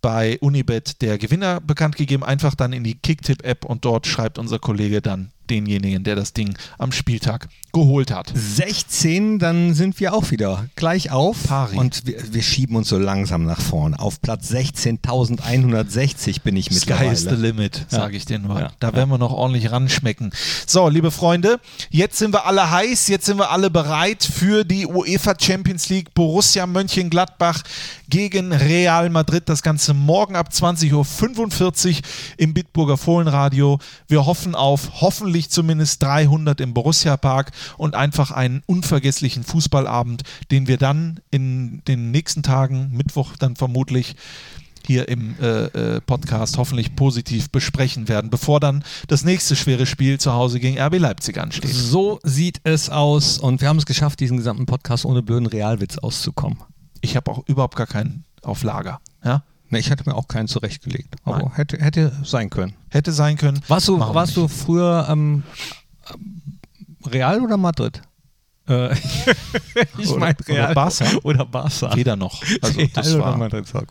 bei 0.00 0.38
Unibet 0.38 1.02
der 1.02 1.18
Gewinner 1.18 1.60
bekannt 1.60 1.96
gegeben. 1.96 2.22
Einfach 2.22 2.54
dann 2.54 2.72
in 2.72 2.84
die 2.84 2.94
Kicktip-App 2.94 3.64
und 3.64 3.84
dort 3.84 4.06
schreibt 4.06 4.38
unser 4.38 4.60
Kollege 4.60 5.02
dann 5.02 5.32
denjenigen, 5.52 6.02
der 6.02 6.16
das 6.16 6.32
Ding 6.32 6.54
am 6.78 6.92
Spieltag 6.92 7.48
geholt 7.72 8.10
hat. 8.10 8.32
16, 8.34 9.38
dann 9.38 9.74
sind 9.74 9.98
wir 9.98 10.12
auch 10.12 10.30
wieder 10.30 10.66
gleich 10.76 11.10
auf. 11.10 11.44
Pari. 11.44 11.76
Und 11.78 12.06
wir, 12.06 12.34
wir, 12.34 12.42
schieben 12.42 12.76
uns 12.76 12.88
so 12.88 12.98
langsam 12.98 13.44
nach 13.44 13.60
vorn. 13.60 13.94
Auf 13.94 14.20
Platz 14.20 14.50
16.160 14.52 16.42
bin 16.42 16.56
ich 16.56 16.70
mittlerweile. 16.70 17.16
Sky 17.16 17.28
is 17.30 17.34
the 17.34 17.42
limit, 17.42 17.86
ja. 17.90 17.98
sage 17.98 18.16
ich 18.16 18.26
dir 18.26 18.38
nur. 18.38 18.60
Ja. 18.60 18.72
Da 18.78 18.94
werden 18.94 19.08
wir 19.08 19.18
noch 19.18 19.32
ordentlich 19.32 19.70
ranschmecken. 19.70 20.32
So, 20.66 20.88
liebe 20.88 21.10
Freunde, 21.10 21.60
jetzt 21.90 22.18
sind 22.18 22.34
wir 22.34 22.46
alle 22.46 22.70
heiß, 22.70 23.08
jetzt 23.08 23.24
sind 23.24 23.38
wir 23.38 23.50
alle 23.50 23.70
bereit 23.70 24.22
für 24.22 24.64
die 24.64 24.86
UEFA 24.86 25.34
Champions 25.40 25.88
League 25.88 26.12
Borussia 26.12 26.66
Mönchengladbach 26.66 27.62
gegen 28.10 28.52
Real 28.52 29.08
Madrid. 29.08 29.48
Das 29.48 29.62
Ganze 29.62 29.94
morgen 29.94 30.36
ab 30.36 30.50
20.45 30.52 30.92
Uhr 30.92 32.02
im 32.36 32.52
Bitburger 32.52 32.98
Fohlenradio. 32.98 33.78
Wir 34.08 34.26
hoffen 34.26 34.54
auf 34.54 35.00
hoffentlich 35.00 35.41
zumindest 35.50 36.02
300 36.02 36.60
im 36.60 36.74
Borussia 36.74 37.16
Park 37.16 37.50
und 37.76 37.94
einfach 37.94 38.30
einen 38.30 38.62
unvergesslichen 38.66 39.44
Fußballabend, 39.44 40.22
den 40.50 40.66
wir 40.66 40.76
dann 40.76 41.20
in 41.30 41.82
den 41.86 42.10
nächsten 42.10 42.42
Tagen, 42.42 42.90
Mittwoch 42.92 43.36
dann 43.36 43.56
vermutlich, 43.56 44.16
hier 44.86 45.08
im 45.08 45.36
äh, 45.40 45.64
äh, 45.66 46.00
Podcast 46.00 46.58
hoffentlich 46.58 46.96
positiv 46.96 47.50
besprechen 47.50 48.08
werden, 48.08 48.30
bevor 48.30 48.60
dann 48.60 48.84
das 49.08 49.24
nächste 49.24 49.56
schwere 49.56 49.86
Spiel 49.86 50.18
zu 50.18 50.32
Hause 50.32 50.60
gegen 50.60 50.78
RB 50.78 50.98
Leipzig 50.98 51.38
ansteht. 51.38 51.72
So 51.72 52.18
sieht 52.22 52.60
es 52.64 52.90
aus 52.90 53.38
und 53.38 53.60
wir 53.60 53.68
haben 53.68 53.78
es 53.78 53.86
geschafft, 53.86 54.20
diesen 54.20 54.36
gesamten 54.38 54.66
Podcast 54.66 55.04
ohne 55.04 55.22
blöden 55.22 55.46
Realwitz 55.46 55.98
auszukommen. 55.98 56.58
Ich 57.00 57.16
habe 57.16 57.30
auch 57.30 57.46
überhaupt 57.46 57.76
gar 57.76 57.86
keinen 57.86 58.24
auf 58.42 58.62
Lager. 58.62 59.00
Ja? 59.24 59.44
Ne, 59.72 59.78
ich 59.78 59.88
hätte 59.88 60.04
mir 60.06 60.14
auch 60.14 60.28
keinen 60.28 60.48
zurechtgelegt. 60.48 61.16
Aber 61.24 61.50
hätte, 61.56 61.78
hätte 61.78 62.12
sein 62.24 62.50
können. 62.50 62.74
Hätte 62.90 63.10
sein 63.10 63.38
können. 63.38 63.58
Warst 63.68 63.88
du, 63.88 63.98
warst 63.98 64.36
du 64.36 64.46
früher 64.46 65.06
ähm, 65.08 65.44
Real 67.06 67.40
oder 67.40 67.56
Madrid? 67.56 68.02
Äh, 68.68 68.94
ich 69.98 70.14
meine 70.16 70.36
Real 70.46 70.66
oder 70.66 70.74
Barca. 70.74 71.04
Oder 71.22 71.44
Barca. 71.44 71.96
Weder 71.96 72.16
noch. 72.16 72.42
Also 72.60 72.80
das 72.94 73.18
war, 73.18 73.36
Madrid 73.36 73.72
war. 73.74 73.84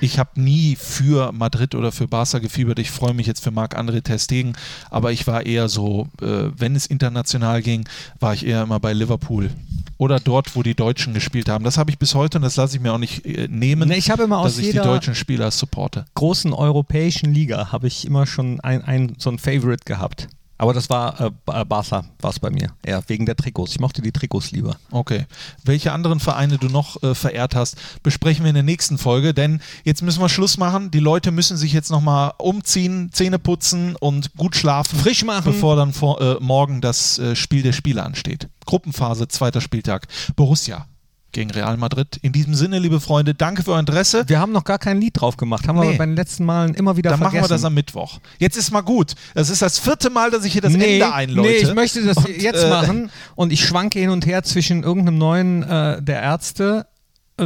Ich 0.00 0.18
habe 0.18 0.40
nie 0.40 0.76
für 0.76 1.32
Madrid 1.32 1.74
oder 1.74 1.92
für 1.92 2.08
Barca 2.08 2.38
gefiebert. 2.38 2.78
Ich 2.78 2.90
freue 2.90 3.14
mich 3.14 3.26
jetzt 3.26 3.42
für 3.42 3.50
Marc-André 3.50 4.02
Testegen, 4.02 4.54
aber 4.90 5.12
ich 5.12 5.26
war 5.26 5.46
eher 5.46 5.68
so, 5.68 6.08
äh, 6.20 6.50
wenn 6.56 6.74
es 6.74 6.86
international 6.86 7.62
ging, 7.62 7.88
war 8.18 8.34
ich 8.34 8.46
eher 8.46 8.62
immer 8.62 8.80
bei 8.80 8.92
Liverpool 8.92 9.50
oder 9.98 10.18
dort, 10.18 10.56
wo 10.56 10.64
die 10.64 10.74
Deutschen 10.74 11.14
gespielt 11.14 11.48
haben. 11.48 11.64
Das 11.64 11.78
habe 11.78 11.90
ich 11.90 11.98
bis 11.98 12.16
heute 12.16 12.38
und 12.38 12.42
das 12.42 12.56
lasse 12.56 12.76
ich 12.76 12.82
mir 12.82 12.92
auch 12.92 12.98
nicht 12.98 13.24
äh, 13.24 13.46
nehmen, 13.48 13.88
nee, 13.88 13.96
ich 13.96 14.10
habe 14.10 14.24
immer 14.24 14.42
dass 14.42 14.54
aus 14.54 14.58
ich 14.58 14.72
die 14.72 14.78
deutschen 14.78 15.14
Spieler 15.14 15.50
supporte. 15.52 16.06
Großen 16.14 16.52
europäischen 16.52 17.32
Liga 17.32 17.70
habe 17.70 17.86
ich 17.86 18.04
immer 18.04 18.26
schon 18.26 18.60
ein, 18.60 18.82
ein 18.82 19.14
so 19.18 19.30
ein 19.30 19.38
Favorite 19.38 19.84
gehabt. 19.84 20.28
Aber 20.62 20.72
das 20.72 20.88
war 20.90 21.20
äh, 21.20 21.30
äh 21.60 21.64
Barca, 21.64 22.04
war 22.20 22.30
es 22.30 22.38
bei 22.38 22.48
mir. 22.48 22.68
Ja, 22.86 23.02
wegen 23.08 23.26
der 23.26 23.34
Trikots. 23.34 23.72
Ich 23.72 23.80
mochte 23.80 24.00
die 24.00 24.12
Trikots 24.12 24.52
lieber. 24.52 24.76
Okay. 24.92 25.26
Welche 25.64 25.90
anderen 25.90 26.20
Vereine 26.20 26.56
du 26.56 26.68
noch 26.68 27.02
äh, 27.02 27.16
verehrt 27.16 27.56
hast, 27.56 27.76
besprechen 28.04 28.44
wir 28.44 28.50
in 28.50 28.54
der 28.54 28.62
nächsten 28.62 28.96
Folge, 28.96 29.34
denn 29.34 29.60
jetzt 29.82 30.02
müssen 30.02 30.20
wir 30.20 30.28
Schluss 30.28 30.58
machen. 30.58 30.92
Die 30.92 31.00
Leute 31.00 31.32
müssen 31.32 31.56
sich 31.56 31.72
jetzt 31.72 31.90
nochmal 31.90 32.34
umziehen, 32.38 33.10
Zähne 33.12 33.40
putzen 33.40 33.96
und 33.96 34.36
gut 34.36 34.54
schlafen. 34.54 35.00
Frisch 35.00 35.24
machen. 35.24 35.46
Bevor 35.46 35.74
dann 35.74 35.92
vor, 35.92 36.20
äh, 36.20 36.36
morgen 36.38 36.80
das 36.80 37.18
äh, 37.18 37.34
Spiel 37.34 37.64
der 37.64 37.72
Spiele 37.72 38.04
ansteht. 38.04 38.48
Gruppenphase, 38.64 39.26
zweiter 39.26 39.60
Spieltag. 39.60 40.06
Borussia 40.36 40.86
gegen 41.32 41.50
Real 41.50 41.76
Madrid. 41.76 42.18
In 42.22 42.32
diesem 42.32 42.54
Sinne, 42.54 42.78
liebe 42.78 43.00
Freunde, 43.00 43.34
danke 43.34 43.62
für 43.62 43.72
euer 43.72 43.80
Interesse. 43.80 44.24
Wir 44.26 44.38
haben 44.38 44.52
noch 44.52 44.64
gar 44.64 44.78
kein 44.78 45.00
Lied 45.00 45.20
drauf 45.20 45.36
gemacht. 45.36 45.66
Haben 45.66 45.80
nee. 45.80 45.90
wir 45.90 45.98
bei 45.98 46.06
den 46.06 46.16
letzten 46.16 46.44
Malen 46.44 46.74
immer 46.74 46.96
wieder 46.96 47.10
Dann 47.10 47.18
vergessen. 47.18 47.40
machen 47.40 47.50
wir 47.50 47.54
das 47.54 47.64
am 47.64 47.74
Mittwoch. 47.74 48.20
Jetzt 48.38 48.56
ist 48.56 48.70
mal 48.70 48.82
gut. 48.82 49.14
Das 49.34 49.50
ist 49.50 49.62
das 49.62 49.78
vierte 49.78 50.10
Mal, 50.10 50.30
dass 50.30 50.44
ich 50.44 50.52
hier 50.52 50.62
das 50.62 50.72
nee, 50.72 50.94
Ende 50.94 51.12
einläute. 51.12 51.48
Nee, 51.48 51.56
ich 51.56 51.74
möchte 51.74 52.04
das 52.04 52.18
und, 52.18 52.28
jetzt 52.28 52.64
äh, 52.64 52.68
machen 52.68 53.10
und 53.34 53.52
ich 53.52 53.64
schwanke 53.64 53.98
hin 53.98 54.10
und 54.10 54.26
her 54.26 54.42
zwischen 54.42 54.82
irgendeinem 54.82 55.18
neuen 55.18 55.62
äh, 55.62 56.02
der 56.02 56.22
Ärzte 56.22 56.86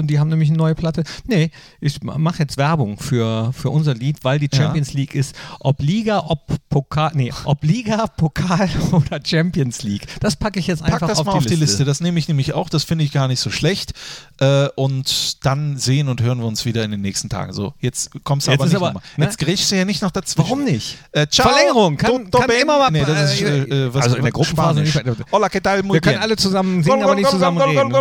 die 0.03 0.18
haben 0.18 0.28
nämlich 0.28 0.49
eine 0.49 0.59
neue 0.59 0.74
Platte. 0.74 1.05
Nee, 1.26 1.51
ich 1.80 2.03
mache 2.03 2.40
jetzt 2.40 2.57
Werbung 2.57 2.99
für, 2.99 3.53
für 3.53 3.70
unser 3.70 3.94
Lied, 3.94 4.24
weil 4.24 4.38
die 4.38 4.49
Champions 4.55 4.92
ja. 4.92 5.01
League 5.01 5.14
ist. 5.14 5.34
Ob 5.61 5.80
Liga, 5.80 6.24
ob 6.26 6.47
Pokal, 6.68 7.12
nee, 7.14 7.32
ob 7.44 7.62
Liga, 7.64 8.07
Pokal 8.07 8.68
oder 8.92 9.20
Champions 9.24 9.82
League. 9.82 10.07
Das 10.20 10.36
packe 10.36 10.59
ich 10.59 10.66
jetzt 10.66 10.82
einfach 10.82 11.01
Pack 11.01 11.09
das 11.09 11.18
auf, 11.20 11.26
mal 11.26 11.32
die, 11.32 11.38
auf 11.38 11.44
Liste. 11.44 11.57
die 11.57 11.61
Liste. 11.61 11.84
Das 11.84 12.01
nehme 12.01 12.18
ich 12.18 12.28
nämlich 12.28 12.53
auch. 12.53 12.68
Das 12.68 12.84
finde 12.84 13.05
ich 13.05 13.12
gar 13.12 13.28
nicht 13.28 13.40
so 13.40 13.51
schlecht. 13.51 13.92
Äh, 14.40 14.68
und 14.76 15.44
dann 15.44 15.78
sehen 15.78 16.09
und 16.09 16.20
hören 16.22 16.38
wir 16.38 16.47
uns 16.47 16.64
wieder 16.64 16.84
in 16.84 16.90
den 16.90 17.01
nächsten 17.01 17.28
Tagen. 17.28 17.53
So, 17.53 17.74
jetzt 17.80 18.11
kommst 18.24 18.47
du 18.47 18.53
aber 18.53 18.66
nicht 18.66 18.76
aber. 18.76 18.92
Ne? 19.16 19.24
Jetzt 19.24 19.38
grätschst 19.38 19.72
du 19.72 19.76
ja 19.76 19.84
nicht 19.84 20.03
noch 20.03 20.11
dazwischen. 20.11 20.49
Warum 20.49 20.64
nicht? 20.64 20.99
Äh. 21.12 21.26
Verlängerung. 21.30 21.97
Kann, 21.97 22.11
do, 22.11 22.30
do 22.30 22.38
kann 22.38 22.51
immer 22.51 22.78
mal. 22.78 22.90
Nee, 22.90 23.05
das 23.05 23.34
ist, 23.34 23.42
äh, 23.42 23.62
äh 23.62 23.94
was 23.94 24.05
also 24.05 24.16
in 24.16 24.22
der 24.22 24.32
Gruppenphase. 24.32 24.84
Hola, 25.32 25.49
¿qué 25.49 25.61
tal? 25.61 25.82
Wir 25.82 26.01
können 26.01 26.18
alle 26.18 26.36
zusammen 26.36 26.82
singen, 26.82 27.03
aber 27.03 27.14
nicht 27.14 27.30
zusammen 27.30 27.59
reden. 27.61 27.92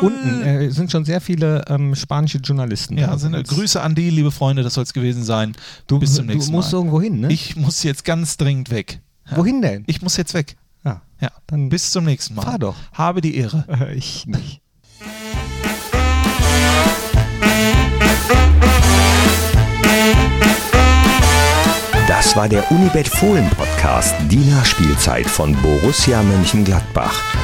Unten 0.00 0.42
äh, 0.42 0.70
sind 0.70 0.90
schon 0.90 1.04
sehr 1.04 1.13
viele 1.20 1.64
ähm, 1.68 1.94
spanische 1.94 2.38
Journalisten. 2.38 2.98
Ja, 2.98 3.16
sind, 3.18 3.46
Grüße 3.46 3.80
an 3.80 3.94
die, 3.94 4.10
liebe 4.10 4.30
Freunde, 4.30 4.62
das 4.62 4.74
soll 4.74 4.84
es 4.84 4.92
gewesen 4.92 5.24
sein. 5.24 5.54
Du, 5.86 5.98
Bis 5.98 6.14
zum 6.14 6.26
nächsten 6.26 6.52
Mal. 6.52 6.56
Du 6.56 6.56
musst 6.56 6.72
Mal. 6.72 6.78
irgendwo 6.78 7.00
hin, 7.00 7.20
ne? 7.20 7.32
Ich 7.32 7.56
muss 7.56 7.82
jetzt 7.82 8.04
ganz 8.04 8.36
dringend 8.36 8.70
weg. 8.70 9.00
Ja. 9.30 9.36
Wohin 9.36 9.62
denn? 9.62 9.84
Ich 9.86 10.02
muss 10.02 10.16
jetzt 10.16 10.34
weg. 10.34 10.56
Ja. 10.84 11.02
ja. 11.20 11.30
Dann 11.46 11.68
Bis 11.68 11.90
zum 11.90 12.04
nächsten 12.04 12.34
Mal. 12.34 12.42
Fahr 12.42 12.58
doch. 12.58 12.76
Habe 12.92 13.20
die 13.20 13.36
Ehre. 13.36 13.64
ich 13.94 14.26
nicht. 14.26 14.60
Das 22.06 22.36
war 22.36 22.48
der 22.48 22.70
Unibet 22.70 23.08
Fohlen 23.08 23.48
Podcast, 23.50 24.14
die 24.30 24.36
Nachspielzeit 24.36 25.26
von 25.26 25.54
Borussia 25.62 26.22
Mönchengladbach. 26.22 27.43